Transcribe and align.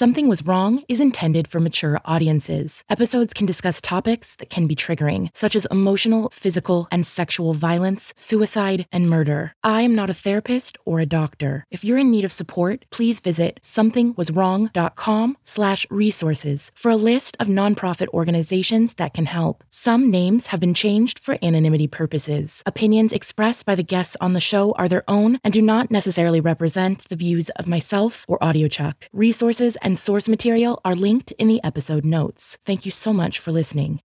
Something 0.00 0.28
Was 0.28 0.46
Wrong 0.46 0.82
is 0.88 0.98
intended 0.98 1.46
for 1.46 1.60
mature 1.60 2.00
audiences. 2.06 2.84
Episodes 2.88 3.34
can 3.34 3.44
discuss 3.44 3.82
topics 3.82 4.34
that 4.36 4.48
can 4.48 4.66
be 4.66 4.74
triggering, 4.74 5.28
such 5.34 5.54
as 5.54 5.66
emotional, 5.70 6.32
physical, 6.32 6.88
and 6.90 7.06
sexual 7.06 7.52
violence, 7.52 8.14
suicide, 8.16 8.86
and 8.90 9.10
murder. 9.10 9.52
I 9.62 9.82
am 9.82 9.94
not 9.94 10.08
a 10.08 10.14
therapist 10.14 10.78
or 10.86 11.00
a 11.00 11.04
doctor. 11.20 11.66
If 11.70 11.84
you're 11.84 11.98
in 11.98 12.10
need 12.10 12.24
of 12.24 12.32
support, 12.32 12.86
please 12.88 13.20
visit 13.20 13.60
somethingwaswrong.com 13.62 15.36
slash 15.44 15.86
resources 15.90 16.72
for 16.74 16.90
a 16.90 16.96
list 16.96 17.36
of 17.38 17.48
nonprofit 17.48 18.08
organizations 18.08 18.94
that 18.94 19.12
can 19.12 19.26
help. 19.26 19.64
Some 19.68 20.10
names 20.10 20.46
have 20.46 20.60
been 20.60 20.72
changed 20.72 21.18
for 21.18 21.36
anonymity 21.42 21.88
purposes. 21.88 22.62
Opinions 22.64 23.12
expressed 23.12 23.66
by 23.66 23.74
the 23.74 23.82
guests 23.82 24.16
on 24.18 24.32
the 24.32 24.40
show 24.40 24.72
are 24.78 24.88
their 24.88 25.04
own 25.08 25.38
and 25.44 25.52
do 25.52 25.60
not 25.60 25.90
necessarily 25.90 26.40
represent 26.40 27.06
the 27.10 27.16
views 27.16 27.50
of 27.56 27.68
myself 27.68 28.24
or 28.28 28.38
AudioChuck. 28.38 28.94
Resources 29.12 29.76
and 29.82 29.89
source 29.96 30.28
material 30.28 30.80
are 30.84 30.94
linked 30.94 31.32
in 31.32 31.48
the 31.48 31.62
episode 31.64 32.04
notes. 32.04 32.58
Thank 32.64 32.84
you 32.84 32.90
so 32.92 33.12
much 33.12 33.38
for 33.38 33.52
listening. 33.52 34.00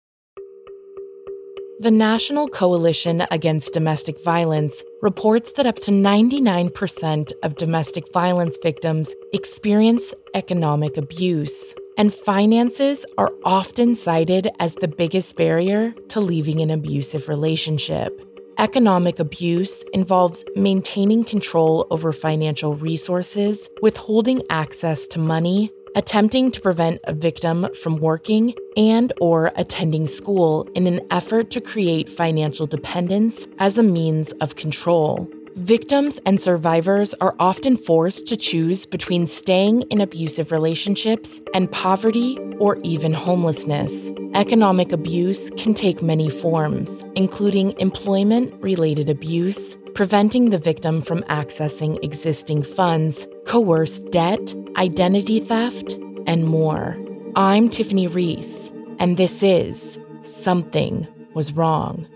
The 1.81 1.91
National 1.91 2.49
Coalition 2.49 3.27
Against 3.33 3.73
Domestic 3.73 4.23
Violence 4.23 4.75
reports 5.03 5.53
that 5.57 5.67
up 5.67 5.81
to 5.81 5.91
99% 5.91 7.33
of 7.43 7.57
domestic 7.57 8.13
violence 8.13 8.57
victims 8.63 9.11
experience 9.33 10.15
economic 10.35 10.97
abuse, 10.97 11.75
and 11.99 12.15
finances 12.15 13.05
are 13.19 13.33
often 13.45 13.97
cited 13.97 14.51
as 14.61 14.77
the 14.77 14.89
biggest 14.89 15.37
barrier 15.37 15.93
to 16.11 16.21
leaving 16.21 16.61
an 16.61 16.71
abusive 16.71 17.29
relationship. 17.29 18.21
Economic 18.59 19.19
abuse 19.19 19.85
involves 19.93 20.45
maintaining 20.55 21.25
control 21.25 21.87
over 21.91 22.13
financial 22.13 22.77
resources, 22.77 23.69
withholding 23.83 24.43
access 24.49 25.09
to 25.09 25.19
money, 25.19 25.73
attempting 25.97 26.53
to 26.53 26.61
prevent 26.61 27.01
a 27.05 27.13
victim 27.13 27.67
from 27.83 27.97
working 27.97 28.55
and 28.77 29.13
or 29.21 29.53
attending 29.57 30.07
school 30.07 30.69
in 30.75 30.87
an 30.87 31.01
effort 31.11 31.51
to 31.51 31.61
create 31.61 32.09
financial 32.09 32.67
dependence 32.67 33.49
as 33.59 33.77
a 33.77 33.83
means 33.83 34.31
of 34.41 34.55
control. 34.55 35.29
Victims 35.57 36.19
and 36.27 36.41
survivors 36.41 37.15
are 37.21 37.37
often 37.39 37.77
forced 37.77 38.27
to 38.27 38.37
choose 38.37 38.85
between 38.85 39.25
staying 39.25 39.83
in 39.83 40.01
abusive 40.01 40.51
relationships 40.51 41.41
and 41.55 41.71
poverty 41.71 42.37
or 42.59 42.79
even 42.83 43.13
homelessness. 43.13 44.11
Economic 44.35 44.91
abuse 44.91 45.51
can 45.57 45.73
take 45.73 46.03
many 46.03 46.29
forms, 46.29 47.05
including 47.15 47.79
employment 47.79 48.53
related 48.61 49.09
abuse, 49.09 49.77
preventing 49.95 50.51
the 50.51 50.59
victim 50.59 51.01
from 51.01 51.23
accessing 51.25 52.03
existing 52.03 52.65
funds, 52.65 53.29
coerced 53.47 54.05
debt, 54.11 54.55
identity 54.77 55.39
theft, 55.39 55.93
and 56.27 56.45
more. 56.47 56.97
I'm 57.37 57.71
Tiffany 57.71 58.09
Reese, 58.09 58.73
and 58.99 59.17
this 59.17 59.41
is 59.41 59.99
Something 60.25 61.07
Was 61.33 61.53
Wrong. 61.53 62.09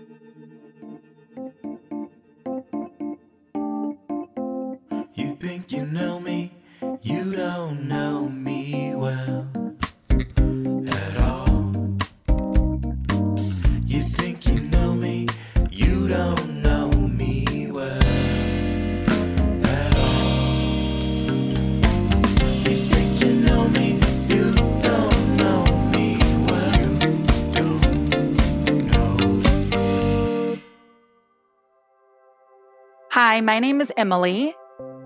My 33.49 33.57
name 33.57 33.81
is 33.81 33.91
Emily, 33.97 34.53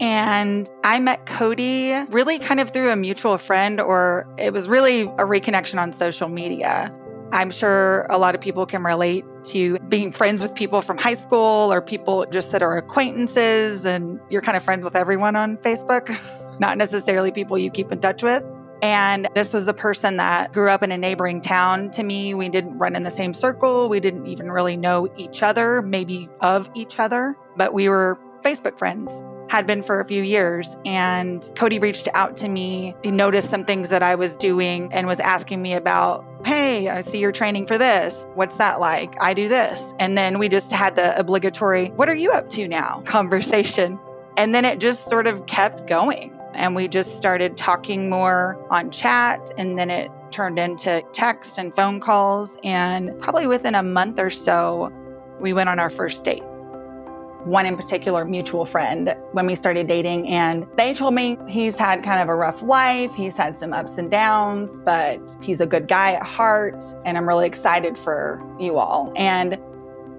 and 0.02 0.70
I 0.84 1.00
met 1.00 1.26
Cody 1.26 1.94
really 2.09 2.40
kind 2.40 2.59
of 2.59 2.72
through 2.72 2.90
a 2.90 2.96
mutual 2.98 3.38
friend, 3.38 3.80
or 3.80 4.28
it 4.38 4.52
was 4.52 4.68
really 4.68 5.04
a 5.04 5.24
reconnection 5.24 5.81
on 5.81 5.94
social 5.94 6.28
media. 6.28 6.94
I'm 7.31 7.50
sure 7.50 8.06
a 8.09 8.18
lot 8.18 8.36
of 8.36 8.42
people 8.42 8.66
can 8.66 8.84
relate 8.84 9.24
to 9.46 9.80
being 9.88 10.12
friends 10.12 10.42
with 10.42 10.54
people 10.56 10.81
from 10.81 10.98
high 10.98 11.14
school 11.14 11.72
or 11.72 11.81
people 11.81 12.26
just 12.34 12.52
that 12.52 12.62
are 12.62 12.76
acquaintances, 12.76 13.86
and 13.86 14.20
you're 14.30 14.42
kind 14.42 14.58
of 14.58 14.64
friends 14.64 14.84
with 14.84 14.98
everyone 14.98 15.38
on 15.38 15.56
Facebook, 15.56 16.14
not 16.60 16.78
necessarily 16.78 17.31
people 17.31 17.58
you 17.58 17.72
keep 17.72 17.94
in 17.94 18.02
touch 18.02 18.24
with. 18.24 18.44
And 18.81 19.30
this 19.36 19.54
was 19.54 19.70
a 19.70 19.74
person 19.74 20.18
that 20.18 20.52
grew 20.52 20.70
up 20.70 20.84
in 20.84 20.92
a 20.92 20.98
neighboring 20.98 21.40
town 21.40 21.92
to 21.92 22.04
me. 22.04 22.34
We 22.34 22.50
didn't 22.50 22.78
run 22.78 22.98
in 22.98 23.04
the 23.04 23.12
same 23.12 23.34
circle. 23.34 23.88
We 23.88 24.02
didn't 24.02 24.28
even 24.28 24.52
really 24.52 24.75
know 24.75 25.08
each 25.16 25.42
other, 25.42 25.81
maybe 25.81 26.28
of 26.42 26.70
each 26.75 27.00
other, 27.00 27.38
but 27.56 27.74
we 27.74 27.88
were 27.88 28.20
Facebook 28.44 28.78
friends, 28.78 29.22
had 29.50 29.68
been 29.68 29.84
for 29.84 30.00
a 30.00 30.06
few 30.06 30.24
years. 30.24 30.76
And 30.84 31.48
Cody 31.56 31.80
reached 31.80 32.08
out 32.14 32.36
to 32.38 32.50
me. 32.50 32.96
He 33.04 33.12
noticed 33.12 33.50
some 33.50 33.66
things 33.66 33.90
that 33.90 34.02
I 34.02 34.16
was 34.16 34.36
doing 34.36 34.92
and 34.92 35.06
was 35.06 35.20
asking 35.20 35.62
me 35.62 35.74
about, 35.74 36.26
hey, 36.46 36.90
I 36.90 37.02
see 37.02 37.20
you're 37.20 37.31
training 37.31 37.68
for 37.68 37.78
this. 37.78 38.26
What's 38.34 38.56
that 38.56 38.80
like? 38.80 39.14
I 39.22 39.34
do 39.34 39.48
this. 39.48 39.94
And 40.00 40.18
then 40.18 40.40
we 40.40 40.50
just 40.50 40.72
had 40.72 40.96
the 40.96 41.18
obligatory, 41.20 41.90
what 41.90 42.09
are 42.09 42.16
you 42.16 42.31
up 42.31 42.50
to 42.50 42.68
now 42.68 43.02
conversation. 43.06 44.00
And 44.38 44.56
then 44.56 44.66
it 44.66 44.80
just 44.80 45.08
sort 45.08 45.28
of 45.28 45.46
kept 45.46 45.88
going. 45.88 46.31
And 46.54 46.75
we 46.75 46.88
just 46.88 47.16
started 47.16 47.56
talking 47.56 48.10
more 48.10 48.64
on 48.72 48.90
chat. 48.92 49.52
And 49.58 49.78
then 49.78 49.90
it 49.90 50.10
turned 50.31 50.58
into 50.58 51.04
text 51.14 51.60
and 51.60 51.74
phone 51.75 52.00
calls. 52.00 52.58
And 52.64 53.20
probably 53.22 53.46
within 53.46 53.75
a 53.75 53.84
month 53.84 54.20
or 54.20 54.31
so, 54.31 54.92
we 55.40 55.54
went 55.54 55.70
on 55.70 55.80
our 55.80 55.92
first 55.92 56.24
date. 56.24 56.44
One 57.46 57.66
in 57.66 57.76
particular, 57.76 58.24
mutual 58.24 58.66
friend, 58.66 59.16
when 59.34 59.46
we 59.46 59.56
started 59.56 59.88
dating, 59.88 60.30
and 60.30 60.66
they 60.78 60.94
told 60.94 61.14
me 61.14 61.38
he's 61.48 61.78
had 61.78 62.04
kind 62.04 62.22
of 62.22 62.30
a 62.30 62.36
rough 62.36 62.62
life. 62.62 63.14
He's 63.14 63.36
had 63.36 63.58
some 63.58 63.74
ups 63.74 63.98
and 63.98 64.09
downs, 64.09 64.80
but 64.80 65.20
he's 65.42 65.59
a 65.59 65.66
good 65.66 65.88
guy 65.88 66.14
at 66.14 66.24
heart. 66.24 66.84
And 67.06 67.18
I'm 67.18 67.28
really 67.28 67.46
excited 67.46 67.98
for 67.98 68.42
you 68.59 68.78
all. 68.78 69.12
And 69.16 69.58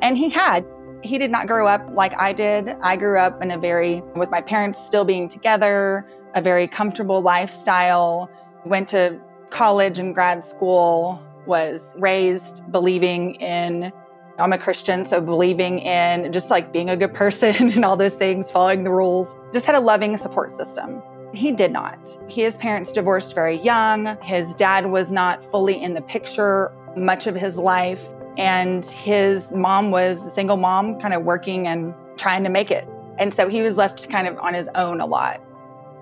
and 0.03 0.19
he 0.19 0.29
had 0.29 0.67
he 1.05 1.19
did 1.19 1.31
not 1.31 1.47
grow 1.47 1.67
up 1.67 1.83
like 1.91 2.19
I 2.19 2.33
did. 2.33 2.71
I 2.83 2.97
grew 2.97 3.19
up 3.19 3.43
in 3.43 3.51
a 3.51 3.59
very, 3.59 4.01
with 4.17 4.31
my 4.31 4.41
parents 4.41 4.79
still 4.79 5.05
being 5.05 5.29
together, 5.29 6.07
a 6.35 6.41
very 6.41 6.67
comfortable 6.67 7.21
lifestyle. 7.21 8.31
Went 8.65 8.89
to 8.89 9.21
college 9.51 9.99
and 9.99 10.15
grad 10.15 10.43
school, 10.43 11.23
was 11.47 11.95
raised 11.99 12.63
believing 12.73 13.35
in, 13.35 13.93
I'm 14.39 14.53
a 14.53 14.59
Christian, 14.59 15.05
so 15.05 15.21
believing 15.21 15.79
in 15.79 16.33
just 16.33 16.51
like 16.51 16.73
being 16.73 16.91
a 16.91 16.97
good 16.97 17.15
person 17.15 17.55
and 17.73 17.85
all 17.85 17.97
those 17.97 18.15
things, 18.15 18.51
following 18.51 18.85
the 18.85 18.91
rules. 18.91 19.35
Just 19.53 19.67
had 19.67 19.75
a 19.75 19.81
loving 19.81 20.17
support 20.17 20.51
system. 20.51 21.03
He 21.33 21.53
did 21.53 21.73
not. 21.73 22.17
His 22.29 22.57
parents 22.57 22.93
divorced 22.93 23.35
very 23.35 23.57
young. 23.57 24.17
His 24.23 24.55
dad 24.55 24.87
was 24.87 25.11
not 25.11 25.43
fully 25.43 25.83
in 25.83 25.95
the 25.95 26.03
picture 26.03 26.73
much 26.97 27.27
of 27.27 27.35
his 27.35 27.57
life. 27.57 28.13
And 28.37 28.85
his 28.85 29.53
mom 29.53 29.91
was 29.91 30.25
a 30.27 30.31
single 30.31 30.57
mom, 30.57 31.01
kind 31.01 31.15
of 31.15 31.23
working 31.23 31.69
and 31.69 31.95
trying 32.17 32.43
to 32.45 32.51
make 32.51 32.71
it. 32.71 32.89
And 33.19 33.33
so 33.33 33.49
he 33.49 33.63
was 33.63 33.77
left 33.77 34.09
kind 34.11 34.27
of 34.27 34.37
on 34.39 34.55
his 34.55 34.69
own 34.75 35.01
a 35.01 35.07
lot. 35.07 35.41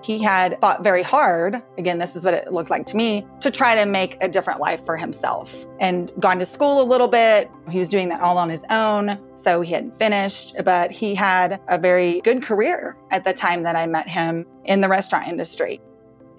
He 0.03 0.21
had 0.21 0.59
fought 0.59 0.83
very 0.83 1.01
hard, 1.01 1.61
again, 1.77 1.97
this 1.97 2.15
is 2.15 2.25
what 2.25 2.33
it 2.33 2.51
looked 2.51 2.69
like 2.69 2.85
to 2.87 2.97
me, 2.97 3.25
to 3.39 3.49
try 3.49 3.73
to 3.73 3.85
make 3.85 4.21
a 4.21 4.27
different 4.27 4.59
life 4.59 4.85
for 4.85 4.97
himself 4.97 5.65
and 5.79 6.11
gone 6.19 6.39
to 6.39 6.45
school 6.45 6.81
a 6.81 6.83
little 6.83 7.07
bit. 7.07 7.49
He 7.69 7.79
was 7.79 7.87
doing 7.87 8.09
that 8.09 8.19
all 8.19 8.37
on 8.37 8.49
his 8.49 8.63
own. 8.69 9.17
So 9.35 9.61
he 9.61 9.73
hadn't 9.73 9.97
finished, 9.97 10.55
but 10.65 10.91
he 10.91 11.15
had 11.15 11.61
a 11.69 11.77
very 11.77 12.19
good 12.21 12.43
career 12.43 12.97
at 13.11 13.23
the 13.23 13.31
time 13.31 13.63
that 13.63 13.77
I 13.77 13.85
met 13.85 14.09
him 14.09 14.45
in 14.65 14.81
the 14.81 14.89
restaurant 14.89 15.29
industry. 15.29 15.79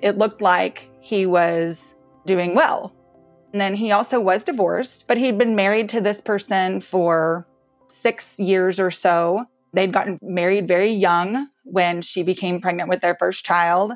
It 0.01 0.19
looked 0.19 0.43
like 0.43 0.91
he 1.01 1.25
was 1.25 1.95
doing 2.27 2.55
well. 2.55 2.95
And 3.53 3.61
then 3.61 3.75
he 3.75 3.93
also 3.93 4.21
was 4.21 4.45
divorced, 4.45 5.07
but 5.07 5.17
he'd 5.17 5.39
been 5.39 5.55
married 5.55 5.89
to 5.91 6.03
this 6.03 6.21
person 6.21 6.83
for 6.83 7.47
six 7.89 8.39
years 8.39 8.79
or 8.79 8.91
so. 8.91 9.47
They'd 9.73 9.93
gotten 9.93 10.19
married 10.21 10.69
very 10.69 10.91
young 10.91 11.49
when 11.65 12.01
she 12.03 12.23
became 12.23 12.61
pregnant 12.61 12.89
with 12.89 13.01
their 13.01 13.17
first 13.19 13.45
child. 13.45 13.95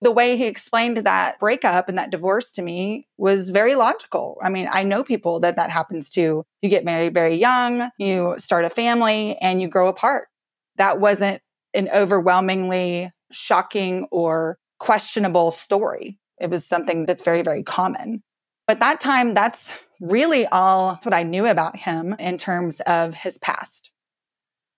The 0.00 0.12
way 0.12 0.36
he 0.36 0.46
explained 0.46 0.98
that 0.98 1.40
breakup 1.40 1.88
and 1.88 1.98
that 1.98 2.10
divorce 2.10 2.52
to 2.52 2.62
me 2.62 3.08
was 3.16 3.48
very 3.48 3.74
logical. 3.74 4.38
I 4.40 4.48
mean, 4.48 4.68
I 4.70 4.84
know 4.84 5.02
people 5.02 5.40
that 5.40 5.56
that 5.56 5.70
happens 5.70 6.08
to. 6.10 6.44
You 6.62 6.68
get 6.68 6.84
married 6.84 7.14
very 7.14 7.34
young, 7.34 7.90
you 7.98 8.36
start 8.38 8.64
a 8.64 8.70
family, 8.70 9.36
and 9.40 9.60
you 9.60 9.66
grow 9.66 9.88
apart. 9.88 10.28
That 10.76 11.00
wasn't 11.00 11.42
an 11.74 11.88
overwhelmingly 11.92 13.10
shocking 13.32 14.06
or 14.12 14.58
questionable 14.78 15.50
story. 15.50 16.18
It 16.40 16.50
was 16.50 16.64
something 16.64 17.04
that's 17.04 17.22
very, 17.22 17.42
very 17.42 17.64
common. 17.64 18.22
But 18.68 18.80
that 18.80 19.00
time, 19.00 19.34
that's 19.34 19.76
really 20.00 20.46
all 20.46 20.92
that's 20.92 21.04
what 21.04 21.14
I 21.14 21.22
knew 21.24 21.46
about 21.46 21.76
him 21.76 22.14
in 22.18 22.38
terms 22.38 22.80
of 22.80 23.14
his 23.14 23.38
past. 23.38 23.87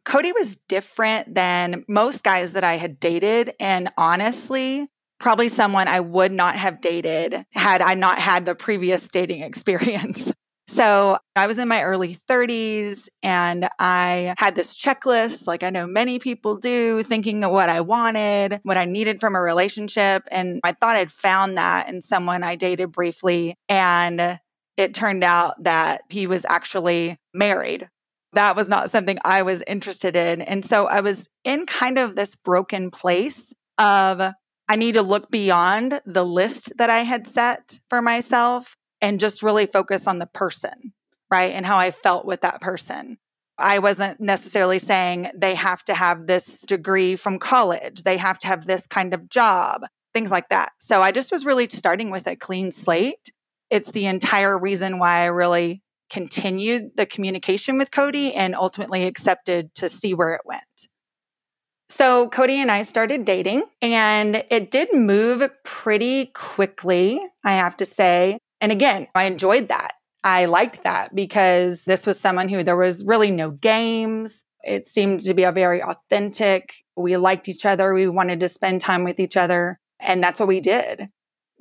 Cody 0.04 0.32
was 0.32 0.56
different 0.68 1.34
than 1.34 1.84
most 1.88 2.22
guys 2.22 2.52
that 2.52 2.64
I 2.64 2.76
had 2.76 2.98
dated. 2.98 3.52
And 3.60 3.90
honestly, 3.96 4.88
probably 5.18 5.48
someone 5.48 5.86
I 5.88 6.00
would 6.00 6.32
not 6.32 6.56
have 6.56 6.80
dated 6.80 7.44
had 7.52 7.82
I 7.82 7.94
not 7.94 8.18
had 8.18 8.46
the 8.46 8.54
previous 8.54 9.06
dating 9.08 9.42
experience. 9.42 10.32
So 10.68 11.18
I 11.34 11.48
was 11.48 11.58
in 11.58 11.66
my 11.66 11.82
early 11.82 12.14
30s 12.14 13.08
and 13.24 13.68
I 13.80 14.34
had 14.38 14.54
this 14.54 14.76
checklist, 14.76 15.48
like 15.48 15.64
I 15.64 15.70
know 15.70 15.84
many 15.84 16.20
people 16.20 16.56
do, 16.56 17.02
thinking 17.02 17.42
of 17.42 17.50
what 17.50 17.68
I 17.68 17.80
wanted, 17.80 18.60
what 18.62 18.76
I 18.76 18.84
needed 18.84 19.18
from 19.18 19.34
a 19.34 19.40
relationship. 19.40 20.22
And 20.30 20.60
I 20.62 20.70
thought 20.72 20.94
I'd 20.94 21.10
found 21.10 21.58
that 21.58 21.88
in 21.88 22.00
someone 22.00 22.44
I 22.44 22.54
dated 22.54 22.92
briefly. 22.92 23.56
And 23.68 24.38
it 24.76 24.94
turned 24.94 25.24
out 25.24 25.62
that 25.64 26.02
he 26.08 26.28
was 26.28 26.46
actually 26.48 27.18
married. 27.34 27.88
That 28.32 28.56
was 28.56 28.68
not 28.68 28.90
something 28.90 29.18
I 29.24 29.42
was 29.42 29.62
interested 29.66 30.14
in. 30.14 30.42
And 30.42 30.64
so 30.64 30.86
I 30.86 31.00
was 31.00 31.28
in 31.44 31.66
kind 31.66 31.98
of 31.98 32.14
this 32.14 32.36
broken 32.36 32.90
place 32.90 33.52
of 33.78 34.32
I 34.68 34.76
need 34.76 34.92
to 34.92 35.02
look 35.02 35.30
beyond 35.30 36.00
the 36.06 36.24
list 36.24 36.72
that 36.78 36.90
I 36.90 37.00
had 37.00 37.26
set 37.26 37.78
for 37.88 38.00
myself 38.00 38.76
and 39.00 39.18
just 39.18 39.42
really 39.42 39.66
focus 39.66 40.06
on 40.06 40.20
the 40.20 40.26
person, 40.26 40.92
right? 41.30 41.52
And 41.52 41.66
how 41.66 41.78
I 41.78 41.90
felt 41.90 42.24
with 42.24 42.42
that 42.42 42.60
person. 42.60 43.18
I 43.58 43.78
wasn't 43.78 44.20
necessarily 44.20 44.78
saying 44.78 45.30
they 45.34 45.54
have 45.54 45.84
to 45.84 45.94
have 45.94 46.26
this 46.26 46.60
degree 46.60 47.16
from 47.16 47.38
college, 47.38 48.04
they 48.04 48.16
have 48.16 48.38
to 48.38 48.46
have 48.46 48.66
this 48.66 48.86
kind 48.86 49.12
of 49.12 49.28
job, 49.28 49.82
things 50.14 50.30
like 50.30 50.48
that. 50.48 50.72
So 50.78 51.02
I 51.02 51.12
just 51.12 51.30
was 51.30 51.44
really 51.44 51.68
starting 51.68 52.10
with 52.10 52.26
a 52.26 52.36
clean 52.36 52.72
slate. 52.72 53.32
It's 53.70 53.90
the 53.90 54.06
entire 54.06 54.58
reason 54.58 54.98
why 54.98 55.20
I 55.20 55.26
really 55.26 55.82
continued 56.10 56.90
the 56.96 57.06
communication 57.06 57.78
with 57.78 57.90
Cody 57.90 58.34
and 58.34 58.54
ultimately 58.54 59.04
accepted 59.04 59.74
to 59.76 59.88
see 59.88 60.12
where 60.12 60.34
it 60.34 60.42
went. 60.44 60.62
So 61.88 62.28
Cody 62.28 62.54
and 62.54 62.70
I 62.70 62.82
started 62.82 63.24
dating 63.24 63.64
and 63.82 64.44
it 64.50 64.70
did 64.70 64.94
move 64.94 65.48
pretty 65.64 66.26
quickly, 66.26 67.20
I 67.44 67.52
have 67.52 67.76
to 67.78 67.86
say. 67.86 68.38
And 68.60 68.70
again, 68.70 69.08
I 69.14 69.24
enjoyed 69.24 69.68
that. 69.68 69.92
I 70.22 70.44
liked 70.44 70.84
that 70.84 71.14
because 71.14 71.84
this 71.84 72.06
was 72.06 72.20
someone 72.20 72.48
who 72.48 72.62
there 72.62 72.76
was 72.76 73.04
really 73.04 73.30
no 73.30 73.50
games. 73.50 74.44
It 74.62 74.86
seemed 74.86 75.20
to 75.22 75.34
be 75.34 75.44
a 75.44 75.52
very 75.52 75.82
authentic. 75.82 76.84
We 76.96 77.16
liked 77.16 77.48
each 77.48 77.64
other. 77.64 77.94
We 77.94 78.06
wanted 78.06 78.40
to 78.40 78.48
spend 78.48 78.80
time 78.80 79.04
with 79.04 79.18
each 79.18 79.36
other. 79.36 79.78
And 79.98 80.22
that's 80.22 80.38
what 80.38 80.48
we 80.48 80.60
did. 80.60 81.08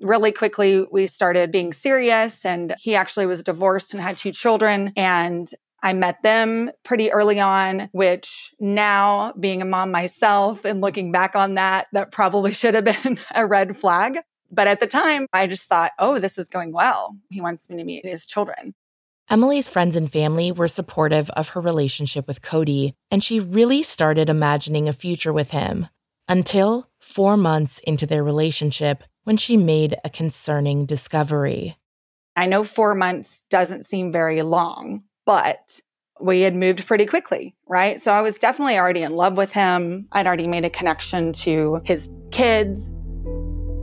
Really 0.02 0.32
quickly, 0.32 0.86
we 0.92 1.08
started 1.08 1.52
being 1.52 1.74
serious. 1.74 2.46
And 2.46 2.76
he 2.80 2.96
actually 2.96 3.26
was 3.26 3.44
divorced 3.44 3.94
and 3.94 4.02
had 4.02 4.18
two 4.18 4.32
children. 4.32 4.94
And 4.96 5.50
I 5.82 5.94
met 5.94 6.22
them 6.24 6.72
pretty 6.84 7.12
early 7.12 7.40
on, 7.40 7.90
which 7.92 8.54
now 8.60 9.34
being 9.40 9.62
a 9.62 9.66
mom 9.66 9.92
myself 9.92 10.66
and 10.66 10.82
looking 10.82 11.12
back 11.12 11.36
on 11.36 11.56
that, 11.56 11.88
that 11.94 12.12
probably 12.12 12.54
should 12.54 12.76
have 12.76 12.86
been 12.86 13.20
a 13.34 13.46
red 13.46 13.78
flag. 13.78 14.20
But 14.52 14.68
at 14.68 14.80
the 14.80 14.88
time, 14.88 15.28
I 15.32 15.48
just 15.48 15.66
thought, 15.66 15.92
oh, 16.00 16.18
this 16.20 16.38
is 16.38 16.50
going 16.50 16.72
well. 16.74 17.16
He 17.30 17.40
wants 17.40 17.70
me 17.70 17.78
to 17.78 17.84
meet 17.84 18.06
his 18.06 18.26
children. 18.26 18.74
Emily's 19.30 19.70
friends 19.70 19.96
and 19.96 20.12
family 20.12 20.52
were 20.52 20.68
supportive 20.68 21.30
of 21.32 21.50
her 21.50 21.62
relationship 21.62 22.28
with 22.28 22.42
Cody, 22.42 22.96
and 23.12 23.24
she 23.24 23.40
really 23.40 23.84
started 23.84 24.28
imagining 24.28 24.90
a 24.90 24.94
future 24.94 25.32
with 25.32 25.52
him 25.52 25.88
until 26.28 26.90
four 27.00 27.38
months 27.38 27.80
into 27.84 28.08
their 28.08 28.24
relationship 28.24 29.04
when 29.24 29.38
she 29.38 29.58
made 29.58 29.96
a 30.04 30.10
concerning 30.10 30.86
discovery. 30.86 31.78
I 32.36 32.46
know 32.46 32.64
four 32.64 32.96
months 32.96 33.44
doesn't 33.50 33.86
seem 33.86 34.12
very 34.12 34.42
long, 34.42 35.04
but 35.26 35.82
we 36.22 36.42
had 36.42 36.56
moved 36.56 36.86
pretty 36.86 37.06
quickly, 37.06 37.56
right? 37.68 38.00
So 38.00 38.12
I 38.12 38.22
was 38.22 38.38
definitely 38.38 38.78
already 38.78 39.04
in 39.04 39.16
love 39.16 39.38
with 39.38 39.52
him. 39.52 40.08
I'd 40.12 40.28
already 40.28 40.48
made 40.48 40.66
a 40.66 40.70
connection 40.70 41.34
to 41.34 41.82
his 41.84 42.10
kids. 42.32 42.90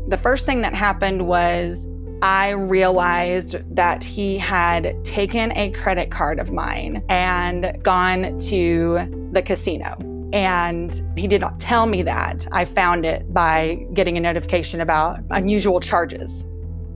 The 0.09 0.19
first 0.23 0.47
thing 0.47 0.63
that 0.63 0.75
happened 0.75 1.27
was 1.27 1.87
I 2.23 2.51
realized 2.51 3.57
that 3.75 4.03
he 4.03 4.39
had 4.39 5.05
taken 5.05 5.53
a 5.53 5.71
credit 5.71 6.11
card 6.11 6.39
of 6.39 6.51
mine 6.51 7.05
and 7.09 7.77
gone 7.83 8.39
to 8.39 9.29
the 9.33 9.43
casino. 9.43 10.16
And 10.33 11.03
he 11.17 11.27
did 11.27 11.41
not 11.41 11.61
tell 11.61 11.87
me 11.87 12.03
that. 12.03 12.47
I 12.53 12.65
found 12.65 13.07
it 13.07 13.33
by 13.33 13.87
getting 13.95 14.17
a 14.17 14.21
notification 14.21 14.81
about 14.81 15.21
unusual 15.31 15.81
charges. 15.81 16.45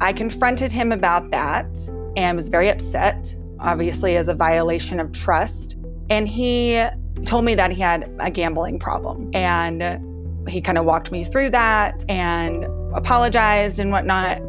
I 0.00 0.12
confronted 0.12 0.72
him 0.72 0.92
about 0.92 1.30
that 1.30 1.66
and 2.16 2.36
was 2.36 2.48
very 2.48 2.68
upset, 2.68 3.34
obviously, 3.60 4.16
as 4.16 4.28
a 4.28 4.34
violation 4.34 4.98
of 4.98 5.12
trust. 5.12 5.76
And 6.08 6.28
he 6.28 6.84
told 7.24 7.44
me 7.44 7.54
that 7.54 7.70
he 7.70 7.80
had 7.80 8.10
a 8.18 8.30
gambling 8.30 8.78
problem. 8.78 9.30
And 9.32 10.48
he 10.48 10.60
kind 10.60 10.78
of 10.78 10.84
walked 10.84 11.12
me 11.12 11.24
through 11.24 11.50
that 11.50 12.04
and 12.08 12.64
apologized 12.94 13.78
and 13.78 13.92
whatnot, 13.92 14.40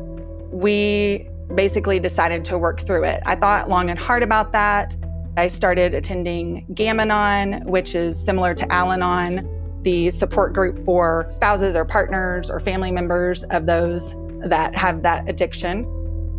we 0.52 1.28
basically 1.54 2.00
decided 2.00 2.46
to 2.46 2.58
work 2.58 2.80
through 2.82 3.04
it. 3.04 3.22
I 3.26 3.36
thought 3.36 3.70
long 3.70 3.90
and 3.90 4.00
hard 4.00 4.24
about 4.24 4.54
that. 4.54 4.96
I 5.38 5.48
started 5.48 5.94
attending 5.94 6.66
Gam-Anon, 6.74 7.66
which 7.66 7.96
is 7.96 8.22
similar 8.24 8.54
to 8.54 8.70
Al 8.72 8.92
Anon, 8.92 9.48
the 9.84 10.12
support 10.12 10.54
group 10.54 10.84
for 10.86 11.26
spouses 11.30 11.76
or 11.76 11.86
partners 11.86 12.50
or 12.50 12.60
family 12.60 12.92
members 12.92 13.44
of 13.46 13.66
those 13.66 14.16
that 14.44 14.76
have 14.76 15.04
that 15.04 15.28
addiction. 15.30 15.88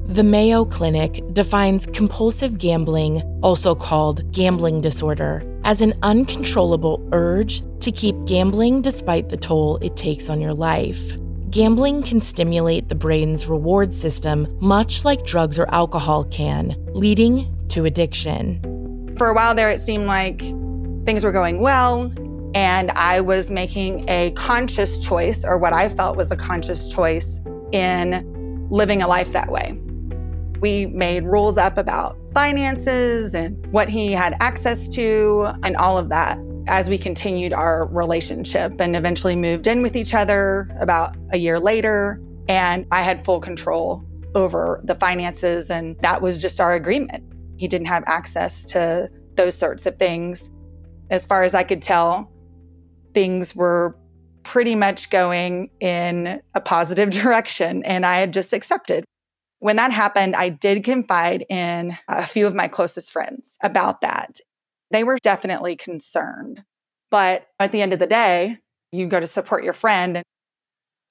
The 0.09 0.23
Mayo 0.23 0.65
Clinic 0.65 1.23
defines 1.33 1.87
compulsive 1.87 2.59
gambling, 2.59 3.23
also 3.43 3.75
called 3.75 4.31
gambling 4.33 4.81
disorder, 4.83 5.43
as 5.65 5.81
an 5.81 5.95
uncontrollable 6.03 7.09
urge 7.13 7.63
to 7.81 7.91
keep 7.91 8.15
gambling 8.27 8.83
despite 8.83 9.31
the 9.31 9.37
toll 9.37 9.79
it 9.79 9.97
takes 9.97 10.29
on 10.29 10.41
your 10.41 10.55
life. 10.55 11.01
Gambling 11.51 12.03
can 12.03 12.21
stimulate 12.21 12.89
the 12.89 12.95
brain's 12.95 13.47
reward 13.47 13.95
system, 13.95 14.49
much 14.61 15.05
like 15.05 15.25
drugs 15.25 15.59
or 15.59 15.69
alcohol 15.71 16.25
can, 16.25 16.77
leading 16.93 17.57
to 17.69 17.85
addiction. 17.85 18.61
For 19.17 19.29
a 19.29 19.35
while 19.35 19.55
there, 19.55 19.71
it 19.71 19.81
seemed 19.81 20.07
like 20.07 20.41
things 21.05 21.23
were 21.23 21.33
going 21.33 21.61
well, 21.61 22.13
and 22.55 22.91
I 22.93 23.21
was 23.21 23.51
making 23.51 24.09
a 24.09 24.31
conscious 24.33 24.99
choice, 24.99 25.45
or 25.45 25.59
what 25.59 25.73
I 25.73 25.89
felt 25.89 26.17
was 26.17 26.31
a 26.31 26.37
conscious 26.37 26.89
choice, 26.89 27.41
in 27.73 28.69
living 28.71 29.03
a 29.03 29.09
life 29.09 29.33
that 29.33 29.51
way. 29.51 29.79
We 30.61 30.87
made 30.87 31.25
rules 31.25 31.59
up 31.59 31.77
about 31.77 32.17
finances 32.35 33.35
and 33.35 33.67
what 33.73 33.89
he 33.89 34.13
had 34.13 34.37
access 34.41 34.89
to, 34.89 35.53
and 35.63 35.77
all 35.77 35.99
of 35.99 36.09
that 36.09 36.39
as 36.69 36.89
we 36.89 36.97
continued 36.97 37.53
our 37.53 37.87
relationship 37.87 38.81
and 38.81 38.95
eventually 38.95 39.35
moved 39.35 39.67
in 39.67 39.83
with 39.83 39.97
each 39.97 40.15
other 40.15 40.69
about 40.79 41.17
a 41.33 41.39
year 41.39 41.59
later. 41.59 42.21
And 42.49 42.87
I 42.93 43.03
had 43.03 43.25
full 43.25 43.41
control 43.41 44.05
over 44.35 44.81
the 44.85 44.95
finances, 44.95 45.71
and 45.71 45.97
that 46.01 46.23
was 46.23 46.41
just 46.41 46.61
our 46.61 46.75
agreement. 46.75 47.25
He 47.63 47.69
didn't 47.69 47.87
have 47.87 48.03
access 48.09 48.65
to 48.73 49.09
those 49.37 49.55
sorts 49.55 49.87
of 49.87 49.97
things. 49.97 50.51
As 51.11 51.25
far 51.25 51.45
as 51.45 51.55
I 51.55 51.63
could 51.63 51.81
tell, 51.81 52.29
things 53.15 53.55
were 53.55 53.97
pretty 54.43 54.75
much 54.75 55.11
going 55.11 55.71
in 55.79 56.43
a 56.55 56.61
positive 56.61 57.11
direction, 57.23 57.85
and 57.85 58.05
I 58.05 58.17
had 58.17 58.33
just 58.33 58.53
accepted. 58.53 59.05
When 59.61 59.77
that 59.77 59.93
happened, 59.93 60.35
I 60.35 60.49
did 60.49 60.83
confide 60.83 61.47
in 61.49 61.97
a 62.09 62.27
few 62.27 62.49
of 62.49 62.55
my 62.57 62.67
closest 62.67 63.13
friends 63.13 63.59
about 63.63 64.01
that. 64.01 64.41
They 64.91 65.05
were 65.05 65.19
definitely 65.23 65.77
concerned. 65.77 66.65
But 67.13 67.47
at 67.61 67.71
the 67.71 67.81
end 67.81 67.93
of 67.93 68.01
the 68.01 68.09
day, 68.09 68.57
you 68.91 69.07
go 69.07 69.21
to 69.21 69.27
support 69.29 69.63
your 69.63 69.73
friend. 69.73 70.25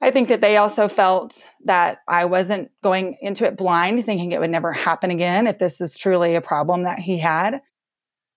I 0.02 0.10
think 0.10 0.30
that 0.30 0.42
they 0.42 0.58
also 0.58 0.88
felt 0.88 1.48
that 1.66 2.00
I 2.08 2.26
wasn't 2.26 2.72
going 2.84 3.18
into 3.22 3.46
it 3.46 3.56
blind, 3.56 4.04
thinking 4.06 4.32
it 4.32 4.40
would 4.40 4.50
never 4.50 4.72
happen 4.72 5.12
again 5.12 5.46
if 5.46 5.60
this 5.60 5.80
is 5.80 5.96
truly 5.96 6.36
a 6.36 6.42
problem 6.42 6.84
that 6.84 7.00
he 7.00 7.20
had. 7.20 7.62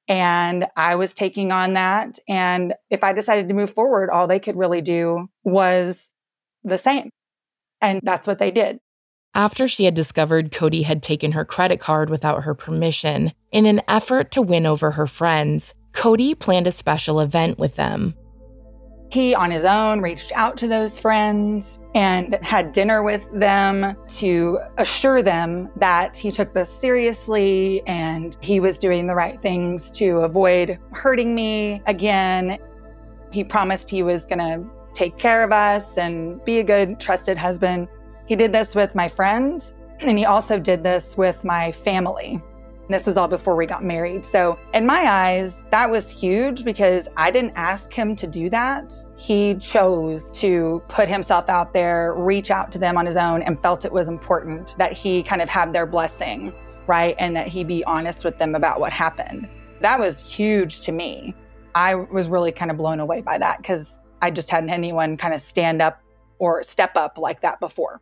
And 0.06 0.66
I 0.76 0.96
was 0.96 1.14
taking 1.14 1.50
on 1.50 1.72
that. 1.72 2.18
And 2.28 2.74
if 2.90 3.02
I 3.02 3.14
decided 3.14 3.48
to 3.48 3.54
move 3.54 3.70
forward, 3.70 4.10
all 4.10 4.26
they 4.26 4.38
could 4.38 4.56
really 4.56 4.82
do 4.82 5.28
was 5.42 6.12
the 6.62 6.76
same. 6.76 7.08
And 7.80 8.00
that's 8.02 8.26
what 8.26 8.38
they 8.38 8.50
did. 8.50 8.78
After 9.34 9.66
she 9.66 9.86
had 9.86 9.94
discovered 9.94 10.52
Cody 10.52 10.82
had 10.82 11.02
taken 11.02 11.32
her 11.32 11.44
credit 11.44 11.80
card 11.80 12.10
without 12.10 12.44
her 12.44 12.54
permission, 12.54 13.32
in 13.50 13.66
an 13.66 13.80
effort 13.88 14.30
to 14.32 14.42
win 14.42 14.66
over 14.66 14.92
her 14.92 15.06
friends, 15.06 15.74
Cody 15.92 16.34
planned 16.34 16.66
a 16.66 16.72
special 16.72 17.20
event 17.20 17.58
with 17.58 17.76
them. 17.76 18.14
He, 19.14 19.32
on 19.32 19.52
his 19.52 19.64
own, 19.64 20.00
reached 20.00 20.32
out 20.34 20.56
to 20.56 20.66
those 20.66 20.98
friends 20.98 21.78
and 21.94 22.34
had 22.42 22.72
dinner 22.72 23.04
with 23.04 23.30
them 23.32 23.96
to 24.08 24.58
assure 24.78 25.22
them 25.22 25.70
that 25.76 26.16
he 26.16 26.32
took 26.32 26.52
this 26.52 26.68
seriously 26.68 27.80
and 27.86 28.36
he 28.40 28.58
was 28.58 28.76
doing 28.76 29.06
the 29.06 29.14
right 29.14 29.40
things 29.40 29.88
to 29.92 30.22
avoid 30.22 30.80
hurting 30.90 31.32
me 31.32 31.80
again. 31.86 32.58
He 33.30 33.44
promised 33.44 33.88
he 33.88 34.02
was 34.02 34.26
going 34.26 34.40
to 34.40 34.68
take 34.94 35.16
care 35.16 35.44
of 35.44 35.52
us 35.52 35.96
and 35.96 36.44
be 36.44 36.58
a 36.58 36.64
good, 36.64 36.98
trusted 36.98 37.38
husband. 37.38 37.86
He 38.26 38.34
did 38.34 38.52
this 38.52 38.74
with 38.74 38.96
my 38.96 39.06
friends, 39.06 39.74
and 40.00 40.18
he 40.18 40.24
also 40.24 40.58
did 40.58 40.82
this 40.82 41.16
with 41.16 41.44
my 41.44 41.70
family. 41.70 42.42
This 42.88 43.06
was 43.06 43.16
all 43.16 43.28
before 43.28 43.56
we 43.56 43.64
got 43.64 43.82
married. 43.82 44.24
So, 44.24 44.58
in 44.74 44.84
my 44.84 45.06
eyes, 45.08 45.64
that 45.70 45.90
was 45.90 46.10
huge 46.10 46.64
because 46.64 47.08
I 47.16 47.30
didn't 47.30 47.52
ask 47.56 47.92
him 47.92 48.14
to 48.16 48.26
do 48.26 48.50
that. 48.50 48.92
He 49.18 49.54
chose 49.54 50.30
to 50.32 50.82
put 50.88 51.08
himself 51.08 51.48
out 51.48 51.72
there, 51.72 52.14
reach 52.14 52.50
out 52.50 52.70
to 52.72 52.78
them 52.78 52.98
on 52.98 53.06
his 53.06 53.16
own, 53.16 53.40
and 53.42 53.60
felt 53.62 53.84
it 53.84 53.92
was 53.92 54.08
important 54.08 54.76
that 54.76 54.92
he 54.92 55.22
kind 55.22 55.40
of 55.40 55.48
have 55.48 55.72
their 55.72 55.86
blessing, 55.86 56.52
right? 56.86 57.16
And 57.18 57.34
that 57.36 57.48
he 57.48 57.64
be 57.64 57.82
honest 57.84 58.22
with 58.22 58.38
them 58.38 58.54
about 58.54 58.80
what 58.80 58.92
happened. 58.92 59.48
That 59.80 59.98
was 59.98 60.20
huge 60.20 60.80
to 60.82 60.92
me. 60.92 61.34
I 61.74 61.94
was 61.94 62.28
really 62.28 62.52
kind 62.52 62.70
of 62.70 62.76
blown 62.76 63.00
away 63.00 63.22
by 63.22 63.38
that 63.38 63.58
because 63.58 63.98
I 64.20 64.30
just 64.30 64.50
hadn't 64.50 64.70
anyone 64.70 65.16
kind 65.16 65.34
of 65.34 65.40
stand 65.40 65.80
up 65.80 66.00
or 66.38 66.62
step 66.62 66.96
up 66.96 67.18
like 67.18 67.40
that 67.40 67.60
before. 67.60 68.00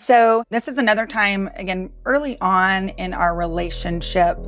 So, 0.00 0.44
this 0.48 0.68
is 0.68 0.78
another 0.78 1.08
time, 1.08 1.50
again, 1.56 1.90
early 2.04 2.40
on 2.40 2.90
in 2.90 3.12
our 3.12 3.34
relationship. 3.34 4.38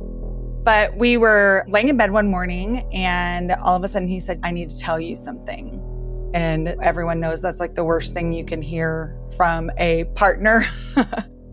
But 0.63 0.95
we 0.95 1.17
were 1.17 1.65
laying 1.67 1.89
in 1.89 1.97
bed 1.97 2.11
one 2.11 2.29
morning, 2.29 2.87
and 2.93 3.51
all 3.51 3.75
of 3.75 3.83
a 3.83 3.89
sudden 3.89 4.07
he 4.07 4.21
said, 4.21 4.39
I 4.43 4.51
need 4.51 4.69
to 4.69 4.77
tell 4.77 4.97
you 4.97 5.13
something. 5.17 5.77
And 6.33 6.69
everyone 6.81 7.19
knows 7.19 7.41
that's 7.41 7.59
like 7.59 7.75
the 7.75 7.83
worst 7.83 8.13
thing 8.13 8.31
you 8.31 8.45
can 8.45 8.61
hear 8.61 9.19
from 9.35 9.69
a 9.77 10.05
partner. 10.15 10.63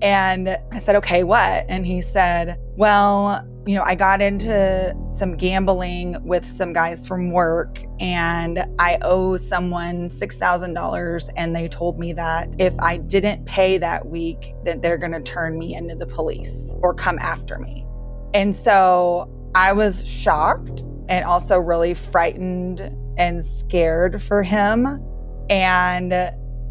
and 0.00 0.57
I 0.71 0.78
said, 0.78 0.95
Okay, 0.95 1.25
what? 1.25 1.67
And 1.69 1.85
he 1.85 2.00
said, 2.00 2.57
Well, 2.76 3.45
you 3.69 3.75
know, 3.75 3.83
I 3.85 3.97
got 3.97 4.23
into 4.23 4.97
some 5.11 5.37
gambling 5.37 6.17
with 6.25 6.43
some 6.43 6.73
guys 6.73 7.07
from 7.07 7.33
work 7.33 7.83
and 8.01 8.65
I 8.79 8.97
owe 9.03 9.37
someone 9.37 10.09
$6,000 10.09 11.31
and 11.37 11.55
they 11.55 11.69
told 11.69 11.99
me 11.99 12.15
that 12.15 12.49
if 12.59 12.73
I 12.79 12.97
didn't 12.97 13.45
pay 13.45 13.77
that 13.77 14.07
week 14.07 14.55
that 14.65 14.81
they're 14.81 14.97
going 14.97 15.13
to 15.13 15.21
turn 15.21 15.59
me 15.59 15.75
into 15.75 15.95
the 15.97 16.07
police 16.07 16.73
or 16.79 16.95
come 16.95 17.19
after 17.19 17.59
me. 17.59 17.85
And 18.33 18.57
so 18.57 19.31
I 19.55 19.75
was 19.75 20.09
shocked 20.09 20.83
and 21.11 21.27
also 21.27 21.59
really 21.59 21.93
frightened 21.93 22.91
and 23.19 23.45
scared 23.45 24.23
for 24.23 24.43
him. 24.43 24.99
And 25.51 26.15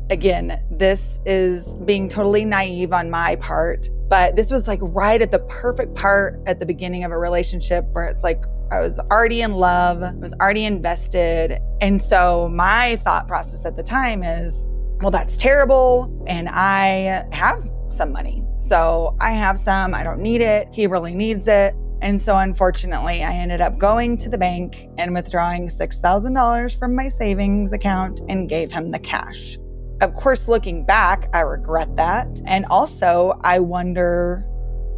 again, 0.09 0.63
this 0.71 1.19
is 1.25 1.75
being 1.85 2.07
totally 2.07 2.45
naive 2.45 2.93
on 2.93 3.09
my 3.09 3.35
part 3.37 3.89
but 4.09 4.35
this 4.35 4.51
was 4.51 4.67
like 4.67 4.79
right 4.81 5.21
at 5.21 5.31
the 5.31 5.39
perfect 5.39 5.95
part 5.95 6.39
at 6.45 6.59
the 6.59 6.65
beginning 6.65 7.03
of 7.03 7.11
a 7.11 7.17
relationship 7.17 7.85
where 7.91 8.05
it's 8.05 8.23
like 8.23 8.43
I 8.71 8.79
was 8.81 8.99
already 9.11 9.41
in 9.41 9.53
love, 9.53 10.03
I 10.03 10.13
was 10.13 10.33
already 10.33 10.65
invested. 10.65 11.59
And 11.81 12.01
so 12.01 12.49
my 12.49 12.97
thought 12.97 13.27
process 13.27 13.65
at 13.65 13.75
the 13.75 13.83
time 13.83 14.23
is, 14.23 14.65
well, 15.01 15.11
that's 15.11 15.37
terrible. 15.37 16.23
And 16.27 16.49
I 16.49 17.25
have 17.31 17.69
some 17.89 18.11
money. 18.11 18.43
So 18.59 19.15
I 19.21 19.31
have 19.31 19.59
some, 19.59 19.93
I 19.93 20.03
don't 20.03 20.19
need 20.19 20.41
it. 20.41 20.67
He 20.73 20.87
really 20.87 21.15
needs 21.15 21.47
it. 21.47 21.75
And 22.01 22.19
so 22.21 22.37
unfortunately, 22.37 23.23
I 23.23 23.33
ended 23.33 23.61
up 23.61 23.77
going 23.77 24.17
to 24.17 24.29
the 24.29 24.37
bank 24.37 24.89
and 24.97 25.13
withdrawing 25.13 25.67
$6,000 25.67 26.79
from 26.79 26.95
my 26.95 27.09
savings 27.09 27.73
account 27.73 28.21
and 28.29 28.47
gave 28.47 28.71
him 28.71 28.91
the 28.91 28.99
cash. 28.99 29.57
Of 30.01 30.13
course, 30.13 30.47
looking 30.47 30.85
back, 30.85 31.29
I 31.33 31.41
regret 31.41 31.95
that. 31.95 32.41
And 32.45 32.65
also, 32.67 33.39
I 33.43 33.59
wonder 33.59 34.43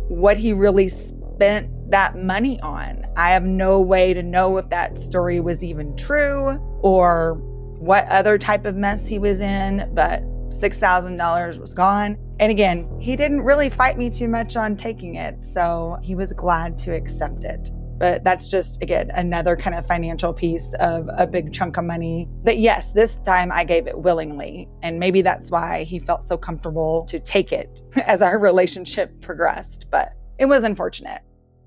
what 0.10 0.38
he 0.38 0.52
really 0.52 0.90
spent 0.90 1.70
that 1.92 2.18
money 2.18 2.60
on. 2.62 3.06
I 3.16 3.32
have 3.32 3.46
no 3.46 3.80
way 3.80 4.14
to 4.14 4.22
know 4.22 4.58
if 4.58 4.70
that 4.70 5.00
story 5.00 5.40
was 5.40 5.64
even 5.64 5.96
true 5.96 6.58
or 6.82 7.36
what 7.80 8.08
other 8.10 8.38
type 8.38 8.66
of 8.66 8.76
mess 8.76 9.08
he 9.08 9.20
was 9.20 9.40
in, 9.40 9.90
but 9.94 10.22
$6,000 10.50 11.60
was 11.60 11.74
gone. 11.74 12.18
And 12.40 12.52
again, 12.52 12.90
he 13.00 13.16
didn't 13.16 13.42
really 13.42 13.70
fight 13.70 13.98
me 13.98 14.10
too 14.10 14.28
much 14.28 14.58
on 14.58 14.76
taking 14.76 15.16
it, 15.16 15.46
so 15.46 15.98
he 16.02 16.16
was 16.16 16.34
glad 16.34 16.78
to 16.80 16.94
accept 16.94 17.46
it. 17.46 17.72
But 18.00 18.24
that's 18.24 18.50
just, 18.50 18.82
again, 18.82 19.12
another 19.14 19.56
kind 19.56 19.76
of 19.76 19.86
financial 19.86 20.34
piece 20.34 20.74
of 20.80 21.10
a 21.18 21.28
big 21.28 21.54
chunk 21.54 21.78
of 21.78 21.84
money 21.84 22.30
that, 22.46 22.58
yes, 22.58 22.94
this 22.94 23.18
time 23.26 23.52
I 23.52 23.66
gave 23.66 23.88
it 23.88 24.00
willingly. 24.00 24.70
And 24.82 25.00
maybe 25.00 25.22
that's 25.22 25.52
why 25.52 25.84
he 25.84 26.00
felt 26.00 26.26
so 26.26 26.38
comfortable 26.38 27.04
to 27.06 27.20
take 27.20 27.52
it 27.52 27.84
as 28.06 28.22
our 28.22 28.40
relationship 28.40 29.20
progressed. 29.22 29.88
But 29.92 30.14
it 30.38 30.46
was 30.46 30.64
unfortunate. 30.64 31.22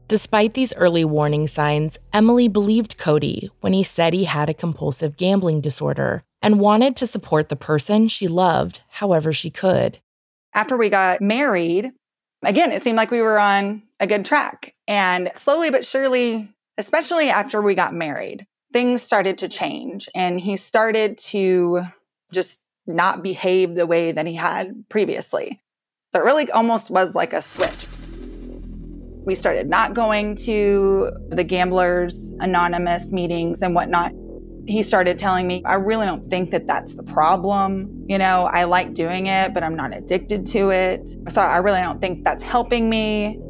Despite 0.08 0.54
these 0.54 0.74
early 0.74 1.04
warning 1.04 1.46
signs, 1.46 1.98
Emily 2.12 2.48
believed 2.48 2.98
Cody 2.98 3.50
when 3.60 3.72
he 3.72 3.82
said 3.82 4.12
he 4.12 4.24
had 4.24 4.50
a 4.50 4.54
compulsive 4.54 5.16
gambling 5.16 5.60
disorder 5.60 6.22
and 6.42 6.60
wanted 6.60 6.96
to 6.96 7.06
support 7.06 7.48
the 7.48 7.56
person 7.56 8.08
she 8.08 8.26
loved 8.26 8.82
however 8.88 9.32
she 9.32 9.50
could. 9.50 10.00
After 10.54 10.76
we 10.76 10.90
got 10.90 11.22
married, 11.22 11.92
again, 12.44 12.72
it 12.72 12.82
seemed 12.82 12.96
like 12.96 13.10
we 13.10 13.22
were 13.22 13.38
on 13.38 13.82
a 14.00 14.06
good 14.06 14.24
track. 14.24 14.74
And 14.88 15.30
slowly 15.34 15.70
but 15.70 15.84
surely, 15.84 16.48
especially 16.78 17.28
after 17.28 17.62
we 17.62 17.74
got 17.74 17.94
married, 17.94 18.46
things 18.72 19.02
started 19.02 19.38
to 19.38 19.48
change. 19.48 20.08
And 20.14 20.40
he 20.40 20.56
started 20.56 21.18
to 21.18 21.82
just 22.32 22.60
not 22.86 23.22
behave 23.22 23.74
the 23.74 23.86
way 23.86 24.12
that 24.12 24.26
he 24.26 24.34
had 24.34 24.88
previously. 24.88 25.60
So 26.12 26.20
it 26.20 26.24
really 26.24 26.50
almost 26.50 26.90
was 26.90 27.14
like 27.14 27.32
a 27.32 27.42
switch. 27.42 27.86
We 29.24 29.36
started 29.36 29.68
not 29.68 29.94
going 29.94 30.34
to 30.36 31.12
the 31.28 31.44
Gamblers 31.44 32.34
Anonymous 32.40 33.12
meetings 33.12 33.62
and 33.62 33.74
whatnot 33.74 34.12
he 34.66 34.82
started 34.82 35.18
telling 35.18 35.46
me, 35.46 35.62
I 35.64 35.74
really 35.74 36.06
don't 36.06 36.28
think 36.30 36.50
that 36.52 36.66
that's 36.66 36.94
the 36.94 37.02
problem. 37.02 38.04
You 38.08 38.18
know, 38.18 38.48
I 38.52 38.64
like 38.64 38.94
doing 38.94 39.26
it, 39.26 39.52
but 39.54 39.64
I'm 39.64 39.74
not 39.74 39.94
addicted 39.94 40.46
to 40.46 40.70
it. 40.70 41.10
So 41.28 41.40
I 41.40 41.58
really 41.58 41.80
don't 41.80 42.00
think 42.00 42.24
that's 42.24 42.42
helping 42.42 42.88
me. 42.88 43.40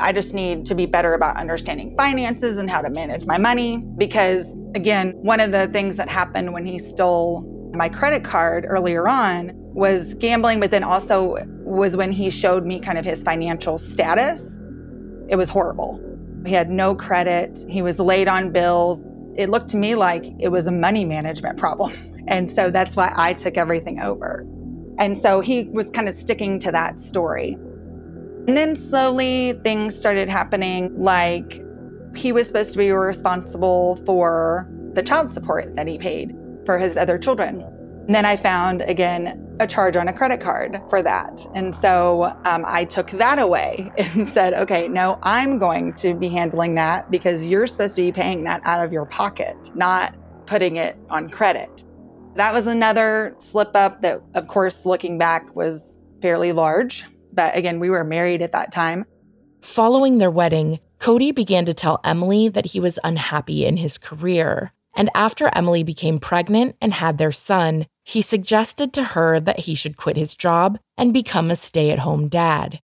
I 0.00 0.12
just 0.12 0.34
need 0.34 0.66
to 0.66 0.74
be 0.74 0.86
better 0.86 1.14
about 1.14 1.36
understanding 1.36 1.94
finances 1.96 2.58
and 2.58 2.70
how 2.70 2.82
to 2.82 2.90
manage 2.90 3.24
my 3.24 3.38
money. 3.38 3.78
Because 3.96 4.56
again, 4.74 5.12
one 5.22 5.40
of 5.40 5.52
the 5.52 5.68
things 5.68 5.96
that 5.96 6.08
happened 6.08 6.52
when 6.52 6.66
he 6.66 6.78
stole 6.78 7.54
my 7.74 7.88
credit 7.88 8.22
card 8.22 8.64
earlier 8.68 9.08
on 9.08 9.52
was 9.54 10.14
gambling, 10.14 10.60
but 10.60 10.70
then 10.70 10.84
also 10.84 11.36
was 11.64 11.96
when 11.96 12.12
he 12.12 12.30
showed 12.30 12.66
me 12.66 12.78
kind 12.78 12.98
of 12.98 13.04
his 13.04 13.22
financial 13.22 13.78
status. 13.78 14.58
It 15.28 15.36
was 15.36 15.48
horrible. 15.48 16.00
He 16.46 16.52
had 16.52 16.70
no 16.70 16.94
credit. 16.94 17.64
He 17.68 17.82
was 17.82 17.98
late 17.98 18.28
on 18.28 18.52
bills 18.52 19.02
it 19.38 19.48
looked 19.48 19.68
to 19.68 19.76
me 19.76 19.94
like 19.94 20.26
it 20.40 20.48
was 20.48 20.66
a 20.66 20.72
money 20.72 21.04
management 21.04 21.56
problem. 21.56 21.92
And 22.26 22.50
so 22.50 22.70
that's 22.70 22.94
why 22.94 23.10
I 23.16 23.32
took 23.32 23.56
everything 23.56 24.00
over. 24.00 24.46
And 24.98 25.16
so 25.16 25.40
he 25.40 25.64
was 25.72 25.88
kind 25.88 26.08
of 26.08 26.14
sticking 26.14 26.58
to 26.58 26.72
that 26.72 26.98
story. 26.98 27.52
And 27.52 28.54
then 28.54 28.76
slowly 28.76 29.58
things 29.64 29.96
started 29.96 30.28
happening 30.28 30.92
like 31.02 31.62
he 32.14 32.32
was 32.32 32.48
supposed 32.48 32.72
to 32.72 32.78
be 32.78 32.90
responsible 32.90 33.96
for 34.04 34.68
the 34.92 35.02
child 35.02 35.30
support 35.30 35.74
that 35.76 35.86
he 35.86 35.96
paid 35.96 36.36
for 36.66 36.76
his 36.76 36.98
other 36.98 37.16
children. 37.16 37.62
And 37.62 38.14
then 38.14 38.26
I 38.26 38.36
found 38.36 38.82
again 38.82 39.42
a 39.60 39.66
charge 39.66 39.96
on 39.96 40.08
a 40.08 40.12
credit 40.12 40.40
card 40.40 40.80
for 40.88 41.02
that. 41.02 41.46
And 41.54 41.74
so 41.74 42.24
um, 42.44 42.64
I 42.66 42.84
took 42.84 43.10
that 43.12 43.38
away 43.38 43.92
and 43.98 44.28
said, 44.28 44.54
okay, 44.54 44.88
no, 44.88 45.18
I'm 45.22 45.58
going 45.58 45.94
to 45.94 46.14
be 46.14 46.28
handling 46.28 46.74
that 46.76 47.10
because 47.10 47.44
you're 47.44 47.66
supposed 47.66 47.94
to 47.96 48.02
be 48.02 48.12
paying 48.12 48.44
that 48.44 48.60
out 48.64 48.84
of 48.84 48.92
your 48.92 49.06
pocket, 49.06 49.56
not 49.74 50.14
putting 50.46 50.76
it 50.76 50.96
on 51.10 51.28
credit. 51.28 51.84
That 52.36 52.52
was 52.54 52.66
another 52.66 53.34
slip 53.38 53.70
up 53.74 54.02
that, 54.02 54.22
of 54.34 54.46
course, 54.48 54.86
looking 54.86 55.18
back 55.18 55.54
was 55.56 55.96
fairly 56.22 56.52
large. 56.52 57.04
But 57.32 57.56
again, 57.56 57.80
we 57.80 57.90
were 57.90 58.04
married 58.04 58.42
at 58.42 58.52
that 58.52 58.72
time. 58.72 59.04
Following 59.60 60.18
their 60.18 60.30
wedding, 60.30 60.78
Cody 60.98 61.32
began 61.32 61.64
to 61.66 61.74
tell 61.74 62.00
Emily 62.04 62.48
that 62.48 62.66
he 62.66 62.80
was 62.80 62.98
unhappy 63.04 63.66
in 63.66 63.76
his 63.76 63.98
career. 63.98 64.72
And 64.96 65.10
after 65.14 65.50
Emily 65.54 65.82
became 65.82 66.18
pregnant 66.18 66.76
and 66.80 66.92
had 66.92 67.18
their 67.18 67.32
son, 67.32 67.86
he 68.08 68.22
suggested 68.22 68.94
to 68.94 69.04
her 69.04 69.38
that 69.38 69.60
he 69.60 69.74
should 69.74 69.98
quit 69.98 70.16
his 70.16 70.34
job 70.34 70.78
and 70.96 71.12
become 71.12 71.50
a 71.50 71.56
stay 71.56 71.90
at 71.90 71.98
home 71.98 72.26
dad. 72.28 72.80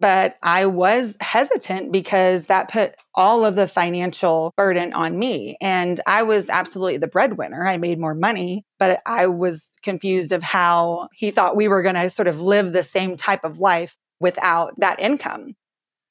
But 0.00 0.36
I 0.42 0.66
was 0.66 1.16
hesitant 1.22 1.90
because 1.90 2.44
that 2.44 2.70
put 2.70 2.94
all 3.14 3.46
of 3.46 3.56
the 3.56 3.68
financial 3.68 4.52
burden 4.54 4.92
on 4.92 5.18
me. 5.18 5.56
And 5.62 6.02
I 6.06 6.24
was 6.24 6.50
absolutely 6.50 6.98
the 6.98 7.08
breadwinner. 7.08 7.66
I 7.66 7.78
made 7.78 7.98
more 7.98 8.14
money, 8.14 8.66
but 8.78 9.00
I 9.06 9.28
was 9.28 9.72
confused 9.82 10.30
of 10.30 10.42
how 10.42 11.08
he 11.14 11.30
thought 11.30 11.56
we 11.56 11.68
were 11.68 11.80
going 11.80 11.94
to 11.94 12.10
sort 12.10 12.28
of 12.28 12.42
live 12.42 12.74
the 12.74 12.82
same 12.82 13.16
type 13.16 13.44
of 13.44 13.58
life 13.58 13.96
without 14.20 14.74
that 14.76 15.00
income. 15.00 15.54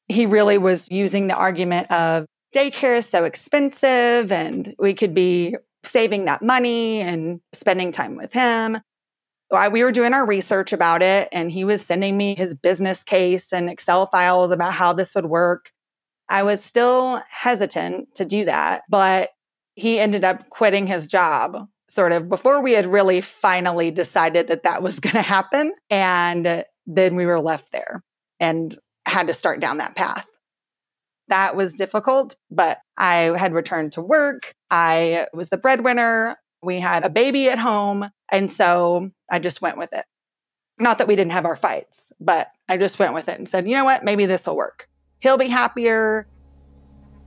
He 0.07 0.25
really 0.25 0.57
was 0.57 0.89
using 0.89 1.27
the 1.27 1.35
argument 1.35 1.91
of 1.91 2.25
daycare 2.55 2.97
is 2.97 3.05
so 3.05 3.25
expensive 3.25 4.31
and 4.31 4.73
we 4.79 4.93
could 4.93 5.13
be 5.13 5.55
saving 5.87 6.25
that 6.25 6.41
money 6.41 7.01
and 7.01 7.39
spending 7.53 7.91
time 7.91 8.15
with 8.15 8.33
him. 8.33 8.79
we 9.71 9.83
were 9.83 9.91
doing 9.91 10.13
our 10.13 10.25
research 10.25 10.73
about 10.73 11.01
it, 11.01 11.29
and 11.31 11.51
he 11.51 11.63
was 11.63 11.81
sending 11.85 12.17
me 12.17 12.35
his 12.35 12.55
business 12.55 13.03
case 13.03 13.53
and 13.53 13.69
Excel 13.69 14.07
files 14.07 14.51
about 14.51 14.73
how 14.73 14.93
this 14.93 15.15
would 15.15 15.27
work. 15.27 15.71
I 16.29 16.43
was 16.43 16.63
still 16.63 17.21
hesitant 17.29 18.15
to 18.15 18.25
do 18.25 18.45
that, 18.45 18.83
but 18.89 19.29
he 19.75 19.99
ended 19.99 20.23
up 20.23 20.49
quitting 20.49 20.87
his 20.87 21.07
job 21.07 21.67
sort 21.87 22.11
of 22.11 22.29
before 22.29 22.61
we 22.61 22.73
had 22.73 22.85
really 22.85 23.21
finally 23.21 23.91
decided 23.91 24.47
that 24.47 24.63
that 24.63 24.81
was 24.81 24.99
going 25.01 25.15
to 25.15 25.21
happen. 25.21 25.73
And 25.89 26.63
then 26.85 27.15
we 27.15 27.25
were 27.25 27.39
left 27.39 27.71
there 27.71 28.03
and 28.39 28.75
had 29.05 29.27
to 29.27 29.33
start 29.33 29.59
down 29.59 29.77
that 29.77 29.95
path. 29.95 30.27
That 31.27 31.55
was 31.55 31.75
difficult, 31.75 32.35
but 32.51 32.79
I 32.97 33.33
had 33.37 33.53
returned 33.53 33.93
to 33.93 34.01
work. 34.01 34.53
I 34.69 35.27
was 35.33 35.49
the 35.49 35.57
breadwinner. 35.57 36.37
We 36.61 36.79
had 36.79 37.03
a 37.05 37.09
baby 37.09 37.49
at 37.49 37.59
home. 37.59 38.09
And 38.31 38.49
so 38.51 39.09
I 39.31 39.39
just 39.39 39.61
went 39.61 39.77
with 39.77 39.91
it. 39.93 40.05
Not 40.79 40.97
that 40.97 41.07
we 41.07 41.15
didn't 41.15 41.31
have 41.31 41.45
our 41.45 41.55
fights, 41.55 42.11
but 42.19 42.51
I 42.67 42.77
just 42.77 42.99
went 42.99 43.13
with 43.13 43.29
it 43.29 43.37
and 43.37 43.47
said, 43.47 43.67
you 43.67 43.75
know 43.75 43.85
what? 43.85 44.03
Maybe 44.03 44.25
this 44.25 44.45
will 44.45 44.55
work. 44.55 44.89
He'll 45.19 45.37
be 45.37 45.47
happier. 45.47 46.27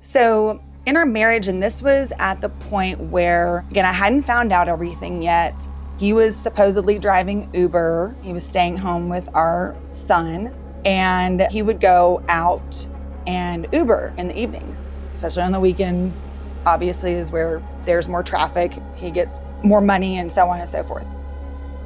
So 0.00 0.62
in 0.86 0.96
our 0.96 1.06
marriage, 1.06 1.48
and 1.48 1.62
this 1.62 1.82
was 1.82 2.12
at 2.18 2.40
the 2.40 2.48
point 2.48 3.00
where, 3.00 3.64
again, 3.70 3.84
I 3.84 3.92
hadn't 3.92 4.22
found 4.22 4.52
out 4.52 4.68
everything 4.68 5.22
yet. 5.22 5.66
He 5.98 6.12
was 6.12 6.36
supposedly 6.36 6.98
driving 6.98 7.50
Uber. 7.52 8.14
He 8.22 8.32
was 8.32 8.46
staying 8.46 8.76
home 8.76 9.08
with 9.08 9.28
our 9.34 9.74
son, 9.90 10.54
and 10.84 11.46
he 11.50 11.62
would 11.62 11.80
go 11.80 12.22
out 12.28 12.86
and 13.28 13.68
Uber 13.72 14.14
in 14.16 14.26
the 14.26 14.36
evenings, 14.36 14.86
especially 15.12 15.42
on 15.42 15.52
the 15.52 15.60
weekends. 15.60 16.32
Obviously, 16.66 17.12
is 17.12 17.30
where 17.30 17.62
there's 17.84 18.08
more 18.08 18.22
traffic. 18.22 18.72
He 18.96 19.10
gets 19.10 19.38
more 19.62 19.80
money 19.80 20.18
and 20.18 20.32
so 20.32 20.48
on 20.48 20.58
and 20.60 20.68
so 20.68 20.82
forth. 20.82 21.06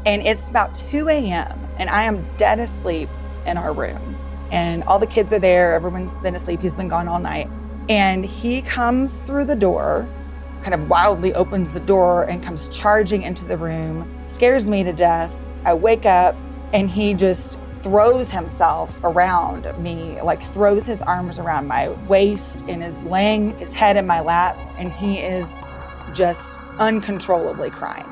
And 0.07 0.23
it's 0.23 0.49
about 0.49 0.75
2 0.75 1.09
a.m., 1.09 1.59
and 1.79 1.91
I 1.91 2.05
am 2.05 2.25
dead 2.37 2.59
asleep 2.59 3.09
in 3.45 3.59
our 3.59 3.73
room. 3.73 4.17
And 4.53 4.85
all 4.85 4.99
the 4.99 5.07
kids 5.07 5.33
are 5.33 5.39
there. 5.39 5.75
Everyone's 5.75 6.17
been 6.19 6.35
asleep. 6.37 6.61
He's 6.61 6.77
been 6.77 6.89
gone 6.89 7.09
all 7.09 7.19
night. 7.19 7.49
And 7.89 8.25
he 8.25 8.63
comes 8.63 9.21
through 9.21 9.47
the 9.47 9.57
door, 9.57 10.07
kind 10.63 10.75
of 10.75 10.89
wildly 10.89 11.35
opens 11.35 11.71
the 11.71 11.81
door 11.81 12.25
and 12.25 12.43
comes 12.43 12.69
charging 12.69 13.23
into 13.23 13.45
the 13.45 13.57
room, 13.57 14.09
scares 14.27 14.71
me 14.71 14.85
to 14.85 14.93
death. 14.93 15.33
I 15.65 15.75
wake 15.75 16.07
up, 16.07 16.37
and 16.73 16.89
he 16.89 17.15
just 17.15 17.59
throws 17.83 18.31
himself 18.31 18.99
around 19.03 19.67
me, 19.83 20.21
like 20.23 20.43
throws 20.43 20.87
his 20.87 21.03
arms 21.03 21.39
around 21.39 21.67
my 21.67 21.89
waist 22.07 22.61
and 22.69 22.83
is 22.83 23.03
laying 23.03 23.57
his 23.59 23.73
head 23.73 23.97
in 23.97 24.07
my 24.07 24.21
lap, 24.21 24.57
and 24.79 24.93
he 24.93 25.19
is 25.19 25.57
just 26.15 26.59
uncontrollably 26.79 27.71
crying. 27.71 28.07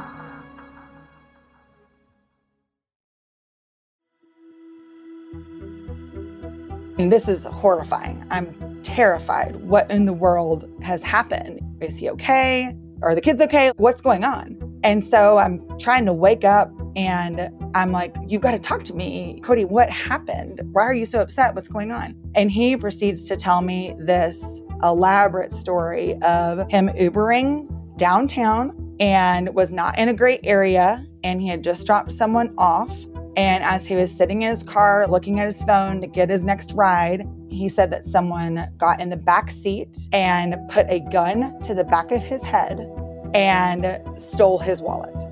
And 6.99 7.11
this 7.11 7.29
is 7.29 7.47
horrifying. 7.47 8.27
I'm 8.31 8.83
terrified. 8.83 9.57
What 9.57 9.91
in 9.91 10.05
the 10.05 10.13
world 10.13 10.69
has 10.83 11.03
happened? 11.03 11.61
Is 11.81 11.97
he 11.97 12.11
okay? 12.11 12.77
Are 13.03 13.15
the 13.15 13.23
kids 13.23 13.41
okay? 13.41 13.73
What's 13.77 14.03
going 14.03 14.25
on? 14.25 14.81
And 14.83 15.03
so 15.03 15.39
I'm 15.39 15.79
trying 15.79 16.05
to 16.07 16.13
wake 16.13 16.45
up 16.45 16.71
and 17.01 17.49
I'm 17.75 17.93
like, 17.93 18.15
You've 18.29 18.43
got 18.43 18.53
to 18.53 18.59
talk 18.59 18.85
to 18.85 18.95
me. 18.95 19.41
Cody, 19.43 19.65
what 19.65 19.89
happened? 19.89 20.61
Why 20.73 20.83
are 20.83 20.95
you 20.95 21.07
so 21.07 21.21
upset? 21.21 21.55
What's 21.55 21.69
going 21.69 21.93
on? 21.93 22.15
And 22.35 22.51
he 22.51 22.77
proceeds 22.77 23.25
to 23.29 23.37
tell 23.37 23.63
me 23.63 23.95
this 23.99 24.61
elaborate 24.83 25.53
story 25.53 26.21
of 26.23 26.71
him 26.71 26.89
Ubering 26.91 27.69
downtown 27.97 28.97
and 29.01 29.55
was 29.55 29.73
not 29.73 29.99
in 29.99 30.11
a 30.11 30.15
great 30.15 30.41
area. 30.45 31.07
And 31.25 31.41
he 31.41 31.49
had 31.49 31.65
just 31.65 31.87
dropped 31.87 32.13
someone 32.13 32.55
off. 32.59 32.95
And 33.37 33.65
as 33.65 33.87
he 33.87 33.95
was 33.95 34.15
sitting 34.15 34.43
in 34.43 34.51
his 34.51 34.63
car 34.63 35.07
looking 35.07 35.41
at 35.41 35.47
his 35.47 35.63
phone 35.63 36.03
to 36.03 36.07
get 36.07 36.29
his 36.29 36.45
next 36.45 36.73
ride, 36.73 37.27
he 37.49 37.69
said 37.71 37.91
that 37.93 38.05
someone 38.05 38.69
got 38.77 39.01
in 39.01 39.09
the 39.09 39.17
back 39.17 39.51
seat 39.51 39.97
and 40.13 40.57
put 40.69 40.87
a 40.91 41.01
gun 41.11 41.61
to 41.63 41.73
the 41.73 41.85
back 41.85 42.13
of 42.13 42.23
his 42.23 42.43
head 42.43 42.87
and 43.35 44.01
stole 44.21 44.59
his 44.59 44.83
wallet. 44.83 45.25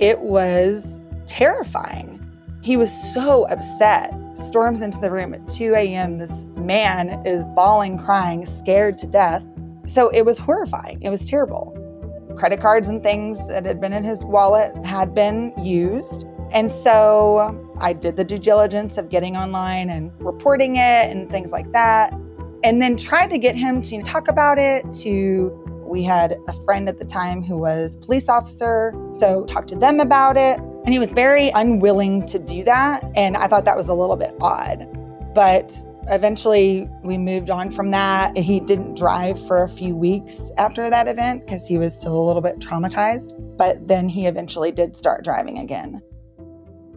It 0.00 0.20
was 0.20 1.00
terrifying. 1.26 2.24
He 2.62 2.76
was 2.76 2.92
so 3.12 3.46
upset. 3.46 4.14
Storms 4.34 4.80
into 4.82 4.98
the 5.00 5.10
room 5.10 5.34
at 5.34 5.46
2 5.46 5.74
a.m. 5.74 6.18
This 6.18 6.46
man 6.56 7.24
is 7.26 7.44
bawling, 7.56 7.98
crying, 7.98 8.46
scared 8.46 8.96
to 8.98 9.06
death. 9.08 9.44
So 9.86 10.08
it 10.10 10.22
was 10.24 10.38
horrifying. 10.38 11.02
It 11.02 11.10
was 11.10 11.28
terrible. 11.28 11.74
Credit 12.36 12.60
cards 12.60 12.88
and 12.88 13.02
things 13.02 13.46
that 13.48 13.64
had 13.64 13.80
been 13.80 13.92
in 13.92 14.04
his 14.04 14.24
wallet 14.24 14.72
had 14.84 15.14
been 15.14 15.52
used. 15.60 16.26
And 16.52 16.70
so 16.70 17.74
I 17.80 17.92
did 17.92 18.16
the 18.16 18.24
due 18.24 18.38
diligence 18.38 18.98
of 18.98 19.08
getting 19.08 19.36
online 19.36 19.90
and 19.90 20.12
reporting 20.20 20.76
it 20.76 21.10
and 21.10 21.28
things 21.30 21.50
like 21.50 21.72
that. 21.72 22.12
And 22.62 22.80
then 22.80 22.96
tried 22.96 23.30
to 23.30 23.38
get 23.38 23.56
him 23.56 23.82
to 23.82 24.02
talk 24.02 24.28
about 24.28 24.58
it, 24.58 24.90
to 25.02 25.67
we 25.88 26.02
had 26.02 26.36
a 26.46 26.52
friend 26.64 26.88
at 26.88 26.98
the 26.98 27.04
time 27.04 27.42
who 27.42 27.56
was 27.56 27.96
police 27.96 28.28
officer, 28.28 28.92
so 29.14 29.44
talked 29.44 29.68
to 29.68 29.76
them 29.76 30.00
about 30.00 30.36
it. 30.36 30.58
And 30.84 30.92
he 30.92 30.98
was 30.98 31.12
very 31.12 31.50
unwilling 31.50 32.26
to 32.26 32.38
do 32.38 32.64
that. 32.64 33.04
And 33.14 33.36
I 33.36 33.48
thought 33.48 33.64
that 33.64 33.76
was 33.76 33.88
a 33.88 33.94
little 33.94 34.16
bit 34.16 34.34
odd. 34.40 34.86
But 35.34 35.76
eventually 36.08 36.88
we 37.02 37.18
moved 37.18 37.50
on 37.50 37.70
from 37.70 37.90
that. 37.90 38.36
He 38.36 38.60
didn't 38.60 38.96
drive 38.96 39.44
for 39.46 39.62
a 39.62 39.68
few 39.68 39.94
weeks 39.94 40.50
after 40.56 40.88
that 40.88 41.08
event 41.08 41.44
because 41.44 41.66
he 41.66 41.78
was 41.78 41.94
still 41.94 42.18
a 42.18 42.24
little 42.26 42.42
bit 42.42 42.58
traumatized. 42.58 43.34
But 43.56 43.88
then 43.88 44.08
he 44.08 44.26
eventually 44.26 44.72
did 44.72 44.96
start 44.96 45.24
driving 45.24 45.58
again. 45.58 46.00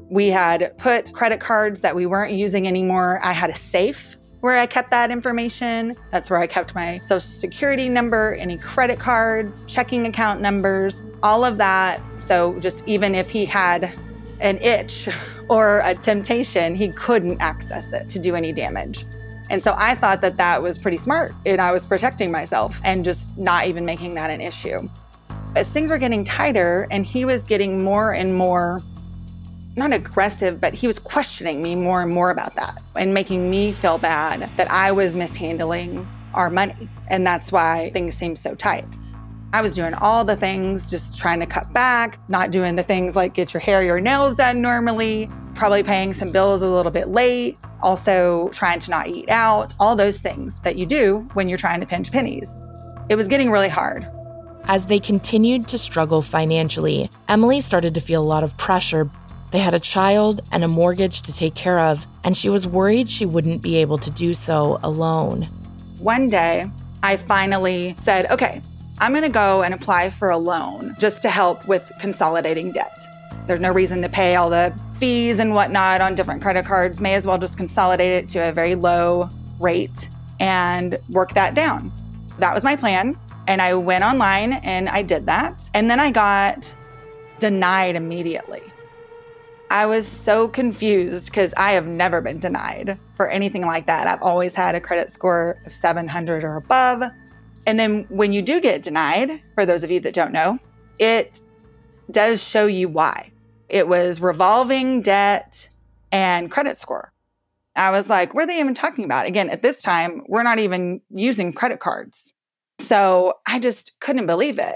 We 0.09 0.27
had 0.27 0.77
put 0.77 1.13
credit 1.13 1.39
cards 1.39 1.79
that 1.81 1.95
we 1.95 2.05
weren't 2.05 2.33
using 2.33 2.67
anymore. 2.67 3.19
I 3.23 3.31
had 3.31 3.49
a 3.49 3.55
safe 3.55 4.17
where 4.41 4.57
I 4.57 4.65
kept 4.65 4.91
that 4.91 5.11
information. 5.11 5.95
That's 6.09 6.29
where 6.29 6.39
I 6.39 6.47
kept 6.47 6.75
my 6.75 6.99
social 6.99 7.21
security 7.21 7.87
number, 7.87 8.35
any 8.35 8.57
credit 8.57 8.99
cards, 8.99 9.63
checking 9.65 10.05
account 10.05 10.41
numbers, 10.41 11.01
all 11.23 11.45
of 11.45 11.57
that. 11.59 12.01
So 12.19 12.59
just 12.59 12.83
even 12.87 13.15
if 13.15 13.29
he 13.29 13.45
had 13.45 13.93
an 14.39 14.57
itch 14.57 15.07
or 15.47 15.81
a 15.85 15.95
temptation, 15.95 16.75
he 16.75 16.89
couldn't 16.89 17.39
access 17.39 17.93
it 17.93 18.09
to 18.09 18.19
do 18.19 18.35
any 18.35 18.51
damage. 18.51 19.05
And 19.49 19.61
so 19.61 19.75
I 19.77 19.95
thought 19.95 20.21
that 20.21 20.37
that 20.37 20.61
was 20.61 20.77
pretty 20.77 20.97
smart 20.97 21.35
and 21.45 21.59
I 21.59 21.71
was 21.71 21.85
protecting 21.85 22.31
myself 22.31 22.79
and 22.83 23.03
just 23.03 23.29
not 23.37 23.67
even 23.67 23.85
making 23.85 24.15
that 24.15 24.29
an 24.29 24.41
issue. 24.41 24.89
As 25.55 25.69
things 25.69 25.89
were 25.89 25.97
getting 25.97 26.23
tighter 26.23 26.87
and 26.89 27.05
he 27.05 27.25
was 27.25 27.43
getting 27.43 27.83
more 27.83 28.13
and 28.13 28.33
more 28.33 28.79
not 29.75 29.93
aggressive, 29.93 30.59
but 30.59 30.73
he 30.73 30.87
was 30.87 30.99
questioning 30.99 31.61
me 31.61 31.75
more 31.75 32.01
and 32.01 32.13
more 32.13 32.29
about 32.29 32.55
that 32.55 32.81
and 32.95 33.13
making 33.13 33.49
me 33.49 33.71
feel 33.71 33.97
bad 33.97 34.49
that 34.57 34.69
I 34.71 34.91
was 34.91 35.15
mishandling 35.15 36.07
our 36.33 36.49
money. 36.49 36.89
And 37.07 37.25
that's 37.25 37.51
why 37.51 37.89
things 37.93 38.13
seemed 38.13 38.37
so 38.37 38.55
tight. 38.55 38.85
I 39.53 39.61
was 39.61 39.73
doing 39.73 39.93
all 39.95 40.23
the 40.23 40.35
things, 40.35 40.89
just 40.89 41.17
trying 41.17 41.41
to 41.41 41.45
cut 41.45 41.73
back, 41.73 42.17
not 42.29 42.51
doing 42.51 42.75
the 42.75 42.83
things 42.83 43.15
like 43.15 43.33
get 43.33 43.53
your 43.53 43.59
hair, 43.59 43.83
your 43.83 43.99
nails 43.99 44.35
done 44.35 44.61
normally, 44.61 45.29
probably 45.55 45.83
paying 45.83 46.13
some 46.13 46.31
bills 46.31 46.61
a 46.61 46.67
little 46.69 46.91
bit 46.91 47.09
late, 47.09 47.57
also 47.81 48.49
trying 48.49 48.79
to 48.79 48.89
not 48.89 49.07
eat 49.07 49.29
out, 49.29 49.73
all 49.79 49.95
those 49.95 50.19
things 50.19 50.59
that 50.59 50.77
you 50.77 50.85
do 50.85 51.27
when 51.33 51.49
you're 51.49 51.57
trying 51.57 51.81
to 51.81 51.85
pinch 51.85 52.11
pennies. 52.11 52.55
It 53.09 53.15
was 53.15 53.27
getting 53.27 53.51
really 53.51 53.67
hard. 53.67 54.07
As 54.65 54.85
they 54.85 54.99
continued 54.99 55.67
to 55.69 55.77
struggle 55.77 56.21
financially, 56.21 57.09
Emily 57.27 57.59
started 57.59 57.93
to 57.95 57.99
feel 57.99 58.21
a 58.21 58.23
lot 58.23 58.43
of 58.43 58.55
pressure 58.57 59.09
they 59.51 59.59
had 59.59 59.73
a 59.73 59.79
child 59.79 60.41
and 60.51 60.63
a 60.63 60.67
mortgage 60.67 61.21
to 61.23 61.33
take 61.33 61.55
care 61.55 61.79
of, 61.79 62.07
and 62.23 62.37
she 62.37 62.49
was 62.49 62.67
worried 62.67 63.09
she 63.09 63.25
wouldn't 63.25 63.61
be 63.61 63.77
able 63.77 63.97
to 63.97 64.09
do 64.11 64.33
so 64.33 64.79
alone. 64.81 65.43
One 65.99 66.29
day, 66.29 66.69
I 67.03 67.17
finally 67.17 67.95
said, 67.97 68.29
okay, 68.31 68.61
I'm 68.99 69.11
going 69.11 69.23
to 69.23 69.29
go 69.29 69.63
and 69.63 69.73
apply 69.73 70.11
for 70.11 70.29
a 70.29 70.37
loan 70.37 70.95
just 70.99 71.21
to 71.23 71.29
help 71.29 71.67
with 71.67 71.91
consolidating 71.99 72.71
debt. 72.71 73.03
There's 73.47 73.59
no 73.59 73.71
reason 73.71 74.01
to 74.03 74.09
pay 74.09 74.35
all 74.35 74.49
the 74.49 74.73
fees 74.95 75.39
and 75.39 75.53
whatnot 75.53 75.99
on 75.99 76.15
different 76.15 76.41
credit 76.41 76.65
cards. 76.65 77.01
May 77.01 77.15
as 77.15 77.25
well 77.25 77.37
just 77.37 77.57
consolidate 77.57 78.11
it 78.23 78.29
to 78.29 78.49
a 78.49 78.51
very 78.51 78.75
low 78.75 79.29
rate 79.59 80.07
and 80.39 80.99
work 81.09 81.33
that 81.33 81.55
down. 81.55 81.91
That 82.37 82.53
was 82.53 82.63
my 82.63 82.75
plan. 82.75 83.17
And 83.47 83.61
I 83.61 83.73
went 83.73 84.03
online 84.03 84.53
and 84.53 84.87
I 84.87 85.01
did 85.01 85.25
that. 85.25 85.67
And 85.73 85.89
then 85.89 85.99
I 85.99 86.11
got 86.11 86.73
denied 87.39 87.95
immediately. 87.95 88.61
I 89.71 89.85
was 89.85 90.05
so 90.05 90.49
confused 90.49 91.27
because 91.27 91.53
I 91.55 91.71
have 91.71 91.87
never 91.87 92.19
been 92.19 92.39
denied 92.39 92.99
for 93.15 93.29
anything 93.29 93.61
like 93.61 93.85
that. 93.85 94.05
I've 94.05 94.21
always 94.21 94.53
had 94.53 94.75
a 94.75 94.81
credit 94.81 95.09
score 95.09 95.61
of 95.65 95.71
700 95.71 96.43
or 96.43 96.57
above. 96.57 97.03
And 97.65 97.79
then 97.79 98.05
when 98.09 98.33
you 98.33 98.41
do 98.41 98.59
get 98.59 98.83
denied, 98.83 99.41
for 99.55 99.65
those 99.65 99.83
of 99.83 99.89
you 99.89 100.01
that 100.01 100.13
don't 100.13 100.33
know, 100.33 100.59
it 100.99 101.39
does 102.11 102.43
show 102.43 102.65
you 102.65 102.89
why. 102.89 103.31
It 103.69 103.87
was 103.87 104.19
revolving 104.19 105.03
debt 105.03 105.69
and 106.11 106.51
credit 106.51 106.75
score. 106.75 107.13
I 107.77 107.91
was 107.91 108.09
like, 108.09 108.33
what 108.33 108.43
are 108.43 108.47
they 108.47 108.59
even 108.59 108.73
talking 108.73 109.05
about? 109.05 109.25
Again, 109.25 109.49
at 109.49 109.61
this 109.61 109.81
time, 109.81 110.23
we're 110.27 110.43
not 110.43 110.59
even 110.59 110.99
using 111.09 111.53
credit 111.53 111.79
cards. 111.79 112.33
So 112.79 113.35
I 113.47 113.57
just 113.57 113.97
couldn't 114.01 114.25
believe 114.25 114.59
it. 114.59 114.75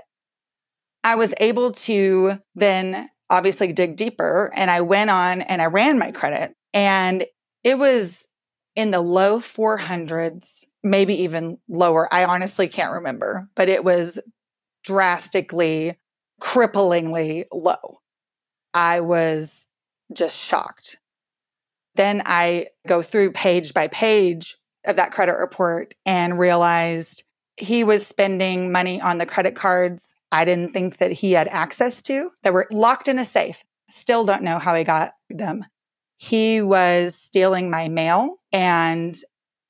I 1.03 1.15
was 1.15 1.33
able 1.41 1.73
to 1.73 2.39
then 2.55 3.09
obviously 3.29 3.73
dig 3.73 3.95
deeper. 3.95 4.51
And 4.55 4.69
I 4.69 4.81
went 4.81 5.09
on 5.09 5.41
and 5.41 5.61
I 5.61 5.65
ran 5.65 5.99
my 5.99 6.11
credit, 6.11 6.55
and 6.73 7.25
it 7.63 7.77
was 7.77 8.27
in 8.75 8.91
the 8.91 9.01
low 9.01 9.39
400s, 9.39 10.65
maybe 10.83 11.23
even 11.23 11.57
lower. 11.69 12.13
I 12.13 12.25
honestly 12.25 12.67
can't 12.67 12.93
remember, 12.93 13.49
but 13.55 13.69
it 13.69 13.83
was 13.83 14.19
drastically, 14.83 15.97
cripplingly 16.41 17.45
low. 17.53 18.01
I 18.73 18.99
was 18.99 19.65
just 20.13 20.37
shocked. 20.37 20.99
Then 21.95 22.21
I 22.25 22.67
go 22.85 23.01
through 23.01 23.31
page 23.31 23.73
by 23.73 23.87
page 23.87 24.57
of 24.85 24.97
that 24.97 25.13
credit 25.13 25.37
report 25.37 25.95
and 26.05 26.37
realized 26.37 27.23
he 27.57 27.83
was 27.85 28.05
spending 28.05 28.71
money 28.71 28.99
on 29.01 29.17
the 29.17 29.25
credit 29.25 29.55
cards 29.55 30.13
I 30.35 30.43
didn't 30.43 30.73
think 30.73 30.97
that 30.97 31.13
he 31.13 31.31
had 31.31 31.47
access 31.47 32.01
to 32.03 32.29
that 32.43 32.51
were 32.51 32.67
locked 32.69 33.07
in 33.07 33.19
a 33.19 33.23
safe. 33.23 33.63
Still 33.89 34.25
don't 34.25 34.43
know 34.43 34.59
how 34.59 34.75
he 34.75 34.83
got 34.83 35.13
them. 35.29 35.65
He 36.17 36.61
was 36.61 37.15
stealing 37.15 37.69
my 37.69 37.87
mail 37.87 38.35
and 38.51 39.17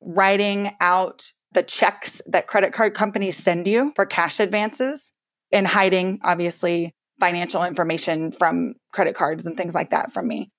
writing 0.01 0.71
out 0.81 1.31
the 1.51 1.61
checks 1.61 2.19
that 2.25 2.47
credit 2.47 2.73
card 2.73 2.95
companies 2.95 3.37
send 3.37 3.67
you 3.67 3.93
for 3.95 4.07
cash 4.07 4.39
advances 4.39 5.11
and 5.51 5.67
hiding, 5.67 6.19
obviously, 6.23 6.95
financial 7.19 7.63
information 7.63 8.31
from 8.31 8.73
credit 8.91 9.13
cards 9.13 9.45
and 9.45 9.55
things 9.55 9.75
like 9.75 9.91
that 9.91 10.11
from 10.11 10.27
me. 10.27 10.49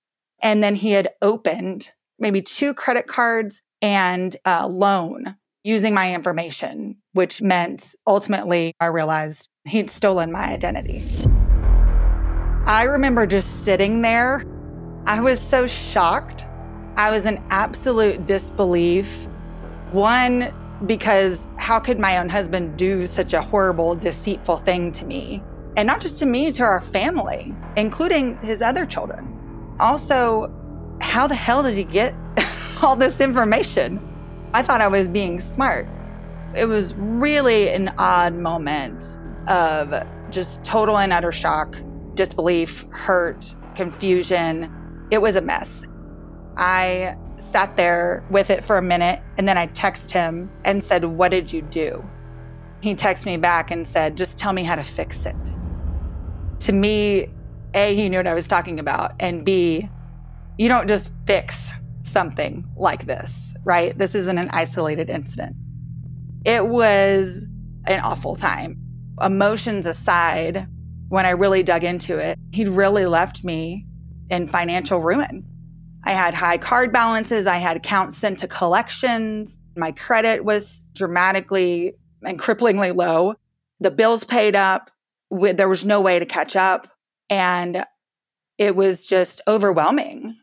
And 0.40 0.62
then 0.62 0.77
he 0.77 0.92
had 0.92 1.11
opened 1.21 1.90
maybe 2.21 2.42
two 2.42 2.75
credit 2.75 3.09
cards 3.09 3.61
and 3.83 4.37
a 4.45 4.69
loan 4.69 5.37
using 5.64 5.95
my 5.95 6.14
information, 6.14 6.97
which 7.12 7.42
meant 7.42 7.97
ultimately 8.07 8.73
I 8.79 8.87
realized 8.87 9.49
he'd 9.67 9.91
stolen 9.91 10.31
my 10.31 10.49
identity. 10.49 11.05
I 12.67 12.85
remember 12.85 13.27
just 13.27 13.65
sitting 13.65 14.03
there. 14.03 14.45
I 15.07 15.21
was 15.21 15.41
so 15.41 15.67
shocked. 15.67 16.47
I 16.97 17.11
was 17.11 17.27
in 17.27 17.43
absolute 17.51 18.27
disbelief. 18.27 19.29
One, 19.93 20.53
because 20.87 21.51
how 21.59 21.79
could 21.79 21.99
my 21.99 22.19
own 22.19 22.29
husband 22.29 22.77
do 22.77 23.07
such 23.07 23.33
a 23.33 23.43
horrible, 23.43 23.95
deceitful 23.95 24.59
thing 24.59 24.93
to 24.93 25.05
me? 25.05 25.43
And 25.77 25.87
not 25.87 26.01
just 26.01 26.19
to 26.21 26.27
me, 26.27 26.53
to 26.53 26.63
our 26.63 26.81
family, 26.81 27.55
including 27.77 28.39
his 28.39 28.63
other 28.63 28.87
children. 28.87 29.33
Also, 29.79 30.53
how 31.01 31.27
the 31.27 31.35
hell 31.35 31.63
did 31.63 31.75
he 31.75 31.85
get 31.85 32.15
all 32.83 32.97
this 32.97 33.21
information? 33.21 34.01
I 34.55 34.63
thought 34.63 34.81
I 34.81 34.89
was 34.89 35.09
being 35.09 35.39
smart. 35.39 35.87
It 36.55 36.67
was 36.67 36.95
really 36.95 37.69
an 37.69 37.93
odd 37.99 38.35
moment 38.35 39.19
of 39.49 40.07
just 40.31 40.63
total 40.65 40.99
and 40.99 41.13
utter 41.13 41.33
shock, 41.33 41.77
disbelief, 42.15 42.87
hurt, 42.91 43.55
confusion. 43.75 44.73
It 45.11 45.23
was 45.23 45.37
a 45.37 45.41
mess. 45.41 45.87
I 46.57 47.17
sat 47.37 47.77
there 47.77 48.25
with 48.31 48.51
it 48.51 48.65
for 48.65 48.79
a 48.79 48.83
minute 48.83 49.21
and 49.39 49.47
then 49.47 49.59
I 49.59 49.67
texted 49.69 50.11
him 50.11 50.51
and 50.65 50.83
said, 50.83 51.05
What 51.05 51.31
did 51.31 51.53
you 51.53 51.63
do? 51.63 52.05
He 52.81 52.95
texted 52.95 53.27
me 53.27 53.37
back 53.37 53.71
and 53.71 53.87
said, 53.87 54.17
Just 54.17 54.39
tell 54.39 54.53
me 54.53 54.65
how 54.65 54.77
to 54.77 54.83
fix 54.83 55.27
it. 55.27 55.37
To 56.61 56.73
me, 56.73 57.29
A, 57.75 57.95
he 57.95 58.09
knew 58.09 58.19
what 58.19 58.27
I 58.27 58.35
was 58.35 58.47
talking 58.47 58.81
about, 58.81 59.13
and 59.21 59.45
B, 59.45 59.89
you 60.59 60.69
don't 60.69 60.89
just 60.89 61.11
fix 61.27 61.71
something 62.05 62.67
like 62.77 63.07
this, 63.07 63.55
right? 63.65 63.97
This 63.97 64.15
isn't 64.15 64.39
an 64.39 64.49
isolated 64.51 65.11
incident. 65.11 65.55
It 66.45 66.67
was 66.67 67.47
an 67.87 68.01
awful 68.01 68.37
time. 68.37 68.86
Emotions 69.21 69.87
aside, 69.87 70.69
when 71.09 71.25
I 71.25 71.31
really 71.31 71.63
dug 71.63 71.85
into 71.85 72.19
it, 72.19 72.39
he'd 72.53 72.69
really 72.69 73.07
left 73.07 73.45
me 73.45 73.87
in 74.29 74.47
financial 74.47 75.01
ruin. 75.01 75.45
I 76.05 76.11
had 76.11 76.35
high 76.35 76.59
card 76.59 76.93
balances. 76.93 77.47
I 77.47 77.57
had 77.57 77.77
accounts 77.77 78.17
sent 78.17 78.41
to 78.41 78.49
collections. 78.49 79.59
My 79.77 79.93
credit 79.93 80.45
was 80.45 80.85
dramatically 80.95 81.95
and 82.25 82.39
cripplingly 82.39 82.95
low. 82.95 83.35
The 83.81 83.91
bills 83.91 84.25
paid 84.25 84.55
up. 84.55 84.91
There 85.31 85.69
was 85.69 85.85
no 85.85 86.01
way 86.01 86.19
to 86.19 86.27
catch 86.27 86.55
up. 86.57 86.89
And 87.29 87.85
it 88.59 88.77
was 88.77 89.05
just 89.05 89.41
overwhelming. 89.49 90.37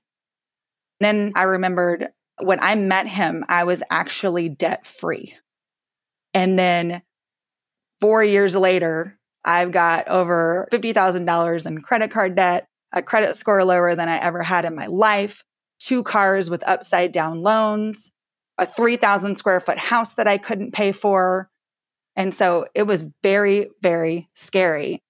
Then 0.99 1.31
I 1.35 1.43
remembered 1.43 2.09
when 2.41 2.59
I 2.61 2.75
met 2.75 3.07
him, 3.07 3.45
I 3.47 3.63
was 3.63 3.83
actually 3.89 4.49
debt 4.49 4.85
free. 4.85 5.35
And 6.33 6.57
then 6.57 7.01
four 8.03 8.21
years 8.21 8.53
later, 8.53 9.17
I've 9.45 9.71
got 9.71 10.09
over 10.09 10.67
$50,000 10.73 11.65
in 11.65 11.81
credit 11.81 12.11
card 12.11 12.35
debt, 12.35 12.67
a 12.91 13.01
credit 13.01 13.37
score 13.37 13.63
lower 13.63 13.95
than 13.95 14.09
I 14.09 14.17
ever 14.17 14.43
had 14.43 14.65
in 14.65 14.75
my 14.75 14.87
life, 14.87 15.41
two 15.79 16.03
cars 16.03 16.49
with 16.49 16.67
upside 16.67 17.13
down 17.13 17.41
loans, 17.41 18.11
a 18.57 18.65
3,000 18.65 19.35
square 19.35 19.61
foot 19.61 19.77
house 19.77 20.15
that 20.15 20.27
I 20.27 20.37
couldn't 20.37 20.73
pay 20.73 20.91
for. 20.91 21.49
And 22.17 22.33
so 22.33 22.65
it 22.75 22.83
was 22.83 23.05
very, 23.23 23.69
very 23.81 24.27
scary. 24.35 25.01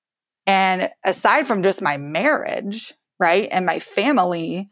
And 0.45 0.91
aside 1.03 1.47
from 1.47 1.63
just 1.63 1.81
my 1.81 1.97
marriage, 1.97 2.93
right, 3.19 3.47
and 3.51 3.65
my 3.65 3.79
family, 3.79 4.67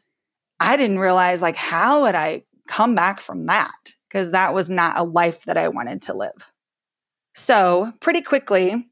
I 0.59 0.77
didn't 0.77 0.99
realize 0.99 1.41
like 1.41 1.55
how 1.55 2.03
would 2.03 2.13
I 2.13 2.43
come 2.67 2.93
back 2.93 3.19
from 3.19 3.47
that? 3.47 3.95
Because 4.07 4.29
that 4.29 4.53
was 4.53 4.69
not 4.69 4.99
a 4.99 5.03
life 5.03 5.41
that 5.45 5.57
I 5.57 5.69
wanted 5.69 6.03
to 6.03 6.13
live. 6.15 6.50
So, 7.33 7.93
pretty 8.01 8.21
quickly, 8.21 8.87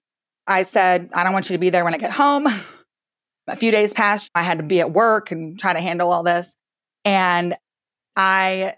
I 0.48 0.64
said, 0.64 1.10
I 1.14 1.24
don't 1.24 1.34
want 1.34 1.50
you 1.50 1.56
to 1.56 1.60
be 1.60 1.70
there 1.70 1.84
when 1.84 1.94
I 1.94 1.98
get 1.98 2.12
home. 2.12 2.48
a 3.48 3.56
few 3.56 3.72
days 3.72 3.94
passed. 3.94 4.30
I 4.36 4.44
had 4.44 4.60
to 4.60 4.64
be 4.64 4.80
at 4.80 4.92
work 4.92 5.32
and 5.32 5.60
try 5.60 5.74
to 5.74 5.80
handle 5.80 6.12
all 6.12 6.24
this. 6.24 6.56
And 7.04 7.56
I 8.16 8.76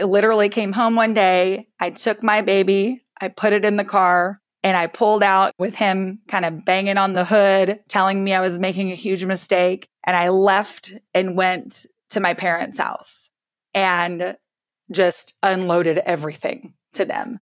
literally 0.00 0.48
came 0.48 0.72
home 0.72 0.96
one 0.96 1.14
day. 1.14 1.68
I 1.80 1.90
took 1.90 2.22
my 2.22 2.40
baby, 2.40 3.02
I 3.20 3.28
put 3.28 3.52
it 3.52 3.64
in 3.64 3.76
the 3.76 3.84
car, 3.84 4.40
and 4.62 4.76
I 4.76 4.86
pulled 4.86 5.22
out 5.22 5.52
with 5.58 5.74
him 5.74 6.20
kind 6.28 6.44
of 6.44 6.64
banging 6.64 6.96
on 6.96 7.12
the 7.12 7.24
hood, 7.24 7.80
telling 7.88 8.24
me 8.24 8.32
I 8.32 8.40
was 8.40 8.58
making 8.58 8.90
a 8.90 8.96
huge 8.96 9.24
mistake. 9.24 9.88
And 10.06 10.16
I 10.16 10.30
left 10.30 10.92
and 11.12 11.36
went 11.36 11.86
to 12.10 12.20
my 12.20 12.34
parents' 12.34 12.78
house 12.78 13.30
and 13.72 14.36
just 14.90 15.34
unloaded 15.42 15.98
everything 15.98 16.74
to 16.94 17.04
them. 17.04 17.40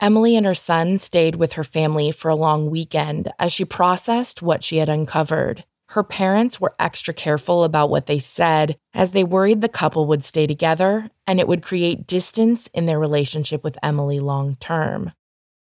Emily 0.00 0.34
and 0.34 0.46
her 0.46 0.54
son 0.54 0.96
stayed 0.96 1.34
with 1.34 1.52
her 1.52 1.64
family 1.64 2.10
for 2.10 2.30
a 2.30 2.34
long 2.34 2.70
weekend 2.70 3.30
as 3.38 3.52
she 3.52 3.66
processed 3.66 4.40
what 4.40 4.64
she 4.64 4.78
had 4.78 4.88
uncovered. 4.88 5.64
Her 5.90 6.02
parents 6.02 6.58
were 6.58 6.74
extra 6.78 7.12
careful 7.12 7.64
about 7.64 7.90
what 7.90 8.06
they 8.06 8.18
said 8.18 8.78
as 8.94 9.10
they 9.10 9.24
worried 9.24 9.60
the 9.60 9.68
couple 9.68 10.06
would 10.06 10.24
stay 10.24 10.46
together 10.46 11.10
and 11.26 11.38
it 11.38 11.48
would 11.48 11.62
create 11.62 12.06
distance 12.06 12.68
in 12.72 12.86
their 12.86 12.98
relationship 12.98 13.62
with 13.62 13.76
Emily 13.82 14.20
long 14.20 14.56
term. 14.56 15.12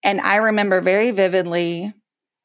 And 0.04 0.20
I 0.20 0.36
remember 0.36 0.80
very 0.80 1.10
vividly, 1.10 1.92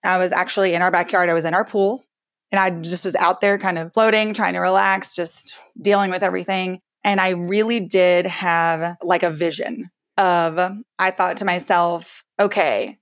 I 0.03 0.17
was 0.17 0.31
actually 0.31 0.73
in 0.73 0.81
our 0.81 0.91
backyard, 0.91 1.29
I 1.29 1.33
was 1.33 1.45
in 1.45 1.53
our 1.53 1.65
pool, 1.65 2.03
and 2.51 2.59
I 2.59 2.71
just 2.71 3.05
was 3.05 3.15
out 3.15 3.41
there 3.41 3.59
kind 3.59 3.77
of 3.77 3.93
floating, 3.93 4.33
trying 4.33 4.53
to 4.53 4.59
relax, 4.59 5.13
just 5.13 5.53
dealing 5.79 6.09
with 6.09 6.23
everything. 6.23 6.79
And 7.03 7.21
I 7.21 7.29
really 7.29 7.79
did 7.79 8.25
have 8.25 8.97
like 9.03 9.21
a 9.21 9.29
vision 9.29 9.91
of, 10.17 10.58
um, 10.60 10.84
I 10.97 11.12
thought 11.12 11.38
to 11.38 11.45
myself, 11.45 12.23
okay, 12.39 12.99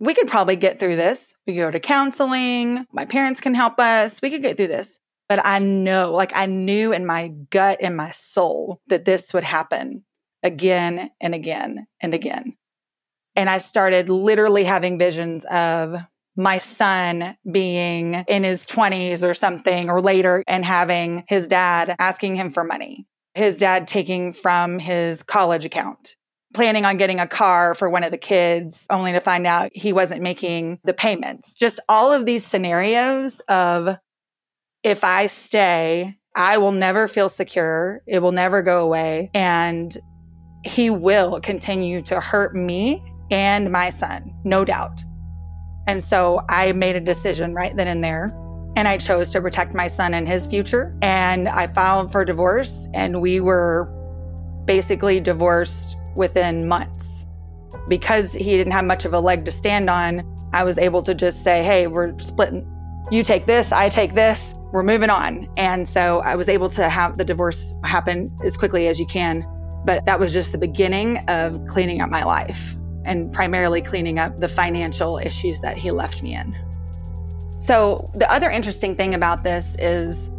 we 0.00 0.14
could 0.14 0.28
probably 0.28 0.56
get 0.56 0.78
through 0.78 0.96
this. 0.96 1.34
We 1.46 1.54
could 1.54 1.60
go 1.60 1.70
to 1.70 1.80
counseling. 1.80 2.86
My 2.92 3.04
parents 3.04 3.40
can 3.40 3.54
help 3.54 3.80
us. 3.80 4.22
We 4.22 4.30
could 4.30 4.42
get 4.42 4.56
through 4.56 4.68
this. 4.68 4.98
But 5.28 5.44
I 5.44 5.58
know, 5.58 6.12
like 6.12 6.32
I 6.34 6.46
knew 6.46 6.92
in 6.92 7.04
my 7.04 7.28
gut 7.50 7.78
and 7.82 7.96
my 7.96 8.10
soul 8.12 8.80
that 8.86 9.04
this 9.04 9.34
would 9.34 9.44
happen 9.44 10.04
again 10.42 11.10
and 11.20 11.34
again 11.34 11.86
and 12.00 12.14
again. 12.14 12.54
And 13.36 13.50
I 13.50 13.58
started 13.58 14.08
literally 14.08 14.64
having 14.64 14.98
visions 14.98 15.44
of 15.46 15.96
my 16.36 16.58
son 16.58 17.36
being 17.50 18.14
in 18.28 18.44
his 18.44 18.64
20s 18.64 19.28
or 19.28 19.34
something 19.34 19.90
or 19.90 20.00
later 20.00 20.44
and 20.46 20.64
having 20.64 21.24
his 21.28 21.46
dad 21.46 21.94
asking 21.98 22.36
him 22.36 22.50
for 22.50 22.64
money, 22.64 23.06
his 23.34 23.56
dad 23.56 23.88
taking 23.88 24.32
from 24.32 24.78
his 24.78 25.22
college 25.22 25.64
account, 25.64 26.16
planning 26.58 26.84
on 26.84 26.96
getting 26.96 27.20
a 27.20 27.26
car 27.28 27.72
for 27.72 27.88
one 27.88 28.02
of 28.02 28.10
the 28.10 28.18
kids, 28.18 28.84
only 28.90 29.12
to 29.12 29.20
find 29.20 29.46
out 29.46 29.70
he 29.72 29.92
wasn't 29.92 30.20
making 30.20 30.80
the 30.82 30.92
payments. 30.92 31.56
Just 31.56 31.78
all 31.88 32.12
of 32.12 32.26
these 32.26 32.44
scenarios 32.44 33.38
of 33.46 33.96
if 34.82 35.04
I 35.04 35.28
stay, 35.28 36.18
I 36.34 36.58
will 36.58 36.72
never 36.72 37.06
feel 37.06 37.28
secure. 37.28 38.02
It 38.08 38.22
will 38.22 38.32
never 38.32 38.60
go 38.62 38.80
away. 38.80 39.30
And 39.34 39.96
he 40.64 40.90
will 40.90 41.38
continue 41.40 42.02
to 42.02 42.18
hurt 42.18 42.56
me 42.56 43.00
and 43.30 43.70
my 43.70 43.90
son, 43.90 44.34
no 44.42 44.64
doubt. 44.64 45.00
And 45.86 46.02
so 46.02 46.40
I 46.48 46.72
made 46.72 46.96
a 46.96 47.00
decision 47.00 47.54
right 47.54 47.76
then 47.76 47.86
and 47.86 48.02
there. 48.02 48.36
And 48.74 48.88
I 48.88 48.98
chose 48.98 49.30
to 49.30 49.40
protect 49.40 49.74
my 49.74 49.86
son 49.86 50.12
and 50.12 50.26
his 50.26 50.44
future. 50.48 50.92
And 51.02 51.48
I 51.48 51.68
filed 51.68 52.10
for 52.10 52.24
divorce, 52.24 52.88
and 52.94 53.20
we 53.20 53.38
were 53.38 53.84
basically 54.64 55.20
divorced 55.20 55.94
within 56.14 56.68
months. 56.68 57.26
Because 57.88 58.32
he 58.32 58.56
didn't 58.56 58.72
have 58.72 58.84
much 58.84 59.04
of 59.04 59.14
a 59.14 59.20
leg 59.20 59.44
to 59.46 59.50
stand 59.50 59.88
on, 59.88 60.22
I 60.52 60.64
was 60.64 60.78
able 60.78 61.02
to 61.02 61.14
just 61.14 61.44
say, 61.44 61.62
hey, 61.62 61.86
we're 61.86 62.18
splitting. 62.18 62.66
You 63.10 63.22
take 63.22 63.46
this, 63.46 63.72
I 63.72 63.88
take 63.88 64.14
this, 64.14 64.54
we're 64.72 64.82
moving 64.82 65.10
on. 65.10 65.48
And 65.56 65.88
so 65.88 66.20
I 66.20 66.36
was 66.36 66.48
able 66.48 66.68
to 66.70 66.88
have 66.88 67.18
the 67.18 67.24
divorce 67.24 67.74
happen 67.84 68.30
as 68.44 68.56
quickly 68.56 68.88
as 68.88 68.98
you 68.98 69.06
can. 69.06 69.46
But 69.84 70.04
that 70.06 70.20
was 70.20 70.32
just 70.32 70.52
the 70.52 70.58
beginning 70.58 71.18
of 71.28 71.64
cleaning 71.66 72.00
up 72.00 72.10
my 72.10 72.24
life 72.24 72.76
and 73.04 73.32
primarily 73.32 73.80
cleaning 73.80 74.18
up 74.18 74.38
the 74.40 74.48
financial 74.48 75.18
issues 75.18 75.60
that 75.60 75.78
he 75.78 75.90
left 75.90 76.22
me 76.22 76.34
in. 76.34 76.56
So, 77.58 78.10
the 78.14 78.30
other 78.30 78.50
interesting 78.50 78.94
thing 78.94 79.14
about 79.14 79.42
this 79.42 79.76
is 79.80 80.30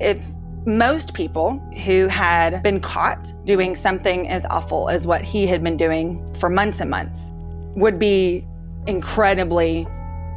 if 0.00 0.22
most 0.66 1.14
people 1.14 1.58
who 1.84 2.06
had 2.08 2.62
been 2.62 2.80
caught 2.80 3.32
doing 3.44 3.74
something 3.74 4.28
as 4.28 4.44
awful 4.50 4.88
as 4.88 5.06
what 5.06 5.22
he 5.22 5.46
had 5.46 5.62
been 5.62 5.76
doing 5.76 6.34
for 6.34 6.50
months 6.50 6.80
and 6.80 6.90
months 6.90 7.32
would 7.76 7.98
be 7.98 8.46
incredibly 8.86 9.86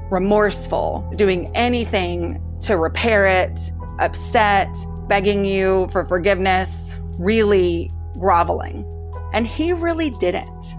remorseful, 0.09 1.09
doing 1.15 1.51
anything 1.55 2.41
to 2.61 2.77
repair 2.77 3.25
it, 3.25 3.59
upset, 3.99 4.73
begging 5.07 5.43
you 5.43 5.87
for 5.91 6.05
forgiveness, 6.05 6.95
really 7.17 7.91
groveling. 8.17 8.85
And 9.33 9.45
he 9.45 9.73
really 9.73 10.11
didn't. 10.11 10.75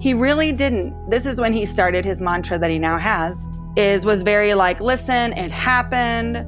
He 0.00 0.14
really 0.14 0.52
didn't. 0.52 1.10
This 1.10 1.26
is 1.26 1.40
when 1.40 1.52
he 1.52 1.66
started 1.66 2.04
his 2.04 2.20
mantra 2.20 2.58
that 2.58 2.70
he 2.70 2.78
now 2.78 2.98
has 2.98 3.46
is 3.76 4.04
was 4.06 4.22
very 4.22 4.54
like, 4.54 4.80
listen, 4.80 5.32
it 5.34 5.50
happened, 5.50 6.46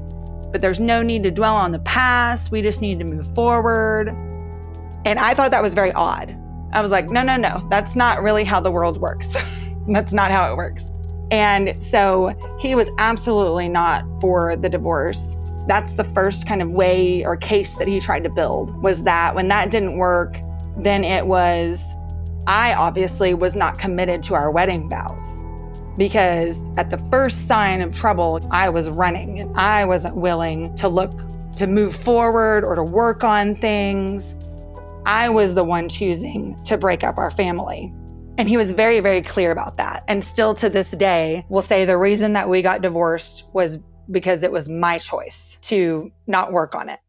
but 0.50 0.60
there's 0.60 0.80
no 0.80 1.02
need 1.02 1.22
to 1.24 1.30
dwell 1.30 1.54
on 1.54 1.72
the 1.72 1.78
past. 1.80 2.50
We 2.50 2.62
just 2.62 2.80
need 2.80 2.98
to 2.98 3.04
move 3.04 3.32
forward. 3.34 4.08
And 5.04 5.18
I 5.18 5.34
thought 5.34 5.50
that 5.50 5.62
was 5.62 5.74
very 5.74 5.92
odd. 5.92 6.36
I 6.72 6.82
was 6.82 6.90
like, 6.90 7.10
no, 7.10 7.22
no, 7.22 7.36
no, 7.36 7.66
that's 7.70 7.96
not 7.96 8.22
really 8.22 8.44
how 8.44 8.60
the 8.60 8.70
world 8.70 8.98
works. 8.98 9.28
that's 9.88 10.12
not 10.12 10.30
how 10.30 10.50
it 10.50 10.56
works. 10.56 10.90
And 11.30 11.82
so 11.82 12.34
he 12.58 12.74
was 12.74 12.90
absolutely 12.98 13.68
not 13.68 14.04
for 14.20 14.56
the 14.56 14.68
divorce. 14.68 15.36
That's 15.66 15.92
the 15.92 16.04
first 16.04 16.46
kind 16.46 16.62
of 16.62 16.70
way 16.70 17.24
or 17.24 17.36
case 17.36 17.74
that 17.74 17.88
he 17.88 18.00
tried 18.00 18.24
to 18.24 18.30
build 18.30 18.82
was 18.82 19.02
that 19.02 19.34
when 19.34 19.48
that 19.48 19.70
didn't 19.70 19.98
work, 19.98 20.38
then 20.78 21.04
it 21.04 21.26
was, 21.26 21.82
I 22.46 22.74
obviously 22.74 23.34
was 23.34 23.54
not 23.54 23.78
committed 23.78 24.22
to 24.24 24.34
our 24.34 24.50
wedding 24.50 24.88
vows 24.88 25.42
because 25.98 26.60
at 26.76 26.90
the 26.90 26.98
first 27.10 27.48
sign 27.48 27.82
of 27.82 27.94
trouble, 27.94 28.46
I 28.50 28.68
was 28.68 28.88
running 28.88 29.40
and 29.40 29.54
I 29.56 29.84
wasn't 29.84 30.16
willing 30.16 30.74
to 30.76 30.88
look 30.88 31.12
to 31.56 31.66
move 31.66 31.94
forward 31.94 32.64
or 32.64 32.76
to 32.76 32.84
work 32.84 33.24
on 33.24 33.56
things. 33.56 34.36
I 35.04 35.28
was 35.28 35.54
the 35.54 35.64
one 35.64 35.88
choosing 35.88 36.56
to 36.64 36.78
break 36.78 37.02
up 37.02 37.18
our 37.18 37.32
family. 37.32 37.92
And 38.38 38.48
he 38.48 38.56
was 38.56 38.70
very, 38.70 39.00
very 39.00 39.20
clear 39.20 39.50
about 39.50 39.76
that. 39.78 40.04
And 40.06 40.22
still 40.22 40.54
to 40.54 40.70
this 40.70 40.92
day, 40.92 41.44
will 41.48 41.62
say 41.62 41.84
the 41.84 41.98
reason 41.98 42.32
that 42.34 42.48
we 42.48 42.62
got 42.62 42.80
divorced 42.80 43.44
was 43.52 43.78
because 44.08 44.44
it 44.44 44.52
was 44.52 44.68
my 44.68 44.98
choice 44.98 45.58
to 45.62 46.12
not 46.28 46.52
work 46.52 46.76
on 46.76 46.88
it. 46.88 47.00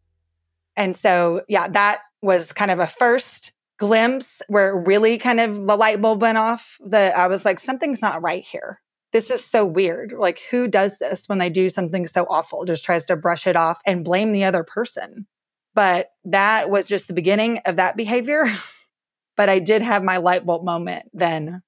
And 0.75 0.95
so, 0.95 1.43
yeah, 1.47 1.67
that 1.67 1.99
was 2.23 2.52
kind 2.52 2.71
of 2.71 2.80
a 2.80 2.88
first 2.88 3.52
glimpse 3.79 4.41
where 4.47 4.77
really 4.77 5.17
kind 5.17 5.39
of 5.39 5.55
the 5.55 5.75
light 5.75 6.01
bulb 6.01 6.21
went 6.21 6.37
off 6.37 6.77
that 6.85 7.17
I 7.17 7.27
was 7.27 7.45
like, 7.45 7.59
something's 7.59 8.01
not 8.01 8.21
right 8.21 8.43
here. 8.43 8.81
This 9.11 9.31
is 9.31 9.43
so 9.43 9.65
weird. 9.65 10.13
Like, 10.15 10.39
who 10.51 10.67
does 10.67 10.99
this 10.99 11.27
when 11.27 11.39
they 11.39 11.49
do 11.49 11.69
something 11.69 12.05
so 12.05 12.27
awful? 12.29 12.65
Just 12.65 12.85
tries 12.85 13.05
to 13.05 13.15
brush 13.15 13.47
it 13.47 13.55
off 13.55 13.79
and 13.85 14.05
blame 14.05 14.31
the 14.31 14.43
other 14.43 14.63
person. 14.63 15.25
But 15.73 16.11
that 16.25 16.69
was 16.69 16.87
just 16.87 17.07
the 17.07 17.13
beginning 17.13 17.59
of 17.65 17.77
that 17.77 17.97
behavior. 17.97 18.45
but 19.37 19.49
I 19.49 19.59
did 19.59 19.81
have 19.81 20.03
my 20.03 20.17
light 20.17 20.45
bulb 20.45 20.63
moment 20.63 21.05
then 21.13 21.63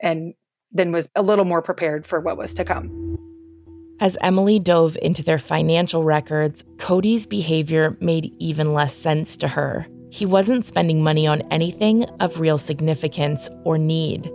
and 0.00 0.34
then 0.70 0.92
was 0.92 1.08
a 1.16 1.22
little 1.22 1.44
more 1.44 1.62
prepared 1.62 2.06
for 2.06 2.20
what 2.20 2.36
was 2.36 2.54
to 2.54 2.64
come. 2.64 3.18
As 3.98 4.18
Emily 4.20 4.58
dove 4.58 4.98
into 5.00 5.22
their 5.22 5.38
financial 5.38 6.04
records, 6.04 6.62
Cody's 6.76 7.24
behavior 7.24 7.96
made 7.98 8.34
even 8.38 8.74
less 8.74 8.94
sense 8.94 9.36
to 9.38 9.48
her. 9.48 9.86
He 10.16 10.24
wasn't 10.24 10.64
spending 10.64 11.02
money 11.02 11.26
on 11.26 11.42
anything 11.50 12.04
of 12.20 12.40
real 12.40 12.56
significance 12.56 13.50
or 13.64 13.76
need. 13.76 14.32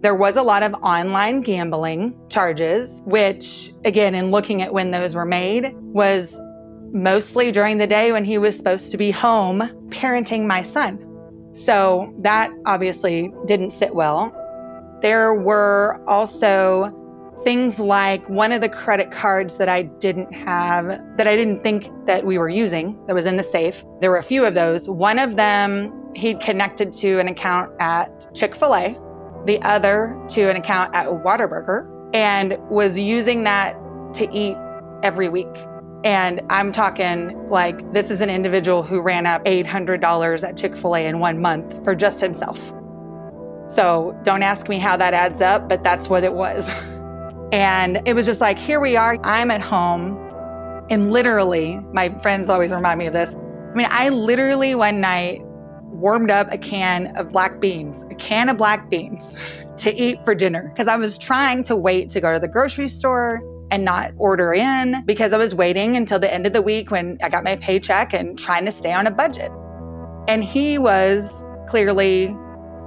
There 0.00 0.16
was 0.16 0.34
a 0.34 0.42
lot 0.42 0.64
of 0.64 0.74
online 0.82 1.42
gambling 1.42 2.18
charges, 2.28 3.00
which, 3.04 3.72
again, 3.84 4.16
in 4.16 4.32
looking 4.32 4.60
at 4.60 4.72
when 4.72 4.90
those 4.90 5.14
were 5.14 5.24
made, 5.24 5.72
was 5.94 6.40
mostly 6.90 7.52
during 7.52 7.78
the 7.78 7.86
day 7.86 8.10
when 8.10 8.24
he 8.24 8.38
was 8.38 8.56
supposed 8.56 8.90
to 8.90 8.96
be 8.96 9.12
home 9.12 9.60
parenting 9.90 10.48
my 10.48 10.64
son. 10.64 10.98
So 11.52 12.12
that 12.22 12.50
obviously 12.66 13.32
didn't 13.46 13.70
sit 13.70 13.94
well. 13.94 14.34
There 15.00 15.32
were 15.32 16.02
also 16.08 16.90
things 17.44 17.78
like 17.80 18.28
one 18.28 18.52
of 18.52 18.60
the 18.60 18.68
credit 18.68 19.10
cards 19.10 19.54
that 19.56 19.68
I 19.68 19.82
didn't 19.82 20.32
have, 20.32 20.86
that 21.16 21.26
I 21.26 21.36
didn't 21.36 21.62
think 21.62 21.88
that 22.06 22.24
we 22.24 22.38
were 22.38 22.48
using, 22.48 22.98
that 23.06 23.14
was 23.14 23.26
in 23.26 23.36
the 23.36 23.42
safe. 23.42 23.84
There 24.00 24.10
were 24.10 24.18
a 24.18 24.22
few 24.22 24.44
of 24.44 24.54
those. 24.54 24.88
One 24.88 25.18
of 25.18 25.36
them 25.36 25.92
he'd 26.14 26.40
connected 26.40 26.92
to 26.94 27.18
an 27.18 27.28
account 27.28 27.72
at 27.80 28.32
Chick 28.34 28.54
fil 28.54 28.74
A, 28.74 28.98
the 29.46 29.60
other 29.62 30.20
to 30.30 30.48
an 30.48 30.56
account 30.56 30.94
at 30.94 31.06
Whataburger, 31.06 31.88
and 32.14 32.58
was 32.68 32.98
using 32.98 33.44
that 33.44 33.76
to 34.14 34.28
eat 34.32 34.56
every 35.02 35.28
week. 35.28 35.48
And 36.02 36.40
I'm 36.48 36.72
talking 36.72 37.48
like 37.48 37.92
this 37.92 38.10
is 38.10 38.20
an 38.20 38.30
individual 38.30 38.82
who 38.82 39.00
ran 39.00 39.26
up 39.26 39.44
$800 39.44 40.48
at 40.48 40.56
Chick 40.56 40.74
fil 40.74 40.96
A 40.96 41.06
in 41.06 41.18
one 41.18 41.40
month 41.40 41.84
for 41.84 41.94
just 41.94 42.20
himself. 42.20 42.72
So 43.66 44.18
don't 44.24 44.42
ask 44.42 44.68
me 44.68 44.78
how 44.78 44.96
that 44.96 45.14
adds 45.14 45.40
up, 45.40 45.68
but 45.68 45.84
that's 45.84 46.08
what 46.08 46.24
it 46.24 46.34
was. 46.34 46.68
and 47.52 48.00
it 48.06 48.14
was 48.14 48.26
just 48.26 48.40
like, 48.40 48.58
here 48.58 48.80
we 48.80 48.96
are, 48.96 49.16
I'm 49.24 49.50
at 49.50 49.60
home. 49.60 50.16
And 50.90 51.12
literally, 51.12 51.78
my 51.92 52.08
friends 52.20 52.48
always 52.48 52.72
remind 52.72 52.98
me 52.98 53.06
of 53.06 53.12
this. 53.12 53.34
I 53.34 53.74
mean, 53.74 53.88
I 53.90 54.08
literally 54.08 54.74
one 54.74 55.00
night 55.00 55.40
warmed 56.00 56.30
up 56.30 56.52
a 56.52 56.58
can 56.58 57.14
of 57.16 57.30
black 57.30 57.60
beans, 57.60 58.04
a 58.10 58.14
can 58.14 58.48
of 58.48 58.56
black 58.56 58.88
beans 58.90 59.36
to 59.78 59.94
eat 59.94 60.24
for 60.24 60.34
dinner 60.34 60.70
because 60.72 60.88
I 60.88 60.96
was 60.96 61.18
trying 61.18 61.62
to 61.64 61.76
wait 61.76 62.08
to 62.10 62.20
go 62.20 62.32
to 62.32 62.40
the 62.40 62.48
grocery 62.48 62.88
store 62.88 63.42
and 63.70 63.84
not 63.84 64.12
order 64.16 64.52
in 64.52 65.04
because 65.06 65.32
I 65.32 65.38
was 65.38 65.54
waiting 65.54 65.96
until 65.96 66.18
the 66.18 66.32
end 66.32 66.46
of 66.46 66.52
the 66.52 66.62
week 66.62 66.90
when 66.90 67.18
I 67.22 67.28
got 67.28 67.44
my 67.44 67.56
paycheck 67.56 68.12
and 68.12 68.38
trying 68.38 68.64
to 68.64 68.72
stay 68.72 68.92
on 68.92 69.06
a 69.06 69.10
budget. 69.10 69.52
And 70.26 70.42
he 70.42 70.78
was 70.78 71.44
clearly 71.68 72.36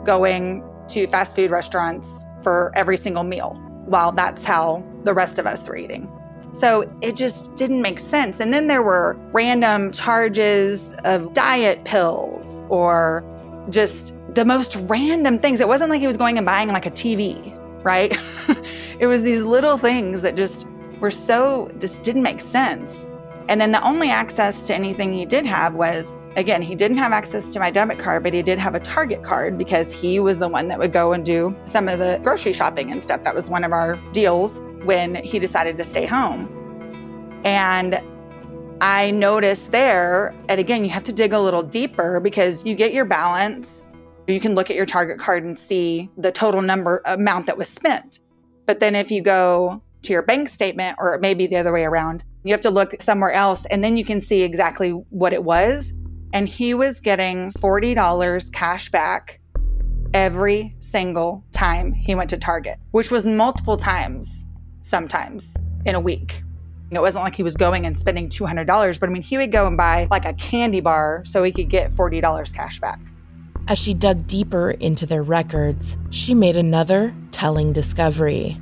going 0.05 0.63
to 0.89 1.07
fast 1.07 1.35
food 1.35 1.51
restaurants 1.51 2.25
for 2.43 2.71
every 2.75 2.97
single 2.97 3.23
meal, 3.23 3.57
while 3.85 4.11
that's 4.11 4.43
how 4.43 4.83
the 5.03 5.13
rest 5.13 5.39
of 5.39 5.45
us 5.45 5.67
were 5.67 5.75
eating. 5.75 6.09
So 6.53 6.89
it 7.01 7.15
just 7.15 7.53
didn't 7.55 7.81
make 7.81 7.99
sense. 7.99 8.39
And 8.39 8.53
then 8.53 8.67
there 8.67 8.83
were 8.83 9.17
random 9.31 9.91
charges 9.91 10.93
of 11.03 11.33
diet 11.33 11.83
pills 11.83 12.63
or 12.69 13.25
just 13.69 14.13
the 14.35 14.45
most 14.45 14.75
random 14.81 15.39
things. 15.39 15.59
It 15.59 15.67
wasn't 15.67 15.89
like 15.89 16.01
he 16.01 16.07
was 16.07 16.17
going 16.17 16.37
and 16.37 16.45
buying 16.45 16.69
like 16.69 16.85
a 16.85 16.91
TV, 16.91 17.57
right? 17.83 18.15
it 18.99 19.07
was 19.07 19.23
these 19.23 19.41
little 19.41 19.77
things 19.77 20.21
that 20.21 20.35
just 20.35 20.67
were 20.99 21.11
so 21.11 21.71
just 21.79 22.03
didn't 22.03 22.23
make 22.23 22.39
sense. 22.39 23.05
And 23.49 23.59
then 23.59 23.71
the 23.71 23.83
only 23.83 24.09
access 24.09 24.67
to 24.67 24.75
anything 24.75 25.13
he 25.13 25.25
did 25.25 25.45
have 25.45 25.73
was 25.73 26.15
again, 26.35 26.61
he 26.61 26.75
didn't 26.75 26.97
have 26.97 27.11
access 27.11 27.51
to 27.53 27.59
my 27.59 27.71
debit 27.71 27.99
card, 27.99 28.23
but 28.23 28.33
he 28.33 28.41
did 28.41 28.59
have 28.59 28.75
a 28.75 28.79
Target 28.79 29.23
card 29.23 29.57
because 29.57 29.91
he 29.91 30.19
was 30.19 30.39
the 30.39 30.47
one 30.47 30.67
that 30.67 30.79
would 30.79 30.93
go 30.93 31.13
and 31.13 31.25
do 31.25 31.55
some 31.65 31.87
of 31.87 31.99
the 31.99 32.19
grocery 32.23 32.53
shopping 32.53 32.91
and 32.91 33.03
stuff. 33.03 33.23
That 33.23 33.35
was 33.35 33.49
one 33.49 33.63
of 33.63 33.71
our 33.71 33.97
deals 34.11 34.61
when 34.83 35.15
he 35.15 35.39
decided 35.39 35.77
to 35.77 35.83
stay 35.83 36.05
home. 36.05 36.49
And 37.45 38.01
I 38.81 39.11
noticed 39.11 39.71
there, 39.71 40.33
and 40.49 40.59
again, 40.59 40.83
you 40.83 40.89
have 40.89 41.03
to 41.03 41.13
dig 41.13 41.33
a 41.33 41.39
little 41.39 41.63
deeper 41.63 42.19
because 42.19 42.65
you 42.65 42.75
get 42.75 42.93
your 42.93 43.05
balance. 43.05 43.87
You 44.27 44.39
can 44.39 44.55
look 44.55 44.69
at 44.69 44.75
your 44.75 44.85
Target 44.85 45.19
card 45.19 45.43
and 45.43 45.57
see 45.57 46.09
the 46.17 46.31
total 46.31 46.61
number 46.61 47.01
amount 47.05 47.45
that 47.45 47.57
was 47.57 47.67
spent. 47.67 48.19
But 48.65 48.79
then 48.79 48.95
if 48.95 49.11
you 49.11 49.21
go 49.21 49.81
to 50.03 50.13
your 50.13 50.21
bank 50.21 50.49
statement, 50.49 50.97
or 50.99 51.17
maybe 51.19 51.47
the 51.47 51.57
other 51.57 51.73
way 51.73 51.85
around. 51.85 52.23
You 52.43 52.51
have 52.51 52.61
to 52.61 52.69
look 52.69 53.01
somewhere 53.01 53.31
else 53.31 53.65
and 53.67 53.83
then 53.83 53.97
you 53.97 54.05
can 54.05 54.19
see 54.19 54.43
exactly 54.43 54.91
what 54.91 55.33
it 55.33 55.43
was. 55.43 55.93
And 56.33 56.49
he 56.49 56.73
was 56.73 56.99
getting 56.99 57.51
$40 57.51 58.51
cash 58.51 58.89
back 58.89 59.39
every 60.15 60.75
single 60.79 61.43
time 61.51 61.93
he 61.93 62.15
went 62.15 62.29
to 62.31 62.37
Target, 62.37 62.79
which 62.91 63.11
was 63.11 63.25
multiple 63.25 63.77
times, 63.77 64.45
sometimes 64.81 65.55
in 65.85 65.95
a 65.95 65.99
week. 65.99 66.43
It 66.91 67.01
wasn't 67.01 67.23
like 67.23 67.35
he 67.35 67.43
was 67.43 67.55
going 67.55 67.85
and 67.85 67.97
spending 67.97 68.29
$200, 68.29 68.99
but 68.99 69.09
I 69.09 69.11
mean, 69.11 69.23
he 69.23 69.37
would 69.37 69.51
go 69.51 69.65
and 69.65 69.77
buy 69.77 70.07
like 70.11 70.25
a 70.25 70.33
candy 70.33 70.79
bar 70.79 71.23
so 71.25 71.43
he 71.43 71.51
could 71.51 71.69
get 71.69 71.91
$40 71.91 72.53
cash 72.53 72.79
back. 72.79 72.99
As 73.67 73.79
she 73.79 73.93
dug 73.93 74.27
deeper 74.27 74.71
into 74.71 75.05
their 75.05 75.23
records, 75.23 75.97
she 76.09 76.33
made 76.33 76.57
another 76.57 77.15
telling 77.31 77.73
discovery. 77.73 78.59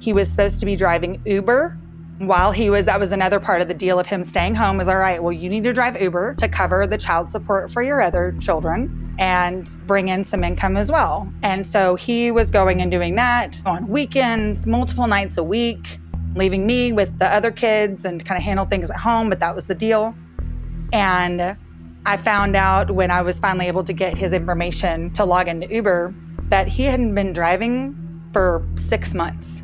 He 0.00 0.12
was 0.12 0.30
supposed 0.30 0.60
to 0.60 0.66
be 0.66 0.76
driving 0.76 1.20
Uber 1.26 1.78
while 2.18 2.50
he 2.50 2.70
was 2.70 2.86
that 2.86 2.98
was 2.98 3.12
another 3.12 3.38
part 3.38 3.60
of 3.60 3.68
the 3.68 3.74
deal 3.74 3.98
of 3.98 4.06
him 4.06 4.24
staying 4.24 4.54
home 4.54 4.78
was 4.78 4.88
all 4.88 4.96
right 4.96 5.22
well 5.22 5.32
you 5.32 5.50
need 5.50 5.62
to 5.62 5.72
drive 5.72 6.00
uber 6.00 6.34
to 6.34 6.48
cover 6.48 6.86
the 6.86 6.96
child 6.96 7.30
support 7.30 7.70
for 7.70 7.82
your 7.82 8.00
other 8.00 8.34
children 8.40 9.14
and 9.18 9.76
bring 9.86 10.08
in 10.08 10.24
some 10.24 10.44
income 10.44 10.76
as 10.76 10.90
well. 10.90 11.30
And 11.42 11.66
so 11.66 11.94
he 11.94 12.30
was 12.30 12.50
going 12.50 12.82
and 12.82 12.90
doing 12.90 13.14
that 13.14 13.60
on 13.64 13.88
weekends 13.88 14.66
multiple 14.66 15.06
nights 15.06 15.36
a 15.36 15.44
week 15.44 15.98
leaving 16.34 16.66
me 16.66 16.92
with 16.92 17.18
the 17.18 17.26
other 17.26 17.50
kids 17.50 18.04
and 18.04 18.22
kind 18.26 18.36
of 18.36 18.44
handle 18.44 18.66
things 18.66 18.90
at 18.90 18.96
home 18.96 19.28
but 19.28 19.40
that 19.40 19.54
was 19.54 19.66
the 19.66 19.74
deal. 19.74 20.14
And 20.92 21.56
i 22.04 22.16
found 22.16 22.54
out 22.54 22.90
when 22.92 23.10
i 23.10 23.20
was 23.20 23.38
finally 23.40 23.66
able 23.66 23.82
to 23.82 23.92
get 23.92 24.16
his 24.16 24.32
information 24.32 25.10
to 25.12 25.24
log 25.24 25.48
into 25.48 25.66
uber 25.74 26.14
that 26.50 26.68
he 26.68 26.84
hadn't 26.84 27.14
been 27.14 27.32
driving 27.32 27.96
for 28.32 28.64
six 28.76 29.12
months 29.12 29.62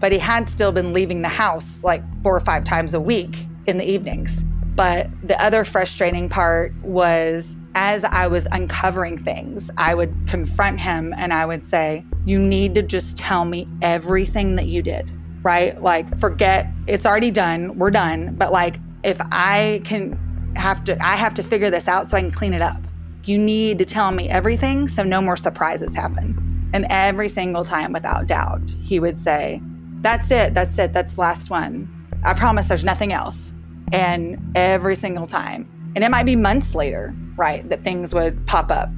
but 0.00 0.12
he 0.12 0.18
had 0.18 0.48
still 0.48 0.72
been 0.72 0.92
leaving 0.92 1.22
the 1.22 1.28
house 1.28 1.84
like 1.84 2.02
four 2.22 2.34
or 2.34 2.40
five 2.40 2.64
times 2.64 2.94
a 2.94 3.00
week 3.00 3.46
in 3.66 3.78
the 3.78 3.88
evenings. 3.88 4.42
But 4.74 5.08
the 5.22 5.40
other 5.42 5.64
frustrating 5.64 6.28
part 6.28 6.74
was 6.82 7.56
as 7.74 8.02
I 8.04 8.26
was 8.26 8.46
uncovering 8.50 9.18
things, 9.18 9.70
I 9.76 9.94
would 9.94 10.14
confront 10.26 10.80
him 10.80 11.14
and 11.16 11.32
I 11.32 11.46
would 11.46 11.64
say, 11.64 12.04
You 12.24 12.38
need 12.38 12.74
to 12.74 12.82
just 12.82 13.16
tell 13.16 13.44
me 13.44 13.68
everything 13.82 14.56
that 14.56 14.66
you 14.66 14.82
did, 14.82 15.10
right? 15.42 15.80
Like, 15.80 16.18
forget 16.18 16.66
it's 16.86 17.06
already 17.06 17.30
done, 17.30 17.78
we're 17.78 17.90
done. 17.90 18.34
But 18.36 18.52
like, 18.52 18.78
if 19.04 19.18
I 19.20 19.82
can 19.84 20.18
have 20.56 20.82
to, 20.84 21.00
I 21.04 21.16
have 21.16 21.34
to 21.34 21.42
figure 21.42 21.70
this 21.70 21.86
out 21.86 22.08
so 22.08 22.16
I 22.16 22.20
can 22.20 22.30
clean 22.30 22.54
it 22.54 22.62
up. 22.62 22.80
You 23.24 23.38
need 23.38 23.78
to 23.78 23.84
tell 23.84 24.10
me 24.10 24.28
everything 24.28 24.88
so 24.88 25.02
no 25.04 25.20
more 25.20 25.36
surprises 25.36 25.94
happen. 25.94 26.70
And 26.72 26.86
every 26.88 27.28
single 27.28 27.64
time, 27.64 27.92
without 27.92 28.26
doubt, 28.26 28.62
he 28.80 28.98
would 29.00 29.16
say, 29.16 29.60
That's 30.00 30.30
it, 30.30 30.54
that's 30.54 30.78
it, 30.78 30.92
that's 30.92 31.18
last 31.18 31.50
one. 31.50 31.88
I 32.24 32.34
promise 32.34 32.66
there's 32.66 32.84
nothing 32.84 33.12
else. 33.12 33.52
And 33.92 34.38
every 34.54 34.94
single 34.94 35.26
time. 35.26 35.68
And 35.94 36.04
it 36.04 36.10
might 36.10 36.24
be 36.24 36.36
months 36.36 36.74
later, 36.74 37.14
right, 37.36 37.68
that 37.68 37.82
things 37.82 38.14
would 38.14 38.46
pop 38.46 38.70
up. 38.70 38.88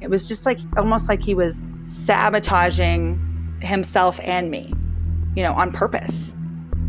It 0.00 0.10
was 0.10 0.26
just 0.26 0.44
like 0.44 0.58
almost 0.76 1.08
like 1.08 1.22
he 1.22 1.34
was 1.34 1.62
sabotaging 1.84 3.58
himself 3.60 4.18
and 4.24 4.50
me, 4.50 4.72
you 5.36 5.42
know, 5.42 5.52
on 5.52 5.70
purpose. 5.70 6.32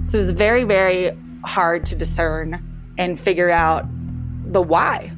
So 0.06 0.16
it 0.16 0.22
was 0.22 0.32
very, 0.32 0.64
very 0.64 1.16
hard 1.46 1.86
to 1.88 1.96
discern 1.96 2.64
and 2.98 3.20
figure 3.20 3.50
out 3.50 3.86
the 4.52 4.62
why. 4.62 5.12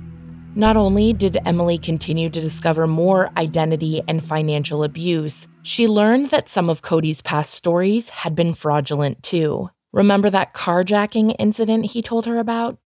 Not 0.55 0.77
only 0.77 1.13
did 1.13 1.39
Emily 1.47 1.79
continue 1.79 2.29
to 2.29 2.39
discover 2.39 2.85
more 2.85 3.31
identity 3.35 4.03
and 4.07 4.23
financial 4.23 4.83
abuse, 4.83 5.47
she 5.63 5.87
learned 5.87 6.29
that 6.29 6.47
some 6.47 6.69
of 6.69 6.83
Cody's 6.83 7.23
past 7.23 7.55
stories 7.55 8.09
had 8.09 8.35
been 8.35 8.53
fraudulent 8.53 9.23
too. 9.23 9.71
Remember 9.91 10.29
that 10.29 10.53
carjacking 10.53 11.35
incident 11.39 11.87
he 11.87 12.03
told 12.03 12.27
her 12.27 12.37
about? 12.37 12.77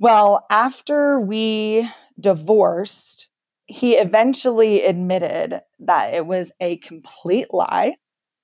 Well, 0.00 0.44
after 0.50 1.20
we 1.20 1.88
divorced, 2.18 3.28
he 3.66 3.94
eventually 3.94 4.84
admitted 4.84 5.62
that 5.78 6.14
it 6.14 6.26
was 6.26 6.50
a 6.58 6.78
complete 6.78 7.54
lie. 7.54 7.94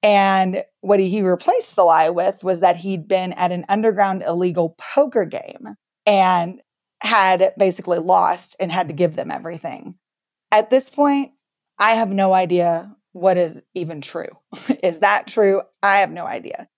And 0.04 0.62
what 0.80 1.00
he 1.00 1.22
replaced 1.22 1.74
the 1.74 1.82
lie 1.82 2.10
with 2.10 2.44
was 2.44 2.60
that 2.60 2.76
he'd 2.76 3.08
been 3.08 3.32
at 3.32 3.50
an 3.50 3.64
underground 3.68 4.22
illegal 4.22 4.76
poker 4.78 5.24
game 5.24 5.74
and 6.06 6.60
had 7.02 7.54
basically 7.56 7.98
lost 7.98 8.56
and 8.60 8.70
had 8.70 8.88
to 8.88 8.94
give 8.94 9.16
them 9.16 9.30
everything. 9.30 9.94
At 10.52 10.70
this 10.70 10.90
point, 10.90 11.32
I 11.78 11.92
have 11.92 12.10
no 12.10 12.34
idea 12.34 12.94
what 13.12 13.36
is 13.36 13.62
even 13.74 14.00
true. 14.00 14.28
is 14.82 15.00
that 15.00 15.26
true? 15.26 15.62
I 15.82 15.98
have 15.98 16.10
no 16.10 16.26
idea. 16.26 16.68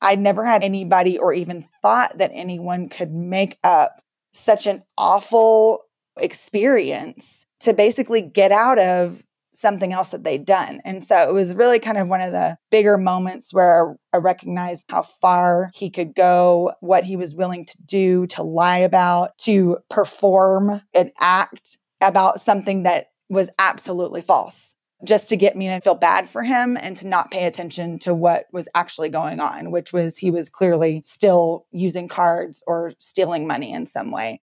I 0.00 0.16
never 0.16 0.44
had 0.44 0.62
anybody 0.62 1.18
or 1.18 1.32
even 1.32 1.66
thought 1.80 2.18
that 2.18 2.30
anyone 2.34 2.88
could 2.88 3.12
make 3.12 3.58
up 3.64 4.02
such 4.32 4.66
an 4.66 4.82
awful 4.98 5.84
experience 6.18 7.46
to 7.60 7.72
basically 7.72 8.20
get 8.20 8.52
out 8.52 8.78
of 8.78 9.22
something 9.54 9.92
else 9.92 10.10
that 10.10 10.24
they'd 10.24 10.44
done. 10.44 10.80
And 10.84 11.02
so 11.02 11.28
it 11.28 11.32
was 11.32 11.54
really 11.54 11.78
kind 11.78 11.98
of 11.98 12.08
one 12.08 12.20
of 12.20 12.32
the 12.32 12.56
bigger 12.70 12.98
moments 12.98 13.52
where 13.52 13.96
I 14.12 14.18
recognized 14.18 14.86
how 14.88 15.02
far 15.02 15.70
he 15.74 15.90
could 15.90 16.14
go, 16.14 16.72
what 16.80 17.04
he 17.04 17.16
was 17.16 17.34
willing 17.34 17.64
to 17.66 17.76
do, 17.84 18.26
to 18.28 18.42
lie 18.42 18.78
about, 18.78 19.38
to 19.38 19.78
perform 19.90 20.82
and 20.92 21.10
act 21.20 21.78
about 22.00 22.40
something 22.40 22.82
that 22.82 23.06
was 23.28 23.48
absolutely 23.58 24.20
false 24.20 24.74
just 25.04 25.28
to 25.28 25.36
get 25.36 25.56
me 25.56 25.68
to 25.68 25.80
feel 25.80 25.94
bad 25.94 26.28
for 26.28 26.42
him 26.42 26.76
and 26.80 26.96
to 26.96 27.06
not 27.06 27.30
pay 27.30 27.44
attention 27.44 27.98
to 28.00 28.14
what 28.14 28.46
was 28.52 28.68
actually 28.74 29.08
going 29.08 29.40
on, 29.40 29.70
which 29.70 29.92
was 29.92 30.16
he 30.16 30.30
was 30.30 30.48
clearly 30.48 31.02
still 31.04 31.66
using 31.70 32.08
cards 32.08 32.62
or 32.66 32.92
stealing 32.98 33.46
money 33.46 33.72
in 33.72 33.86
some 33.86 34.10
way. 34.10 34.40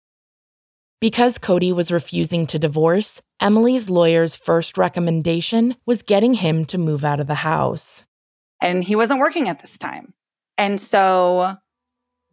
Because 1.02 1.38
Cody 1.38 1.72
was 1.72 1.94
refusing 1.94 2.46
to 2.48 2.60
divorce, 2.60 3.22
Emily's 3.40 3.90
lawyer's 3.90 4.36
first 4.36 4.78
recommendation 4.78 5.78
was 5.86 6.02
getting 6.02 6.34
him 6.34 6.66
to 6.66 6.78
move 6.78 7.06
out 7.06 7.22
of 7.22 7.28
the 7.28 7.36
house. 7.36 8.04
And 8.62 8.84
he 8.84 8.98
wasn't 8.98 9.22
working 9.22 9.48
at 9.48 9.62
this 9.62 9.78
time. 9.78 10.14
And 10.58 10.78
so 10.78 11.56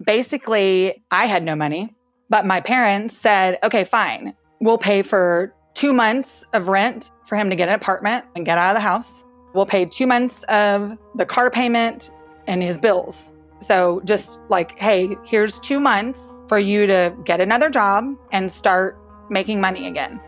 basically, 0.05 1.05
I 1.13 1.27
had 1.27 1.45
no 1.45 1.55
money, 1.55 1.95
but 2.29 2.45
my 2.45 2.61
parents 2.61 3.17
said, 3.17 3.57
okay, 3.63 3.85
fine, 3.85 4.35
we'll 4.61 4.79
pay 4.79 5.03
for 5.03 5.55
two 5.75 5.93
months 5.93 6.45
of 6.53 6.67
rent 6.67 7.13
for 7.27 7.37
him 7.37 7.51
to 7.51 7.57
get 7.57 7.69
an 7.69 7.77
apartment 7.77 8.25
and 8.35 8.45
get 8.45 8.59
out 8.59 8.71
of 8.71 8.75
the 8.75 8.81
house. 8.81 9.23
We'll 9.55 9.67
pay 9.67 9.85
two 9.85 10.09
months 10.09 10.43
of 10.45 10.99
the 11.15 11.25
car 11.25 11.53
payment 11.53 12.11
and 12.49 12.65
his 12.65 12.77
bills. 12.77 13.31
So 13.61 14.01
just 14.05 14.39
like, 14.49 14.79
hey, 14.79 15.17
here's 15.25 15.59
two 15.59 15.81
months 15.81 16.43
for 16.49 16.59
you 16.59 16.87
to 16.87 17.17
get 17.25 17.41
another 17.41 17.71
job 17.71 18.05
and 18.33 18.51
start 18.51 18.99
making 19.31 19.61
money 19.61 19.87
again. 19.87 20.21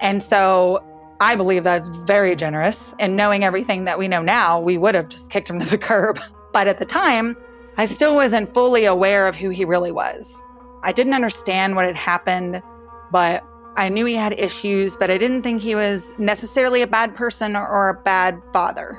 And 0.00 0.22
so 0.22 0.84
I 1.20 1.34
believe 1.36 1.64
that's 1.64 1.88
very 2.04 2.36
generous. 2.36 2.94
And 2.98 3.16
knowing 3.16 3.44
everything 3.44 3.84
that 3.84 3.98
we 3.98 4.08
know 4.08 4.22
now, 4.22 4.60
we 4.60 4.76
would 4.76 4.94
have 4.94 5.08
just 5.08 5.30
kicked 5.30 5.48
him 5.48 5.58
to 5.58 5.66
the 5.66 5.78
curb. 5.90 6.20
But 6.52 6.68
at 6.68 6.78
the 6.78 6.84
time, 6.84 7.36
I 7.78 7.86
still 7.86 8.14
wasn't 8.14 8.52
fully 8.52 8.84
aware 8.84 9.26
of 9.26 9.36
who 9.36 9.50
he 9.50 9.64
really 9.64 9.92
was. 9.92 10.42
I 10.82 10.92
didn't 10.92 11.14
understand 11.14 11.76
what 11.76 11.84
had 11.84 11.96
happened, 11.96 12.62
but 13.10 13.44
I 13.76 13.90
knew 13.90 14.06
he 14.06 14.14
had 14.14 14.38
issues, 14.38 14.96
but 14.96 15.10
I 15.10 15.18
didn't 15.18 15.42
think 15.42 15.60
he 15.60 15.74
was 15.74 16.18
necessarily 16.18 16.80
a 16.80 16.86
bad 16.86 17.14
person 17.14 17.54
or, 17.54 17.90
a 17.90 17.94
bad 17.94 18.40
father. 18.52 18.98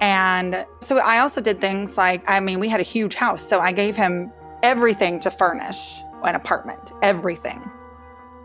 And 0.00 0.66
so 0.80 0.98
I 0.98 1.18
also 1.18 1.40
did 1.40 1.60
things 1.60 1.96
like, 1.96 2.28
I 2.28 2.40
mean, 2.40 2.60
we 2.60 2.68
had 2.68 2.80
a 2.80 2.84
huge 2.84 3.14
house, 3.14 3.46
so 3.46 3.58
I 3.58 3.72
gave 3.72 3.96
him 3.96 4.32
everything 4.62 5.20
to 5.20 5.30
furnish 5.30 6.02
an 6.22 6.34
apartment, 6.34 6.92
everything. 7.02 7.62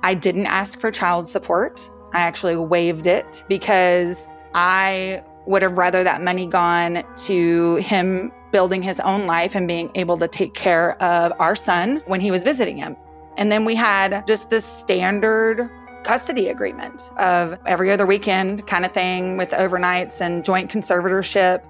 I 0.03 0.13
didn't 0.13 0.47
ask 0.47 0.79
for 0.79 0.91
child 0.91 1.27
support. 1.27 1.89
I 2.13 2.19
actually 2.21 2.55
waived 2.57 3.07
it 3.07 3.43
because 3.47 4.27
I 4.53 5.23
would 5.45 5.61
have 5.61 5.77
rather 5.77 6.03
that 6.03 6.21
money 6.21 6.45
gone 6.45 7.03
to 7.25 7.75
him 7.77 8.31
building 8.51 8.81
his 8.81 8.99
own 8.99 9.25
life 9.25 9.55
and 9.55 9.67
being 9.67 9.91
able 9.95 10.17
to 10.17 10.27
take 10.27 10.53
care 10.53 11.01
of 11.01 11.33
our 11.39 11.55
son 11.55 12.01
when 12.05 12.21
he 12.21 12.31
was 12.31 12.43
visiting 12.43 12.77
him. 12.77 12.95
And 13.37 13.51
then 13.51 13.65
we 13.65 13.75
had 13.75 14.27
just 14.27 14.49
this 14.49 14.63
standard 14.63 15.69
custody 16.03 16.47
agreement 16.47 17.11
of 17.17 17.57
every 17.65 17.91
other 17.91 18.05
weekend 18.05 18.67
kind 18.67 18.85
of 18.85 18.91
thing 18.91 19.37
with 19.37 19.49
overnights 19.51 20.21
and 20.21 20.43
joint 20.43 20.71
conservatorship. 20.71 21.63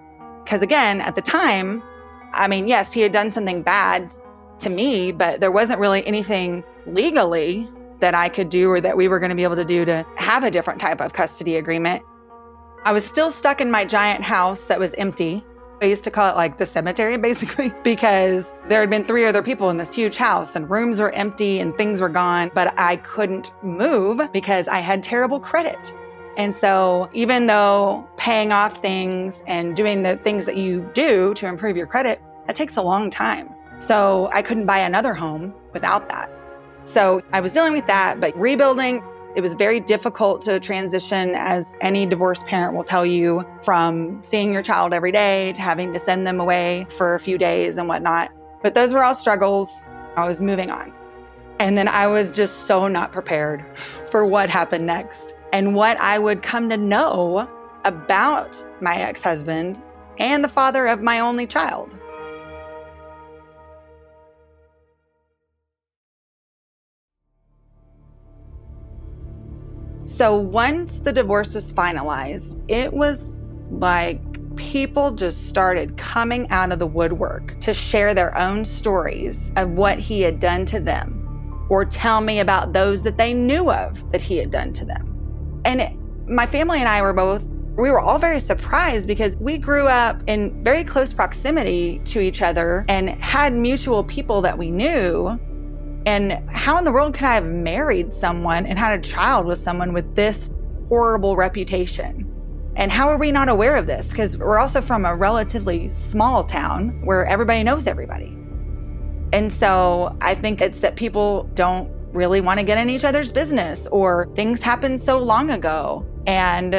Because 0.43 0.61
again, 0.61 1.01
at 1.01 1.15
the 1.15 1.21
time, 1.21 1.81
I 2.33 2.47
mean, 2.47 2.67
yes, 2.67 2.91
he 2.91 3.01
had 3.01 3.11
done 3.11 3.31
something 3.31 3.61
bad 3.61 4.15
to 4.59 4.69
me, 4.69 5.11
but 5.11 5.39
there 5.39 5.51
wasn't 5.51 5.79
really 5.79 6.05
anything 6.05 6.63
legally 6.85 7.69
that 7.99 8.15
I 8.15 8.27
could 8.27 8.49
do 8.49 8.69
or 8.69 8.81
that 8.81 8.97
we 8.97 9.07
were 9.07 9.19
going 9.19 9.29
to 9.29 9.35
be 9.35 9.43
able 9.43 9.55
to 9.55 9.65
do 9.65 9.85
to 9.85 10.05
have 10.17 10.43
a 10.43 10.51
different 10.51 10.79
type 10.81 10.99
of 10.99 11.13
custody 11.13 11.55
agreement. 11.55 12.03
I 12.85 12.91
was 12.91 13.05
still 13.05 13.31
stuck 13.31 13.61
in 13.61 13.71
my 13.71 13.85
giant 13.85 14.23
house 14.23 14.65
that 14.65 14.79
was 14.79 14.93
empty 14.95 15.43
I 15.83 15.87
used 15.87 16.05
to 16.05 16.11
call 16.11 16.29
it 16.29 16.37
like 16.37 16.57
the 16.57 16.65
cemetery, 16.65 17.17
basically, 17.29 17.73
because 17.83 18.53
there 18.67 18.79
had 18.79 18.89
been 18.89 19.03
three 19.03 19.25
other 19.25 19.43
people 19.43 19.69
in 19.69 19.77
this 19.77 19.93
huge 19.93 20.15
house 20.15 20.55
and 20.55 20.69
rooms 20.69 20.99
were 20.99 21.11
empty 21.11 21.59
and 21.59 21.75
things 21.75 21.99
were 21.99 22.09
gone, 22.09 22.51
but 22.53 22.73
I 22.79 22.95
couldn't 22.97 23.51
move 23.61 24.31
because 24.31 24.67
I 24.67 24.79
had 24.79 25.03
terrible 25.03 25.39
credit. 25.39 25.93
And 26.37 26.53
so, 26.53 27.09
even 27.13 27.45
though 27.45 28.07
paying 28.17 28.51
off 28.51 28.81
things 28.81 29.43
and 29.45 29.75
doing 29.75 30.01
the 30.01 30.17
things 30.17 30.45
that 30.45 30.57
you 30.57 30.89
do 30.93 31.33
to 31.35 31.45
improve 31.45 31.77
your 31.77 31.85
credit, 31.85 32.21
that 32.47 32.55
takes 32.55 32.77
a 32.77 32.81
long 32.81 33.11
time. 33.11 33.53
So, 33.77 34.29
I 34.33 34.41
couldn't 34.41 34.65
buy 34.65 34.79
another 34.79 35.13
home 35.13 35.53
without 35.73 36.09
that. 36.09 36.31
So, 36.85 37.21
I 37.33 37.39
was 37.39 37.51
dealing 37.51 37.73
with 37.73 37.85
that, 37.85 38.19
but 38.19 38.35
rebuilding 38.35 39.03
it 39.35 39.41
was 39.41 39.55
very 39.55 39.79
difficult 39.79 40.41
to 40.43 40.59
transition, 40.59 41.33
as 41.35 41.75
any 41.81 42.05
divorced 42.05 42.45
parent 42.45 42.75
will 42.75 42.83
tell 42.83 43.05
you, 43.05 43.45
from 43.63 44.23
seeing 44.23 44.53
your 44.53 44.61
child 44.61 44.93
every 44.93 45.11
day 45.11 45.53
to 45.53 45.61
having 45.61 45.91
to 45.93 45.99
send 45.99 46.27
them 46.27 46.39
away 46.39 46.85
for 46.89 47.15
a 47.15 47.19
few 47.19 47.37
days 47.37 47.77
and 47.77 47.87
whatnot. 47.87 48.31
But 48.61 48.75
those 48.75 48.93
were 48.93 49.03
all 49.03 49.15
struggles. 49.15 49.85
I 50.15 50.27
was 50.27 50.39
moving 50.39 50.69
on. 50.69 50.93
And 51.59 51.77
then 51.77 51.87
I 51.87 52.07
was 52.07 52.31
just 52.31 52.67
so 52.67 52.87
not 52.87 53.11
prepared 53.11 53.65
for 54.11 54.25
what 54.25 54.49
happened 54.49 54.85
next 54.85 55.33
and 55.51 55.75
what 55.75 55.97
I 55.99 56.19
would 56.19 56.43
come 56.43 56.69
to 56.69 56.77
know 56.77 57.49
about 57.85 58.63
my 58.81 58.97
ex 58.97 59.21
husband 59.21 59.81
and 60.19 60.43
the 60.43 60.49
father 60.49 60.85
of 60.87 61.01
my 61.01 61.19
only 61.19 61.47
child. 61.47 61.97
So 70.05 70.35
once 70.35 70.99
the 70.99 71.13
divorce 71.13 71.53
was 71.53 71.71
finalized, 71.71 72.61
it 72.67 72.91
was 72.91 73.39
like 73.69 74.21
people 74.55 75.11
just 75.11 75.47
started 75.47 75.97
coming 75.97 76.49
out 76.49 76.71
of 76.71 76.79
the 76.79 76.87
woodwork 76.87 77.59
to 77.61 77.73
share 77.73 78.13
their 78.13 78.37
own 78.37 78.65
stories 78.65 79.51
of 79.55 79.71
what 79.71 79.99
he 79.99 80.21
had 80.21 80.39
done 80.39 80.65
to 80.67 80.79
them 80.79 81.65
or 81.69 81.85
tell 81.85 82.21
me 82.21 82.39
about 82.39 82.73
those 82.73 83.01
that 83.01 83.17
they 83.17 83.33
knew 83.33 83.71
of 83.71 84.11
that 84.11 84.21
he 84.21 84.37
had 84.37 84.51
done 84.51 84.73
to 84.73 84.85
them. 84.85 85.61
And 85.65 85.81
it, 85.81 85.93
my 86.27 86.45
family 86.45 86.79
and 86.79 86.89
I 86.89 87.01
were 87.01 87.13
both 87.13 87.43
we 87.75 87.89
were 87.89 87.99
all 87.99 88.19
very 88.19 88.39
surprised 88.39 89.07
because 89.07 89.35
we 89.37 89.57
grew 89.57 89.87
up 89.87 90.21
in 90.27 90.63
very 90.63 90.83
close 90.83 91.11
proximity 91.11 91.99
to 92.05 92.19
each 92.19 92.43
other 92.43 92.85
and 92.87 93.09
had 93.09 93.53
mutual 93.53 94.03
people 94.03 94.41
that 94.41 94.55
we 94.55 94.69
knew 94.69 95.39
And 96.05 96.49
how 96.49 96.77
in 96.77 96.83
the 96.83 96.91
world 96.91 97.13
could 97.13 97.23
I 97.23 97.35
have 97.35 97.45
married 97.45 98.13
someone 98.13 98.65
and 98.65 98.77
had 98.77 98.99
a 98.99 99.01
child 99.01 99.45
with 99.45 99.57
someone 99.57 99.93
with 99.93 100.15
this 100.15 100.49
horrible 100.87 101.35
reputation? 101.35 102.29
And 102.75 102.91
how 102.91 103.07
are 103.07 103.17
we 103.17 103.31
not 103.31 103.49
aware 103.49 103.75
of 103.75 103.85
this? 103.85 104.09
Because 104.09 104.37
we're 104.37 104.57
also 104.57 104.81
from 104.81 105.05
a 105.05 105.15
relatively 105.15 105.87
small 105.89 106.43
town 106.43 107.01
where 107.05 107.25
everybody 107.25 107.63
knows 107.63 107.87
everybody. 107.87 108.35
And 109.31 109.51
so 109.51 110.15
I 110.21 110.35
think 110.35 110.61
it's 110.61 110.79
that 110.79 110.95
people 110.95 111.49
don't 111.53 111.89
really 112.11 112.41
want 112.41 112.59
to 112.59 112.65
get 112.65 112.77
in 112.77 112.89
each 112.89 113.03
other's 113.03 113.31
business 113.31 113.87
or 113.87 114.29
things 114.35 114.61
happened 114.61 114.99
so 114.99 115.17
long 115.17 115.51
ago 115.51 116.05
and 116.27 116.73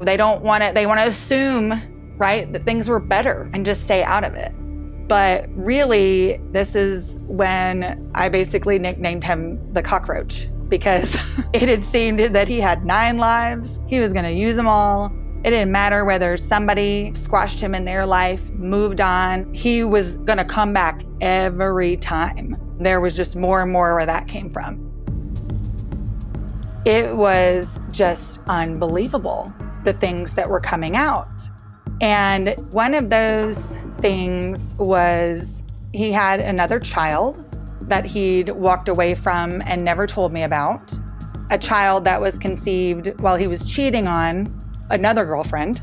they 0.00 0.16
don't 0.16 0.42
want 0.42 0.62
to, 0.62 0.72
they 0.72 0.86
want 0.86 1.00
to 1.00 1.06
assume, 1.06 2.16
right, 2.16 2.50
that 2.52 2.64
things 2.64 2.88
were 2.88 3.00
better 3.00 3.50
and 3.52 3.64
just 3.66 3.84
stay 3.84 4.02
out 4.02 4.24
of 4.24 4.34
it. 4.34 4.52
But 5.12 5.44
really, 5.54 6.40
this 6.52 6.74
is 6.74 7.20
when 7.24 8.10
I 8.14 8.30
basically 8.30 8.78
nicknamed 8.78 9.22
him 9.22 9.70
the 9.74 9.82
cockroach 9.82 10.48
because 10.70 11.14
it 11.52 11.68
had 11.68 11.84
seemed 11.84 12.20
that 12.20 12.48
he 12.48 12.58
had 12.60 12.86
nine 12.86 13.18
lives. 13.18 13.78
He 13.86 14.00
was 14.00 14.14
going 14.14 14.24
to 14.24 14.32
use 14.32 14.56
them 14.56 14.66
all. 14.66 15.12
It 15.44 15.50
didn't 15.50 15.70
matter 15.70 16.06
whether 16.06 16.38
somebody 16.38 17.12
squashed 17.14 17.60
him 17.60 17.74
in 17.74 17.84
their 17.84 18.06
life, 18.06 18.48
moved 18.52 19.02
on. 19.02 19.52
He 19.52 19.84
was 19.84 20.16
going 20.16 20.38
to 20.38 20.46
come 20.46 20.72
back 20.72 21.04
every 21.20 21.98
time. 21.98 22.56
There 22.80 23.02
was 23.02 23.14
just 23.14 23.36
more 23.36 23.60
and 23.60 23.70
more 23.70 23.94
where 23.94 24.06
that 24.06 24.28
came 24.28 24.48
from. 24.48 24.80
It 26.86 27.14
was 27.14 27.78
just 27.90 28.40
unbelievable, 28.46 29.52
the 29.84 29.92
things 29.92 30.32
that 30.32 30.48
were 30.48 30.60
coming 30.60 30.96
out. 30.96 31.28
And 32.00 32.56
one 32.72 32.94
of 32.94 33.10
those 33.10 33.76
things 34.02 34.74
was 34.74 35.62
he 35.92 36.12
had 36.12 36.40
another 36.40 36.78
child 36.80 37.46
that 37.82 38.04
he'd 38.04 38.50
walked 38.50 38.88
away 38.88 39.14
from 39.14 39.62
and 39.64 39.84
never 39.84 40.06
told 40.06 40.32
me 40.32 40.42
about, 40.42 40.92
a 41.50 41.58
child 41.58 42.04
that 42.04 42.20
was 42.20 42.36
conceived 42.38 43.18
while 43.20 43.36
he 43.36 43.46
was 43.46 43.64
cheating 43.64 44.06
on 44.06 44.52
another 44.90 45.24
girlfriend. 45.24 45.82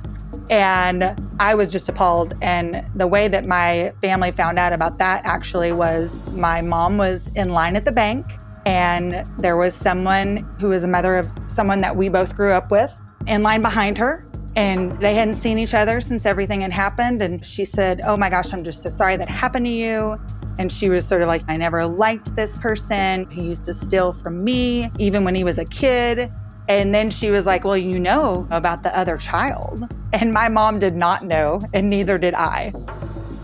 And 0.49 1.15
I 1.39 1.55
was 1.55 1.72
just 1.72 1.88
appalled. 1.89 2.36
And 2.41 2.84
the 2.95 3.07
way 3.07 3.28
that 3.28 3.45
my 3.45 3.93
family 4.01 4.32
found 4.32 4.57
out 4.57 4.74
about 4.74 4.97
that 4.97 5.26
actually 5.26 5.72
was 5.72 6.20
my 6.34 6.61
mom 6.61 6.97
was 6.97 7.28
in 7.36 7.49
line 7.49 7.76
at 7.76 7.86
the 7.86 7.91
bank, 7.91 8.26
and 8.65 9.26
there 9.38 9.57
was 9.57 9.74
someone 9.74 10.38
who 10.59 10.70
was 10.70 10.84
a 10.84 10.88
mother 10.88 11.17
of 11.17 11.32
someone 11.47 11.82
that 11.82 11.95
we 11.95 12.09
both 12.09 12.36
grew 12.36 12.51
up 12.51 12.72
with 12.72 12.99
in 13.28 13.43
line 13.43 13.61
behind 13.61 13.97
her. 13.97 14.26
And 14.60 14.99
they 14.99 15.14
hadn't 15.14 15.36
seen 15.36 15.57
each 15.57 15.74
other 15.74 16.01
since 16.01 16.26
everything 16.26 16.60
had 16.60 16.74
happened. 16.74 17.22
And 17.22 17.45
she 17.45 17.64
said, 17.64 18.01
Oh 18.03 18.18
my 18.18 18.30
gosh, 18.30 18.51
I'm 18.51 18.66
just 18.66 18.84
so 18.84 18.89
sorry 18.89 19.16
that 19.16 19.30
happened 19.30 19.66
to 19.68 19.72
you. 19.72 20.20
And 20.57 20.70
she 20.70 20.89
was 20.89 21.07
sort 21.07 21.22
of 21.22 21.30
like, 21.30 21.43
I 21.47 21.55
never 21.55 21.88
liked 21.88 22.36
this 22.36 22.57
person. 22.57 23.26
He 23.32 23.41
used 23.41 23.64
to 23.66 23.74
steal 23.74 24.12
from 24.12 24.43
me, 24.43 24.91
even 24.99 25.24
when 25.24 25.34
he 25.34 25.45
was 25.45 25.60
a 25.60 25.64
kid. 25.64 26.30
And 26.68 26.93
then 26.93 27.10
she 27.10 27.32
was 27.32 27.45
like, 27.45 27.64
Well, 27.64 27.78
you 27.78 28.01
know 28.01 28.49
about 28.51 28.84
the 28.84 28.93
other 28.99 29.16
child. 29.16 29.88
And 30.12 30.34
my 30.34 30.49
mom 30.49 30.78
did 30.78 30.93
not 30.97 31.24
know, 31.24 31.62
and 31.74 31.89
neither 31.89 32.18
did 32.18 32.34
I. 32.34 32.74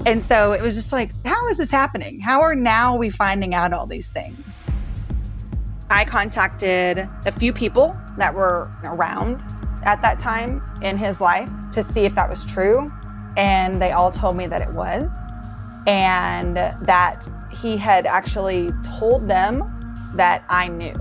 And 0.06 0.22
so 0.22 0.52
it 0.52 0.62
was 0.62 0.76
just 0.76 0.92
like, 0.92 1.12
How 1.26 1.48
is 1.48 1.56
this 1.56 1.72
happening? 1.72 2.20
How 2.20 2.42
are 2.42 2.56
now 2.56 2.94
we 2.94 3.10
finding 3.10 3.54
out 3.54 3.72
all 3.72 3.88
these 3.88 4.10
things? 4.10 4.38
I 5.90 6.04
contacted 6.04 7.08
a 7.26 7.32
few 7.32 7.54
people 7.54 7.96
that 8.18 8.34
were 8.34 8.70
around 8.84 9.42
at 9.86 10.02
that 10.02 10.20
time 10.20 10.62
in 10.82 10.98
his 10.98 11.22
life 11.22 11.50
to 11.72 11.82
see 11.82 12.06
if 12.06 12.16
that 12.16 12.30
was 12.30 12.44
true. 12.44 12.92
And 13.38 13.82
they 13.82 13.92
all 13.92 14.12
told 14.12 14.38
me 14.38 14.48
that 14.48 14.62
it 14.62 14.72
was, 14.72 15.28
and 15.88 16.56
that 16.58 17.28
he 17.52 17.78
had 17.78 18.06
actually 18.06 18.72
told 18.98 19.28
them 19.28 20.12
that 20.16 20.44
I 20.50 20.68
knew. 20.68 20.96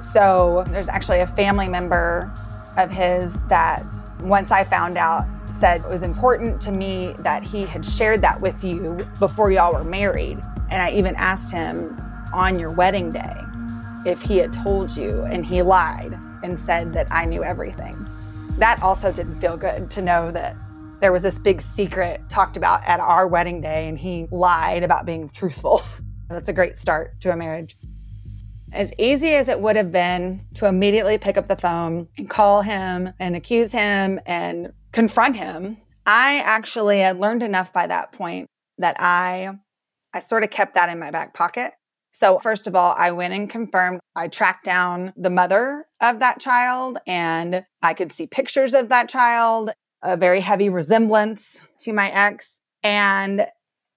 So 0.00 0.64
there's 0.68 0.88
actually 0.88 1.20
a 1.20 1.26
family 1.26 1.68
member 1.68 2.30
of 2.76 2.90
his 2.90 3.42
that 3.44 3.94
once 4.20 4.50
I 4.50 4.64
found 4.64 4.98
out 4.98 5.26
said 5.46 5.82
it 5.82 5.88
was 5.88 6.02
important 6.02 6.60
to 6.62 6.72
me 6.72 7.14
that 7.20 7.44
he 7.44 7.64
had 7.64 7.84
shared 7.84 8.20
that 8.22 8.40
with 8.40 8.64
you 8.64 9.06
before 9.20 9.52
y'all 9.52 9.74
were 9.74 9.84
married. 9.84 10.42
And 10.70 10.82
I 10.82 10.90
even 10.90 11.14
asked 11.16 11.52
him 11.52 12.00
on 12.32 12.58
your 12.58 12.70
wedding 12.70 13.12
day 13.12 13.36
if 14.04 14.22
he 14.22 14.38
had 14.38 14.52
told 14.52 14.96
you, 14.96 15.22
and 15.22 15.46
he 15.46 15.62
lied 15.62 16.18
and 16.42 16.58
said 16.58 16.92
that 16.94 17.06
I 17.10 17.24
knew 17.24 17.42
everything. 17.44 17.96
That 18.58 18.82
also 18.82 19.12
didn't 19.12 19.40
feel 19.40 19.56
good 19.56 19.90
to 19.92 20.02
know 20.02 20.30
that 20.30 20.56
there 21.00 21.12
was 21.12 21.22
this 21.22 21.38
big 21.38 21.60
secret 21.60 22.20
talked 22.28 22.56
about 22.56 22.84
at 22.86 23.00
our 23.00 23.26
wedding 23.26 23.60
day 23.60 23.88
and 23.88 23.98
he 23.98 24.28
lied 24.30 24.82
about 24.82 25.04
being 25.04 25.28
truthful. 25.28 25.82
That's 26.28 26.48
a 26.48 26.52
great 26.52 26.76
start 26.76 27.20
to 27.22 27.32
a 27.32 27.36
marriage. 27.36 27.76
As 28.72 28.92
easy 28.98 29.34
as 29.34 29.48
it 29.48 29.60
would 29.60 29.76
have 29.76 29.92
been 29.92 30.40
to 30.54 30.66
immediately 30.66 31.18
pick 31.18 31.36
up 31.36 31.48
the 31.48 31.56
phone 31.56 32.08
and 32.16 32.30
call 32.30 32.62
him 32.62 33.12
and 33.18 33.36
accuse 33.36 33.72
him 33.72 34.20
and 34.24 34.72
confront 34.92 35.36
him, 35.36 35.76
I 36.06 36.42
actually 36.44 37.00
had 37.00 37.18
learned 37.18 37.42
enough 37.42 37.72
by 37.72 37.86
that 37.86 38.12
point 38.12 38.48
that 38.78 38.96
I 38.98 39.50
I 40.14 40.20
sort 40.20 40.44
of 40.44 40.50
kept 40.50 40.74
that 40.74 40.88
in 40.88 40.98
my 40.98 41.10
back 41.10 41.34
pocket. 41.34 41.72
So, 42.12 42.38
first 42.38 42.66
of 42.66 42.76
all, 42.76 42.94
I 42.96 43.10
went 43.10 43.32
and 43.32 43.48
confirmed. 43.48 44.00
I 44.14 44.28
tracked 44.28 44.64
down 44.64 45.14
the 45.16 45.30
mother 45.30 45.86
of 46.00 46.20
that 46.20 46.40
child 46.40 46.98
and 47.06 47.64
I 47.82 47.94
could 47.94 48.12
see 48.12 48.26
pictures 48.26 48.74
of 48.74 48.90
that 48.90 49.08
child, 49.08 49.70
a 50.02 50.18
very 50.18 50.40
heavy 50.40 50.68
resemblance 50.68 51.60
to 51.80 51.92
my 51.94 52.10
ex, 52.10 52.60
and 52.82 53.46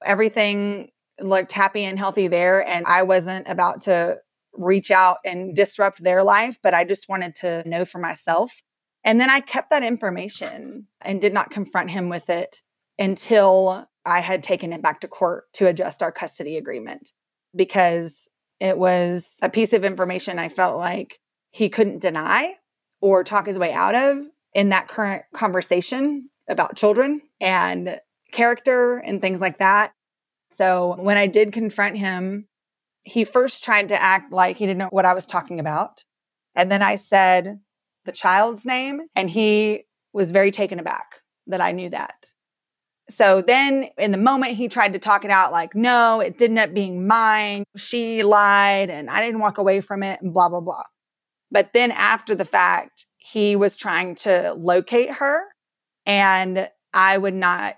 everything 0.04 0.92
looked 1.20 1.52
happy 1.52 1.84
and 1.84 2.00
healthy 2.00 2.28
there. 2.28 2.66
And 2.66 2.86
I 2.88 3.04
wasn't 3.04 3.50
about 3.50 3.82
to 3.82 4.20
reach 4.54 4.92
out 4.92 5.18
and 5.26 5.54
disrupt 5.54 6.02
their 6.02 6.24
life, 6.24 6.58
but 6.64 6.74
I 6.74 6.86
just 6.86 7.10
wanted 7.10 7.36
to 7.36 7.68
know 7.68 7.84
for 7.84 8.00
myself. 8.00 8.62
And 9.04 9.20
then 9.20 9.30
I 9.30 9.42
kept 9.42 9.72
that 9.72 9.84
information 9.84 10.88
and 11.02 11.20
did 11.20 11.34
not 11.34 11.52
confront 11.52 11.92
him 11.92 12.08
with 12.08 12.30
it 12.30 12.62
until 12.98 13.90
I 14.06 14.22
had 14.22 14.42
taken 14.42 14.72
it 14.72 14.82
back 14.82 15.02
to 15.02 15.10
court 15.10 15.52
to 15.54 15.68
adjust 15.68 16.02
our 16.02 16.14
custody 16.14 16.56
agreement 16.56 17.12
because 17.56 18.30
it 18.60 18.78
was 18.78 19.40
a 19.42 19.50
piece 19.50 19.74
of 19.74 19.84
information 19.84 20.40
I 20.40 20.50
felt 20.50 20.78
like 20.78 21.20
he 21.52 21.70
couldn't 21.70 22.02
deny 22.02 22.56
or 23.02 23.24
talk 23.24 23.48
his 23.48 23.60
way 23.60 23.74
out 23.74 23.96
of 23.96 24.26
in 24.54 24.70
that 24.70 24.88
current 24.88 25.24
conversation 25.34 26.30
about 26.50 26.76
children 26.76 27.22
and 27.42 28.00
character 28.32 28.98
and 28.98 29.22
things 29.22 29.42
like 29.42 29.60
that. 29.60 29.94
So 30.50 30.96
when 31.00 31.18
I 31.18 31.28
did 31.28 31.52
confront 31.52 31.98
him 31.98 32.48
he 33.06 33.24
first 33.24 33.64
tried 33.64 33.90
to 33.90 34.02
act 34.02 34.34
like 34.34 34.58
he 34.58 34.66
didn't 34.66 34.80
know 34.80 34.90
what 34.90 35.06
I 35.06 35.14
was 35.14 35.26
talking 35.26 35.60
about. 35.60 36.04
And 36.56 36.72
then 36.72 36.82
I 36.82 36.96
said 36.96 37.60
the 38.04 38.12
child's 38.12 38.66
name, 38.66 39.02
and 39.16 39.30
he 39.30 39.86
was 40.12 40.32
very 40.32 40.52
taken 40.52 40.80
aback 40.80 41.22
that 41.48 41.62
I 41.62 41.72
knew 41.72 41.90
that. 41.90 42.32
So 43.10 43.42
then 43.42 43.90
in 43.98 44.12
the 44.12 44.18
moment, 44.18 44.54
he 44.54 44.68
tried 44.68 44.94
to 44.94 45.00
talk 45.00 45.24
it 45.26 45.32
out 45.32 45.52
like, 45.52 45.76
no, 45.76 46.22
it 46.22 46.38
didn't 46.38 46.58
end 46.58 46.70
up 46.72 46.76
being 46.76 47.06
mine. 47.06 47.64
She 47.78 48.24
lied 48.24 48.90
and 48.90 49.10
I 49.10 49.22
didn't 49.22 49.40
walk 49.42 49.58
away 49.58 49.82
from 49.82 50.02
it 50.02 50.22
and 50.22 50.34
blah, 50.34 50.50
blah, 50.50 50.62
blah. 50.62 50.84
But 51.52 51.74
then 51.74 51.92
after 51.92 52.34
the 52.34 52.46
fact, 52.46 53.06
he 53.18 53.56
was 53.56 53.76
trying 53.76 54.16
to 54.16 54.54
locate 54.58 55.12
her 55.12 55.44
and 56.06 56.70
I 56.94 57.18
would 57.18 57.34
not 57.34 57.76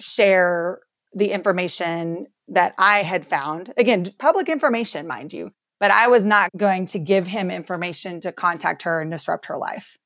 share 0.00 0.80
the 1.12 1.30
information 1.30 2.26
that 2.48 2.74
I 2.78 3.02
had 3.02 3.24
found. 3.24 3.72
Again, 3.76 4.06
public 4.18 4.48
information, 4.48 5.06
mind 5.06 5.32
you, 5.32 5.52
but 5.80 5.90
I 5.90 6.08
was 6.08 6.24
not 6.24 6.50
going 6.56 6.86
to 6.86 6.98
give 6.98 7.26
him 7.26 7.50
information 7.50 8.20
to 8.20 8.32
contact 8.32 8.82
her 8.82 9.00
and 9.00 9.10
disrupt 9.10 9.46
her 9.46 9.56
life. 9.56 9.96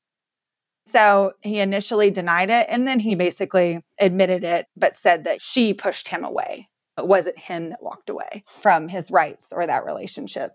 So 0.88 1.32
he 1.42 1.60
initially 1.60 2.10
denied 2.10 2.50
it 2.50 2.66
and 2.70 2.88
then 2.88 3.00
he 3.00 3.14
basically 3.14 3.84
admitted 4.00 4.42
it, 4.42 4.66
but 4.76 4.96
said 4.96 5.24
that 5.24 5.42
she 5.42 5.74
pushed 5.74 6.08
him 6.08 6.24
away. 6.24 6.68
It 6.96 7.06
wasn't 7.06 7.38
him 7.38 7.70
that 7.70 7.82
walked 7.82 8.08
away 8.08 8.44
from 8.46 8.88
his 8.88 9.10
rights 9.10 9.52
or 9.52 9.66
that 9.66 9.84
relationship. 9.84 10.52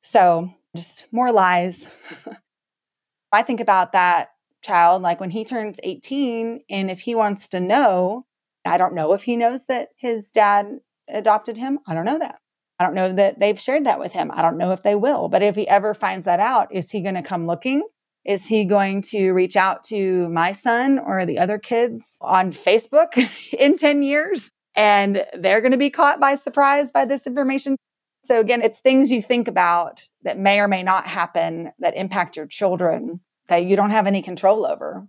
So 0.00 0.50
just 0.74 1.06
more 1.12 1.30
lies. 1.30 1.86
I 3.32 3.42
think 3.42 3.60
about 3.60 3.92
that 3.92 4.30
child 4.62 5.02
like 5.02 5.20
when 5.20 5.30
he 5.30 5.44
turns 5.44 5.78
18 5.82 6.60
and 6.70 6.90
if 6.90 7.00
he 7.00 7.14
wants 7.14 7.46
to 7.48 7.60
know, 7.60 8.24
I 8.64 8.78
don't 8.78 8.94
know 8.94 9.12
if 9.12 9.24
he 9.24 9.36
knows 9.36 9.66
that 9.66 9.90
his 9.96 10.30
dad 10.30 10.80
adopted 11.08 11.56
him? 11.56 11.80
I 11.86 11.94
don't 11.94 12.04
know 12.04 12.18
that. 12.18 12.40
I 12.78 12.84
don't 12.84 12.94
know 12.94 13.12
that 13.12 13.40
they've 13.40 13.58
shared 13.58 13.86
that 13.86 14.00
with 14.00 14.12
him. 14.12 14.30
I 14.32 14.42
don't 14.42 14.58
know 14.58 14.72
if 14.72 14.82
they 14.82 14.94
will. 14.94 15.28
But 15.28 15.42
if 15.42 15.54
he 15.54 15.68
ever 15.68 15.94
finds 15.94 16.24
that 16.24 16.40
out, 16.40 16.74
is 16.74 16.90
he 16.90 17.00
going 17.00 17.14
to 17.14 17.22
come 17.22 17.46
looking? 17.46 17.82
Is 18.26 18.44
he 18.44 18.64
going 18.64 19.02
to 19.02 19.30
reach 19.30 19.54
out 19.54 19.84
to 19.84 20.28
my 20.30 20.50
son 20.50 20.98
or 20.98 21.24
the 21.24 21.38
other 21.38 21.58
kids 21.58 22.18
on 22.20 22.50
Facebook 22.50 23.16
in 23.58 23.76
10 23.76 24.02
years? 24.02 24.50
And 24.74 25.24
they're 25.32 25.60
going 25.60 25.72
to 25.72 25.78
be 25.78 25.90
caught 25.90 26.20
by 26.20 26.34
surprise 26.34 26.90
by 26.90 27.04
this 27.04 27.26
information. 27.26 27.76
So, 28.24 28.40
again, 28.40 28.62
it's 28.62 28.80
things 28.80 29.12
you 29.12 29.22
think 29.22 29.46
about 29.46 30.08
that 30.24 30.38
may 30.38 30.58
or 30.58 30.66
may 30.66 30.82
not 30.82 31.06
happen 31.06 31.70
that 31.78 31.96
impact 31.96 32.36
your 32.36 32.46
children 32.46 33.20
that 33.46 33.64
you 33.64 33.76
don't 33.76 33.90
have 33.90 34.08
any 34.08 34.20
control 34.20 34.66
over. 34.66 35.06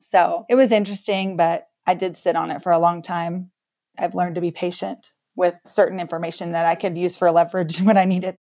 So, 0.00 0.44
it 0.50 0.56
was 0.56 0.72
interesting, 0.72 1.36
but 1.36 1.68
I 1.86 1.94
did 1.94 2.16
sit 2.16 2.34
on 2.34 2.50
it 2.50 2.62
for 2.62 2.72
a 2.72 2.80
long 2.80 3.00
time. 3.00 3.52
I've 3.96 4.16
learned 4.16 4.34
to 4.34 4.40
be 4.40 4.50
patient 4.50 5.14
with 5.36 5.54
certain 5.64 6.00
information 6.00 6.52
that 6.52 6.66
I 6.66 6.74
could 6.74 6.98
use 6.98 7.16
for 7.16 7.30
leverage 7.30 7.80
when 7.80 7.96
I 7.96 8.04
needed. 8.04 8.36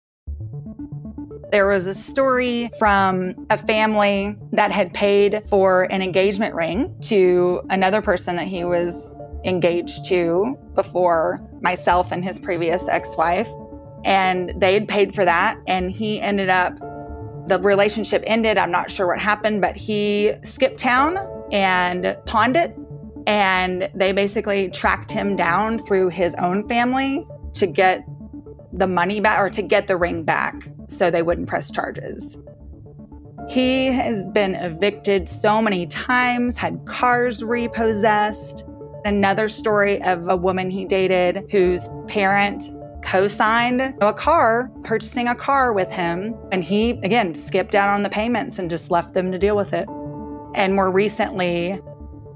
There 1.54 1.68
was 1.68 1.86
a 1.86 1.94
story 1.94 2.68
from 2.80 3.46
a 3.52 3.60
family 3.60 4.36
that 4.54 4.72
had 4.72 4.92
paid 4.92 5.48
for 5.48 5.84
an 5.92 6.02
engagement 6.02 6.56
ring 6.56 6.96
to 7.02 7.62
another 7.70 8.02
person 8.02 8.38
that 8.38 8.48
he 8.48 8.64
was 8.64 9.16
engaged 9.46 10.04
to 10.06 10.58
before 10.74 11.48
myself 11.62 12.12
and 12.12 12.26
his 12.26 12.40
previous 12.40 12.88
ex 12.88 13.16
wife. 13.18 13.48
And 14.04 14.60
they 14.60 14.74
had 14.74 14.88
paid 14.88 15.14
for 15.14 15.26
that. 15.26 15.60
And 15.68 15.92
he 15.92 16.20
ended 16.20 16.50
up, 16.50 16.76
the 17.48 17.60
relationship 17.62 18.24
ended. 18.26 18.58
I'm 18.58 18.72
not 18.72 18.90
sure 18.90 19.06
what 19.06 19.20
happened, 19.20 19.62
but 19.62 19.76
he 19.76 20.34
skipped 20.42 20.80
town 20.80 21.20
and 21.52 22.18
pawned 22.26 22.56
it. 22.56 22.76
And 23.28 23.92
they 23.94 24.12
basically 24.12 24.70
tracked 24.70 25.12
him 25.12 25.36
down 25.36 25.78
through 25.78 26.10
his 26.10 26.34
own 26.40 26.68
family 26.68 27.28
to 27.54 27.68
get 27.68 28.08
the 28.72 28.88
money 28.88 29.20
back 29.20 29.40
or 29.40 29.52
to 29.52 29.62
get 29.62 29.86
the 29.86 29.96
ring 29.96 30.24
back 30.24 30.68
so 30.96 31.10
they 31.10 31.22
wouldn't 31.22 31.48
press 31.48 31.72
charges. 31.72 32.38
He 33.50 33.88
has 33.88 34.30
been 34.32 34.56
evicted 34.56 35.28
so 35.28 35.62
many 35.62 35.86
times, 35.88 36.58
had 36.58 36.86
cars 36.86 37.44
repossessed. 37.44 38.64
Another 39.06 39.50
story 39.50 40.02
of 40.04 40.30
a 40.30 40.36
woman 40.38 40.70
he 40.70 40.86
dated 40.86 41.46
whose 41.52 41.90
parent 42.08 42.70
co 43.04 43.28
signed 43.28 43.82
a 43.82 44.14
car, 44.14 44.72
purchasing 44.84 45.28
a 45.28 45.36
car 45.36 45.74
with 45.74 45.92
him. 45.92 46.36
And 46.52 46.64
he, 46.64 46.92
again, 47.04 47.36
skipped 47.36 47.76
out 47.76 47.90
on 47.90 48.04
the 48.04 48.10
payments 48.10 48.60
and 48.60 48.70
just 48.70 48.90
left 48.90 49.14
them 49.14 49.32
to 49.32 49.38
deal 49.38 49.58
with 49.58 49.74
it. 49.74 49.88
And 50.56 50.74
more 50.74 50.90
recently, 50.90 51.82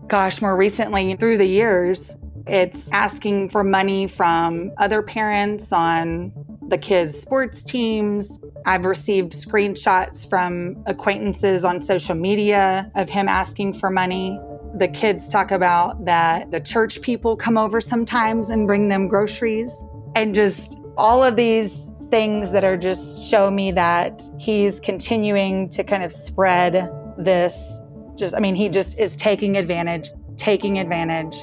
gosh, 0.07 0.41
more 0.41 0.57
recently 0.57 1.15
through 1.15 1.37
the 1.37 1.47
years, 1.47 2.17
it's 2.47 2.91
asking 2.91 3.49
for 3.49 3.63
money 3.63 4.07
from 4.07 4.71
other 4.77 5.01
parents 5.01 5.71
on 5.71 6.33
the 6.67 6.77
kids' 6.77 7.17
sports 7.17 7.63
teams. 7.63 8.39
I've 8.65 8.85
received 8.85 9.33
screenshots 9.33 10.29
from 10.29 10.83
acquaintances 10.85 11.63
on 11.63 11.81
social 11.81 12.15
media 12.15 12.91
of 12.95 13.09
him 13.09 13.27
asking 13.27 13.73
for 13.73 13.89
money. 13.89 14.39
The 14.75 14.87
kids 14.87 15.29
talk 15.29 15.51
about 15.51 16.05
that 16.05 16.51
the 16.51 16.59
church 16.59 17.01
people 17.01 17.35
come 17.35 17.57
over 17.57 17.81
sometimes 17.81 18.49
and 18.49 18.67
bring 18.67 18.89
them 18.89 19.07
groceries. 19.07 19.73
And 20.15 20.35
just 20.35 20.77
all 20.97 21.23
of 21.23 21.35
these 21.35 21.89
things 22.11 22.51
that 22.51 22.63
are 22.63 22.77
just 22.77 23.29
show 23.29 23.51
me 23.51 23.71
that 23.71 24.21
he's 24.39 24.79
continuing 24.79 25.69
to 25.69 25.83
kind 25.83 26.03
of 26.03 26.13
spread 26.13 26.89
this 27.17 27.79
just 28.15 28.33
I 28.33 28.39
mean 28.39 28.55
he 28.55 28.69
just 28.69 28.97
is 28.97 29.15
taking 29.15 29.57
advantage, 29.57 30.09
taking 30.37 30.79
advantage 30.79 31.35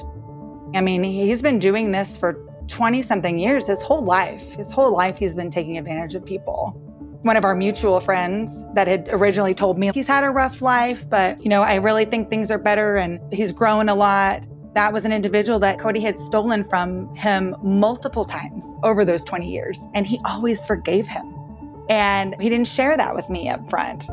I 0.75 0.81
mean, 0.81 1.03
he's 1.03 1.41
been 1.41 1.57
doing 1.57 1.93
this 1.93 2.17
for 2.17 2.44
20 2.67 3.01
something 3.01 3.39
years, 3.39 3.67
his 3.67 3.81
whole 3.81 4.03
life. 4.03 4.55
His 4.55 4.71
whole 4.71 4.91
life, 4.91 5.17
he's 5.17 5.35
been 5.35 5.49
taking 5.49 5.77
advantage 5.77 6.15
of 6.15 6.25
people. 6.25 6.71
One 7.21 7.37
of 7.37 7.43
our 7.43 7.55
mutual 7.55 7.99
friends 7.99 8.63
that 8.73 8.87
had 8.87 9.09
originally 9.11 9.53
told 9.53 9.79
me 9.79 9.89
he's 9.93 10.07
had 10.07 10.23
a 10.23 10.29
rough 10.29 10.61
life, 10.61 11.09
but, 11.09 11.41
you 11.41 11.49
know, 11.49 11.63
I 11.63 11.75
really 11.75 12.05
think 12.05 12.29
things 12.29 12.51
are 12.51 12.59
better 12.59 12.97
and 12.97 13.19
he's 13.33 13.51
grown 13.51 13.89
a 13.89 13.95
lot. 13.95 14.43
That 14.75 14.93
was 14.93 15.05
an 15.05 15.11
individual 15.11 15.57
that 15.59 15.79
Cody 15.79 16.01
had 16.01 16.19
stolen 16.19 16.63
from 16.63 17.13
him 17.15 17.55
multiple 17.63 18.25
times 18.25 18.75
over 18.83 19.05
those 19.05 19.23
20 19.23 19.49
years, 19.49 19.87
and 19.93 20.05
he 20.05 20.19
always 20.25 20.63
forgave 20.65 21.07
him. 21.07 21.33
And 21.89 22.35
he 22.41 22.49
didn't 22.49 22.67
share 22.67 22.97
that 22.97 23.15
with 23.15 23.29
me 23.29 23.47
up 23.47 23.69
front. 23.69 24.05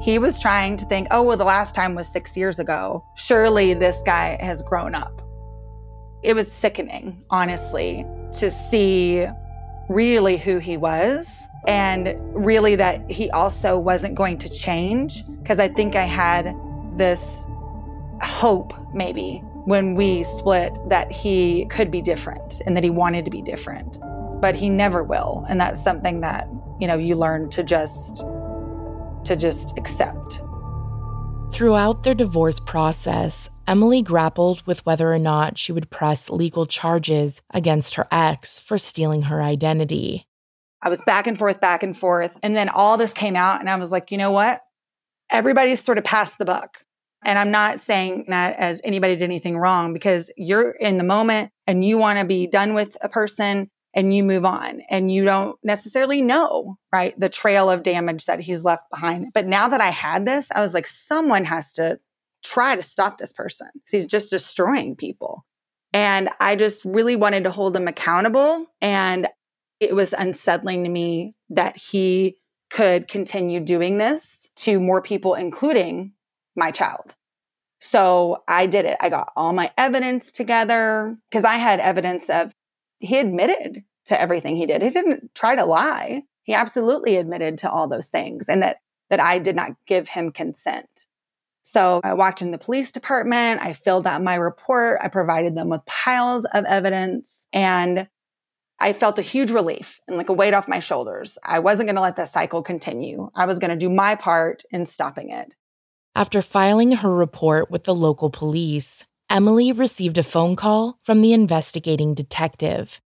He 0.00 0.18
was 0.18 0.40
trying 0.40 0.76
to 0.78 0.84
think, 0.86 1.08
oh, 1.10 1.22
well, 1.22 1.36
the 1.36 1.44
last 1.44 1.74
time 1.74 1.94
was 1.94 2.08
six 2.08 2.36
years 2.36 2.58
ago. 2.58 3.04
Surely 3.14 3.74
this 3.74 4.02
guy 4.04 4.36
has 4.40 4.62
grown 4.62 4.96
up. 4.96 5.22
It 6.22 6.34
was 6.34 6.50
sickening, 6.50 7.24
honestly, 7.30 8.06
to 8.38 8.50
see 8.50 9.26
really 9.88 10.36
who 10.36 10.58
he 10.58 10.76
was 10.76 11.42
and 11.66 12.14
really 12.32 12.76
that 12.76 13.08
he 13.10 13.30
also 13.30 13.78
wasn't 13.78 14.14
going 14.14 14.38
to 14.38 14.48
change. 14.48 15.24
Because 15.42 15.58
I 15.58 15.68
think 15.68 15.96
I 15.96 16.04
had 16.04 16.54
this 16.96 17.46
hope, 18.22 18.72
maybe, 18.94 19.38
when 19.64 19.94
we 19.94 20.22
split, 20.22 20.72
that 20.88 21.10
he 21.10 21.66
could 21.66 21.90
be 21.90 22.00
different 22.00 22.60
and 22.66 22.76
that 22.76 22.84
he 22.84 22.90
wanted 22.90 23.24
to 23.24 23.30
be 23.30 23.42
different. 23.42 23.98
But 24.40 24.54
he 24.54 24.68
never 24.68 25.02
will. 25.02 25.44
And 25.48 25.60
that's 25.60 25.82
something 25.82 26.20
that, 26.20 26.48
you 26.80 26.86
know, 26.86 26.96
you 26.96 27.16
learn 27.16 27.50
to 27.50 27.62
just 27.62 28.24
to 29.24 29.36
just 29.36 29.76
accept. 29.78 30.40
Throughout 31.52 32.02
their 32.02 32.14
divorce 32.14 32.58
process, 32.58 33.48
Emily 33.72 34.02
grappled 34.02 34.60
with 34.66 34.84
whether 34.84 35.10
or 35.10 35.18
not 35.18 35.56
she 35.56 35.72
would 35.72 35.88
press 35.88 36.28
legal 36.28 36.66
charges 36.66 37.40
against 37.54 37.94
her 37.94 38.06
ex 38.10 38.60
for 38.60 38.76
stealing 38.76 39.22
her 39.22 39.40
identity. 39.40 40.26
I 40.82 40.90
was 40.90 41.00
back 41.06 41.26
and 41.26 41.38
forth, 41.38 41.58
back 41.58 41.82
and 41.82 41.96
forth. 41.96 42.38
And 42.42 42.54
then 42.54 42.68
all 42.68 42.98
this 42.98 43.14
came 43.14 43.34
out, 43.34 43.60
and 43.60 43.70
I 43.70 43.76
was 43.76 43.90
like, 43.90 44.10
you 44.10 44.18
know 44.18 44.30
what? 44.30 44.60
Everybody's 45.30 45.82
sort 45.82 45.96
of 45.96 46.04
passed 46.04 46.36
the 46.36 46.44
buck. 46.44 46.84
And 47.24 47.38
I'm 47.38 47.50
not 47.50 47.80
saying 47.80 48.26
that 48.28 48.58
as 48.58 48.82
anybody 48.84 49.14
did 49.14 49.24
anything 49.24 49.56
wrong 49.56 49.94
because 49.94 50.30
you're 50.36 50.72
in 50.72 50.98
the 50.98 51.02
moment 51.02 51.50
and 51.66 51.82
you 51.82 51.96
want 51.96 52.18
to 52.18 52.26
be 52.26 52.46
done 52.46 52.74
with 52.74 52.98
a 53.00 53.08
person 53.08 53.70
and 53.94 54.12
you 54.12 54.22
move 54.22 54.44
on 54.44 54.82
and 54.90 55.10
you 55.10 55.24
don't 55.24 55.56
necessarily 55.64 56.20
know, 56.20 56.76
right, 56.92 57.18
the 57.18 57.30
trail 57.30 57.70
of 57.70 57.84
damage 57.84 58.26
that 58.26 58.40
he's 58.40 58.64
left 58.64 58.84
behind. 58.90 59.28
But 59.32 59.46
now 59.46 59.66
that 59.68 59.80
I 59.80 59.88
had 59.88 60.26
this, 60.26 60.48
I 60.54 60.60
was 60.60 60.74
like, 60.74 60.86
someone 60.86 61.46
has 61.46 61.72
to 61.72 61.98
try 62.42 62.74
to 62.74 62.82
stop 62.82 63.18
this 63.18 63.32
person 63.32 63.68
he's 63.90 64.06
just 64.06 64.30
destroying 64.30 64.96
people. 64.96 65.44
And 65.92 66.30
I 66.40 66.56
just 66.56 66.84
really 66.84 67.16
wanted 67.16 67.44
to 67.44 67.50
hold 67.50 67.76
him 67.76 67.86
accountable. 67.86 68.66
And 68.80 69.28
it 69.78 69.94
was 69.94 70.14
unsettling 70.14 70.84
to 70.84 70.90
me 70.90 71.34
that 71.50 71.76
he 71.76 72.38
could 72.70 73.08
continue 73.08 73.60
doing 73.60 73.98
this 73.98 74.48
to 74.56 74.80
more 74.80 75.02
people, 75.02 75.34
including 75.34 76.12
my 76.56 76.70
child. 76.70 77.14
So 77.80 78.42
I 78.48 78.66
did 78.66 78.84
it. 78.84 78.96
I 79.00 79.08
got 79.08 79.32
all 79.36 79.52
my 79.52 79.72
evidence 79.76 80.30
together 80.30 81.18
because 81.30 81.44
I 81.44 81.56
had 81.56 81.80
evidence 81.80 82.30
of 82.30 82.54
he 83.00 83.18
admitted 83.18 83.82
to 84.06 84.20
everything 84.20 84.56
he 84.56 84.66
did. 84.66 84.82
He 84.82 84.90
didn't 84.90 85.34
try 85.34 85.56
to 85.56 85.64
lie. 85.64 86.22
He 86.44 86.54
absolutely 86.54 87.16
admitted 87.16 87.58
to 87.58 87.70
all 87.70 87.88
those 87.88 88.08
things 88.08 88.48
and 88.48 88.62
that 88.62 88.78
that 89.10 89.20
I 89.20 89.38
did 89.38 89.56
not 89.56 89.72
give 89.86 90.08
him 90.08 90.32
consent. 90.32 91.06
So 91.62 92.00
I 92.02 92.14
walked 92.14 92.42
in 92.42 92.50
the 92.50 92.58
police 92.58 92.90
department, 92.90 93.62
I 93.62 93.72
filled 93.72 94.06
out 94.06 94.22
my 94.22 94.34
report, 94.34 94.98
I 95.00 95.08
provided 95.08 95.54
them 95.54 95.68
with 95.68 95.86
piles 95.86 96.44
of 96.46 96.64
evidence, 96.64 97.46
and 97.52 98.08
I 98.80 98.92
felt 98.92 99.18
a 99.18 99.22
huge 99.22 99.52
relief 99.52 100.00
and 100.08 100.16
like 100.16 100.28
a 100.28 100.32
weight 100.32 100.54
off 100.54 100.66
my 100.66 100.80
shoulders. 100.80 101.38
I 101.44 101.60
wasn't 101.60 101.86
going 101.86 101.96
to 101.96 102.02
let 102.02 102.16
this 102.16 102.32
cycle 102.32 102.62
continue. 102.62 103.30
I 103.34 103.46
was 103.46 103.60
going 103.60 103.70
to 103.70 103.76
do 103.76 103.88
my 103.88 104.16
part 104.16 104.64
in 104.70 104.86
stopping 104.86 105.30
it. 105.30 105.52
After 106.16 106.42
filing 106.42 106.92
her 106.92 107.14
report 107.14 107.70
with 107.70 107.84
the 107.84 107.94
local 107.94 108.28
police, 108.28 109.06
Emily 109.30 109.72
received 109.72 110.18
a 110.18 110.22
phone 110.22 110.56
call 110.56 110.98
from 111.04 111.22
the 111.22 111.32
investigating 111.32 112.12
detective. 112.12 113.00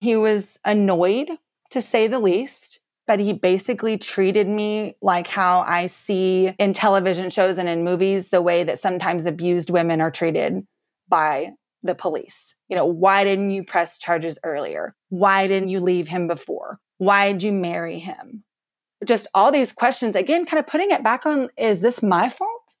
He 0.00 0.16
was 0.16 0.58
annoyed, 0.64 1.30
to 1.70 1.80
say 1.80 2.08
the 2.08 2.18
least 2.18 2.79
but 3.10 3.18
he 3.18 3.32
basically 3.32 3.98
treated 3.98 4.46
me 4.46 4.94
like 5.02 5.26
how 5.26 5.64
I 5.66 5.86
see 5.86 6.54
in 6.60 6.72
television 6.72 7.28
shows 7.28 7.58
and 7.58 7.68
in 7.68 7.82
movies 7.82 8.28
the 8.28 8.40
way 8.40 8.62
that 8.62 8.78
sometimes 8.78 9.26
abused 9.26 9.68
women 9.68 10.00
are 10.00 10.12
treated 10.12 10.64
by 11.08 11.54
the 11.82 11.96
police. 11.96 12.54
You 12.68 12.76
know, 12.76 12.84
why 12.84 13.24
didn't 13.24 13.50
you 13.50 13.64
press 13.64 13.98
charges 13.98 14.38
earlier? 14.44 14.94
Why 15.08 15.48
didn't 15.48 15.70
you 15.70 15.80
leave 15.80 16.06
him 16.06 16.28
before? 16.28 16.78
Why 16.98 17.32
did 17.32 17.42
you 17.42 17.50
marry 17.50 17.98
him? 17.98 18.44
Just 19.04 19.26
all 19.34 19.50
these 19.50 19.72
questions, 19.72 20.14
again, 20.14 20.46
kind 20.46 20.60
of 20.60 20.68
putting 20.68 20.92
it 20.92 21.02
back 21.02 21.26
on 21.26 21.48
is 21.58 21.80
this 21.80 22.04
my 22.04 22.28
fault? 22.28 22.76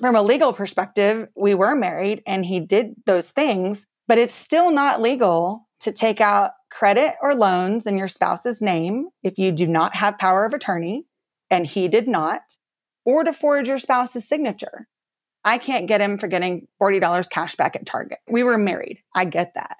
From 0.00 0.16
a 0.16 0.22
legal 0.22 0.54
perspective, 0.54 1.28
we 1.36 1.54
were 1.54 1.74
married 1.74 2.22
and 2.26 2.46
he 2.46 2.58
did 2.58 2.94
those 3.04 3.28
things, 3.28 3.86
but 4.08 4.16
it's 4.16 4.32
still 4.32 4.70
not 4.70 5.02
legal 5.02 5.68
to 5.82 5.92
take 5.92 6.20
out 6.20 6.52
credit 6.70 7.14
or 7.20 7.34
loans 7.34 7.86
in 7.86 7.98
your 7.98 8.08
spouse's 8.08 8.60
name 8.60 9.08
if 9.22 9.38
you 9.38 9.52
do 9.52 9.66
not 9.66 9.94
have 9.96 10.18
power 10.18 10.44
of 10.44 10.54
attorney, 10.54 11.04
and 11.50 11.66
he 11.66 11.88
did 11.88 12.08
not, 12.08 12.42
or 13.04 13.24
to 13.24 13.32
forge 13.32 13.68
your 13.68 13.78
spouse's 13.78 14.26
signature. 14.26 14.88
I 15.44 15.58
can't 15.58 15.88
get 15.88 16.00
him 16.00 16.18
for 16.18 16.28
getting 16.28 16.68
$40 16.80 17.28
cash 17.28 17.56
back 17.56 17.76
at 17.76 17.86
Target. 17.86 18.18
We 18.28 18.42
were 18.42 18.58
married. 18.58 19.02
I 19.14 19.24
get 19.24 19.54
that. 19.54 19.76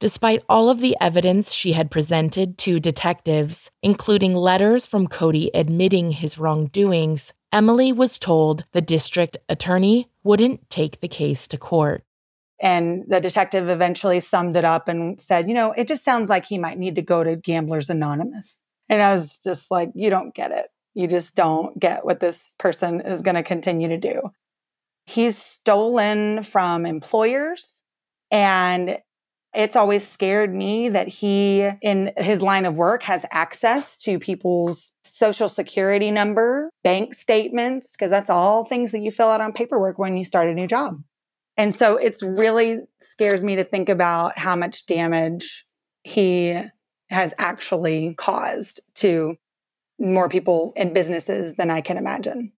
Despite 0.00 0.44
all 0.48 0.70
of 0.70 0.80
the 0.80 0.96
evidence 1.00 1.52
she 1.52 1.72
had 1.72 1.90
presented 1.90 2.56
to 2.58 2.78
detectives, 2.78 3.70
including 3.82 4.34
letters 4.34 4.86
from 4.86 5.08
Cody 5.08 5.50
admitting 5.54 6.12
his 6.12 6.38
wrongdoings, 6.38 7.32
Emily 7.52 7.90
was 7.90 8.18
told 8.18 8.64
the 8.72 8.80
district 8.80 9.38
attorney 9.48 10.08
wouldn't 10.22 10.70
take 10.70 11.00
the 11.00 11.08
case 11.08 11.48
to 11.48 11.56
court. 11.56 12.04
And 12.60 13.04
the 13.06 13.20
detective 13.20 13.68
eventually 13.68 14.20
summed 14.20 14.56
it 14.56 14.64
up 14.64 14.88
and 14.88 15.20
said, 15.20 15.48
you 15.48 15.54
know, 15.54 15.72
it 15.72 15.86
just 15.86 16.04
sounds 16.04 16.28
like 16.28 16.44
he 16.44 16.58
might 16.58 16.78
need 16.78 16.96
to 16.96 17.02
go 17.02 17.22
to 17.22 17.36
Gamblers 17.36 17.88
Anonymous. 17.88 18.60
And 18.88 19.00
I 19.00 19.12
was 19.12 19.38
just 19.38 19.70
like, 19.70 19.90
you 19.94 20.10
don't 20.10 20.34
get 20.34 20.50
it. 20.50 20.66
You 20.94 21.06
just 21.06 21.34
don't 21.36 21.78
get 21.78 22.04
what 22.04 22.18
this 22.18 22.56
person 22.58 23.00
is 23.00 23.22
going 23.22 23.36
to 23.36 23.42
continue 23.44 23.88
to 23.88 23.96
do. 23.98 24.22
He's 25.06 25.38
stolen 25.38 26.42
from 26.42 26.84
employers 26.84 27.82
and 28.30 28.98
It's 29.54 29.76
always 29.76 30.06
scared 30.06 30.54
me 30.54 30.90
that 30.90 31.08
he, 31.08 31.68
in 31.80 32.12
his 32.18 32.42
line 32.42 32.66
of 32.66 32.74
work, 32.74 33.02
has 33.04 33.24
access 33.30 33.96
to 34.02 34.18
people's 34.18 34.92
social 35.02 35.48
security 35.48 36.10
number, 36.10 36.70
bank 36.84 37.14
statements, 37.14 37.92
because 37.92 38.10
that's 38.10 38.28
all 38.28 38.64
things 38.64 38.92
that 38.92 39.00
you 39.00 39.10
fill 39.10 39.28
out 39.28 39.40
on 39.40 39.52
paperwork 39.52 39.98
when 39.98 40.16
you 40.16 40.24
start 40.24 40.48
a 40.48 40.54
new 40.54 40.66
job. 40.66 41.02
And 41.58 41.74
so 41.74 41.96
it's 41.96 42.22
really 42.22 42.78
scares 43.02 43.42
me 43.42 43.56
to 43.56 43.64
think 43.64 43.88
about 43.88 44.38
how 44.38 44.54
much 44.54 44.86
damage 44.86 45.66
he 46.04 46.58
has 47.10 47.34
actually 47.36 48.14
caused 48.14 48.80
to 48.94 49.36
more 49.98 50.28
people 50.28 50.72
and 50.76 50.94
businesses 50.94 51.54
than 51.54 51.68
I 51.68 51.80
can 51.80 51.96
imagine. 51.96 52.52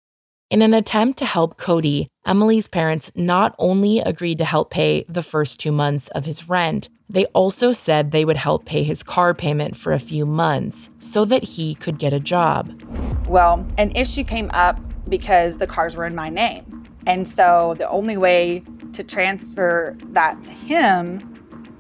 In 0.50 0.62
an 0.62 0.74
attempt 0.74 1.20
to 1.20 1.26
help 1.26 1.58
Cody, 1.58 2.10
Emily's 2.26 2.68
parents 2.68 3.12
not 3.16 3.56
only 3.58 4.00
agreed 4.00 4.40
to 4.40 4.46
help 4.46 4.72
pay 4.72 5.06
the 5.08 5.24
first 5.24 5.60
two 5.60 5.72
months 5.72 6.10
of 6.10 6.26
his 6.26 6.50
rent, 6.50 6.90
they 7.08 7.26
also 7.28 7.72
said 7.72 8.12
they 8.12 8.26
would 8.26 8.38
help 8.38 8.66
pay 8.66 8.84
his 8.84 9.04
car 9.04 9.34
payment 9.34 9.78
for 9.78 9.94
a 9.94 10.00
few 10.00 10.26
months 10.26 10.90
so 11.00 11.24
that 11.26 11.44
he 11.44 11.76
could 11.76 12.00
get 12.00 12.14
a 12.14 12.20
job. 12.20 12.82
Well, 13.28 13.66
an 13.78 13.92
issue 13.96 14.24
came 14.24 14.50
up 14.54 14.80
because 15.10 15.58
the 15.58 15.68
cars 15.68 15.96
were 15.96 16.06
in 16.06 16.16
my 16.16 16.30
name. 16.30 16.86
And 17.06 17.28
so 17.28 17.76
the 17.78 17.90
only 17.90 18.18
way 18.18 18.64
to 18.94 19.04
transfer 19.04 19.96
that 20.12 20.42
to 20.44 20.52
him 20.52 21.30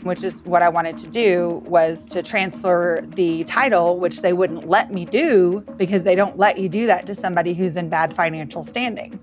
which 0.03 0.23
is 0.23 0.43
what 0.45 0.61
I 0.61 0.69
wanted 0.69 0.97
to 0.97 1.07
do, 1.07 1.61
was 1.65 2.07
to 2.07 2.23
transfer 2.23 3.03
the 3.15 3.43
title, 3.43 3.99
which 3.99 4.21
they 4.21 4.33
wouldn't 4.33 4.67
let 4.67 4.93
me 4.93 5.05
do 5.05 5.61
because 5.77 6.03
they 6.03 6.15
don't 6.15 6.37
let 6.37 6.57
you 6.57 6.69
do 6.69 6.85
that 6.85 7.05
to 7.07 7.15
somebody 7.15 7.53
who's 7.53 7.75
in 7.75 7.89
bad 7.89 8.15
financial 8.15 8.63
standing. 8.63 9.19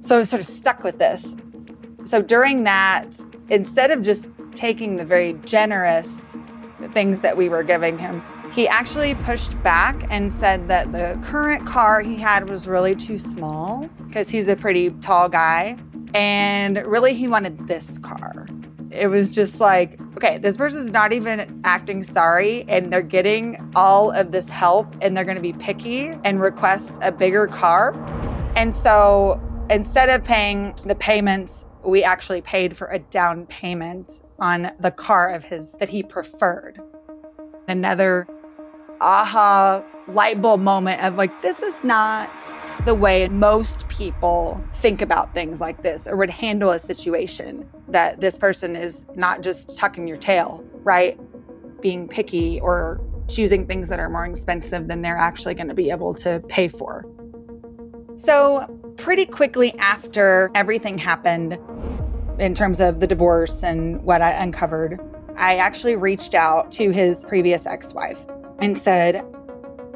So 0.00 0.16
I 0.16 0.18
was 0.18 0.30
sort 0.30 0.40
of 0.40 0.48
stuck 0.48 0.84
with 0.84 0.98
this. 0.98 1.36
So 2.04 2.22
during 2.22 2.64
that, 2.64 3.20
instead 3.48 3.90
of 3.90 4.02
just 4.02 4.26
taking 4.54 4.96
the 4.96 5.04
very 5.04 5.34
generous 5.44 6.36
things 6.92 7.20
that 7.20 7.36
we 7.36 7.48
were 7.48 7.62
giving 7.62 7.98
him, 7.98 8.22
he 8.52 8.66
actually 8.66 9.14
pushed 9.14 9.60
back 9.62 10.04
and 10.10 10.32
said 10.32 10.66
that 10.68 10.90
the 10.92 11.18
current 11.24 11.66
car 11.66 12.00
he 12.00 12.16
had 12.16 12.48
was 12.48 12.66
really 12.66 12.96
too 12.96 13.18
small 13.18 13.88
because 14.06 14.28
he's 14.28 14.48
a 14.48 14.56
pretty 14.56 14.90
tall 15.00 15.28
guy. 15.28 15.76
And 16.14 16.84
really, 16.84 17.14
he 17.14 17.28
wanted 17.28 17.68
this 17.68 17.98
car. 17.98 18.48
It 18.90 19.06
was 19.06 19.30
just 19.32 19.60
like, 19.60 20.00
okay, 20.16 20.38
this 20.38 20.56
person's 20.56 20.90
not 20.90 21.12
even 21.12 21.60
acting 21.62 22.02
sorry 22.02 22.64
and 22.68 22.92
they're 22.92 23.02
getting 23.02 23.56
all 23.76 24.10
of 24.10 24.32
this 24.32 24.48
help 24.48 24.96
and 25.00 25.16
they're 25.16 25.24
going 25.24 25.36
to 25.36 25.42
be 25.42 25.52
picky 25.52 26.08
and 26.24 26.40
request 26.40 26.98
a 27.02 27.12
bigger 27.12 27.46
car. 27.46 27.94
And 28.56 28.74
so 28.74 29.40
instead 29.70 30.08
of 30.08 30.24
paying 30.24 30.74
the 30.84 30.96
payments, 30.96 31.66
we 31.84 32.02
actually 32.02 32.40
paid 32.40 32.76
for 32.76 32.88
a 32.88 32.98
down 32.98 33.46
payment 33.46 34.22
on 34.40 34.72
the 34.80 34.90
car 34.90 35.32
of 35.32 35.44
his 35.44 35.74
that 35.74 35.88
he 35.88 36.02
preferred. 36.02 36.80
Another 37.68 38.26
aha 39.00 39.82
light 40.08 40.42
bulb 40.42 40.60
moment 40.60 41.02
of 41.02 41.16
like, 41.16 41.42
this 41.42 41.62
is 41.62 41.82
not 41.84 42.30
the 42.84 42.94
way 42.94 43.28
most 43.28 43.88
people 43.88 44.62
think 44.74 45.02
about 45.02 45.34
things 45.34 45.60
like 45.60 45.82
this 45.82 46.06
or 46.06 46.16
would 46.16 46.30
handle 46.30 46.70
a 46.70 46.78
situation 46.78 47.68
that 47.88 48.20
this 48.20 48.38
person 48.38 48.74
is 48.74 49.04
not 49.14 49.42
just 49.42 49.76
tucking 49.76 50.06
your 50.08 50.16
tail, 50.16 50.64
right? 50.82 51.18
Being 51.80 52.08
picky 52.08 52.60
or 52.60 53.00
choosing 53.28 53.66
things 53.66 53.88
that 53.88 54.00
are 54.00 54.08
more 54.08 54.26
expensive 54.26 54.88
than 54.88 55.02
they're 55.02 55.16
actually 55.16 55.54
going 55.54 55.68
to 55.68 55.74
be 55.74 55.90
able 55.90 56.14
to 56.14 56.42
pay 56.48 56.68
for. 56.68 57.06
So, 58.16 58.66
pretty 58.96 59.24
quickly 59.24 59.72
after 59.78 60.50
everything 60.54 60.98
happened, 60.98 61.58
in 62.38 62.54
terms 62.54 62.80
of 62.80 63.00
the 63.00 63.06
divorce 63.06 63.62
and 63.62 64.02
what 64.02 64.20
I 64.22 64.30
uncovered, 64.30 65.00
I 65.36 65.56
actually 65.56 65.96
reached 65.96 66.34
out 66.34 66.72
to 66.72 66.90
his 66.90 67.24
previous 67.26 67.66
ex 67.66 67.94
wife 67.94 68.26
and 68.60 68.76
said, 68.76 69.24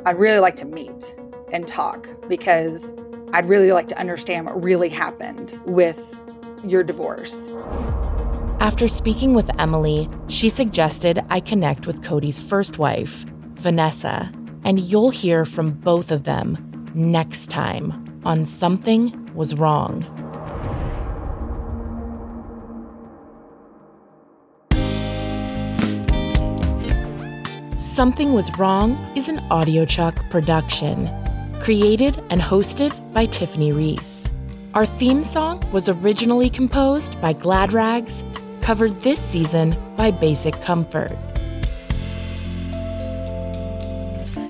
I'd 0.07 0.19
really 0.19 0.39
like 0.39 0.57
to 0.57 0.65
meet 0.65 1.17
and 1.53 1.67
talk 1.67 2.09
because 2.29 2.93
I'd 3.33 3.49
really 3.49 3.73
like 3.73 3.89
to 3.89 3.99
understand 3.99 4.47
what 4.47 4.63
really 4.63 4.89
happened 4.89 5.59
with 5.65 6.19
your 6.65 6.83
divorce. 6.83 7.49
After 8.61 8.89
speaking 8.89 9.35
with 9.35 9.51
Emily, 9.59 10.09
she 10.29 10.49
suggested 10.49 11.25
I 11.29 11.41
connect 11.41 11.87
with 11.87 12.03
Cody's 12.03 12.39
first 12.39 12.79
wife, 12.79 13.25
Vanessa, 13.55 14.33
and 14.65 14.81
you'll 14.81 15.11
hear 15.11 15.45
from 15.45 15.73
both 15.73 16.11
of 16.11 16.25
them 16.25 16.91
next 16.95 17.51
time 17.51 18.21
on 18.25 18.47
Something 18.47 19.31
Was 19.35 19.55
Wrong. 19.55 20.24
Something 27.95 28.33
Was 28.33 28.51
Wrong 28.59 28.99
is 29.15 29.29
an 29.29 29.37
audiochuck 29.51 30.29
production 30.29 31.09
created 31.63 32.21
and 32.29 32.41
hosted 32.41 32.93
by 33.13 33.27
Tiffany 33.27 33.71
Reece. 33.71 34.29
Our 34.75 34.85
theme 34.85 35.23
song 35.23 35.63
was 35.71 35.89
originally 35.89 36.51
composed 36.51 37.21
by 37.21 37.35
Glad 37.35 37.73
Rags, 37.73 38.25
covered 38.63 39.01
this 39.03 39.21
season 39.21 39.77
by 39.97 40.11
Basic 40.11 40.61
Comfort. 40.61 41.17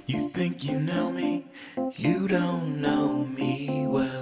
You 0.06 0.26
think 0.30 0.64
you 0.64 0.80
know 0.80 1.10
me, 1.10 1.44
you 1.96 2.26
don't 2.26 2.80
know 2.80 3.26
me 3.26 3.86
well. 3.86 4.13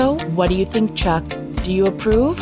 So, 0.00 0.14
what 0.34 0.48
do 0.48 0.56
you 0.56 0.64
think, 0.64 0.96
Chuck? 0.96 1.22
Do 1.62 1.70
you 1.70 1.84
approve? 1.84 2.38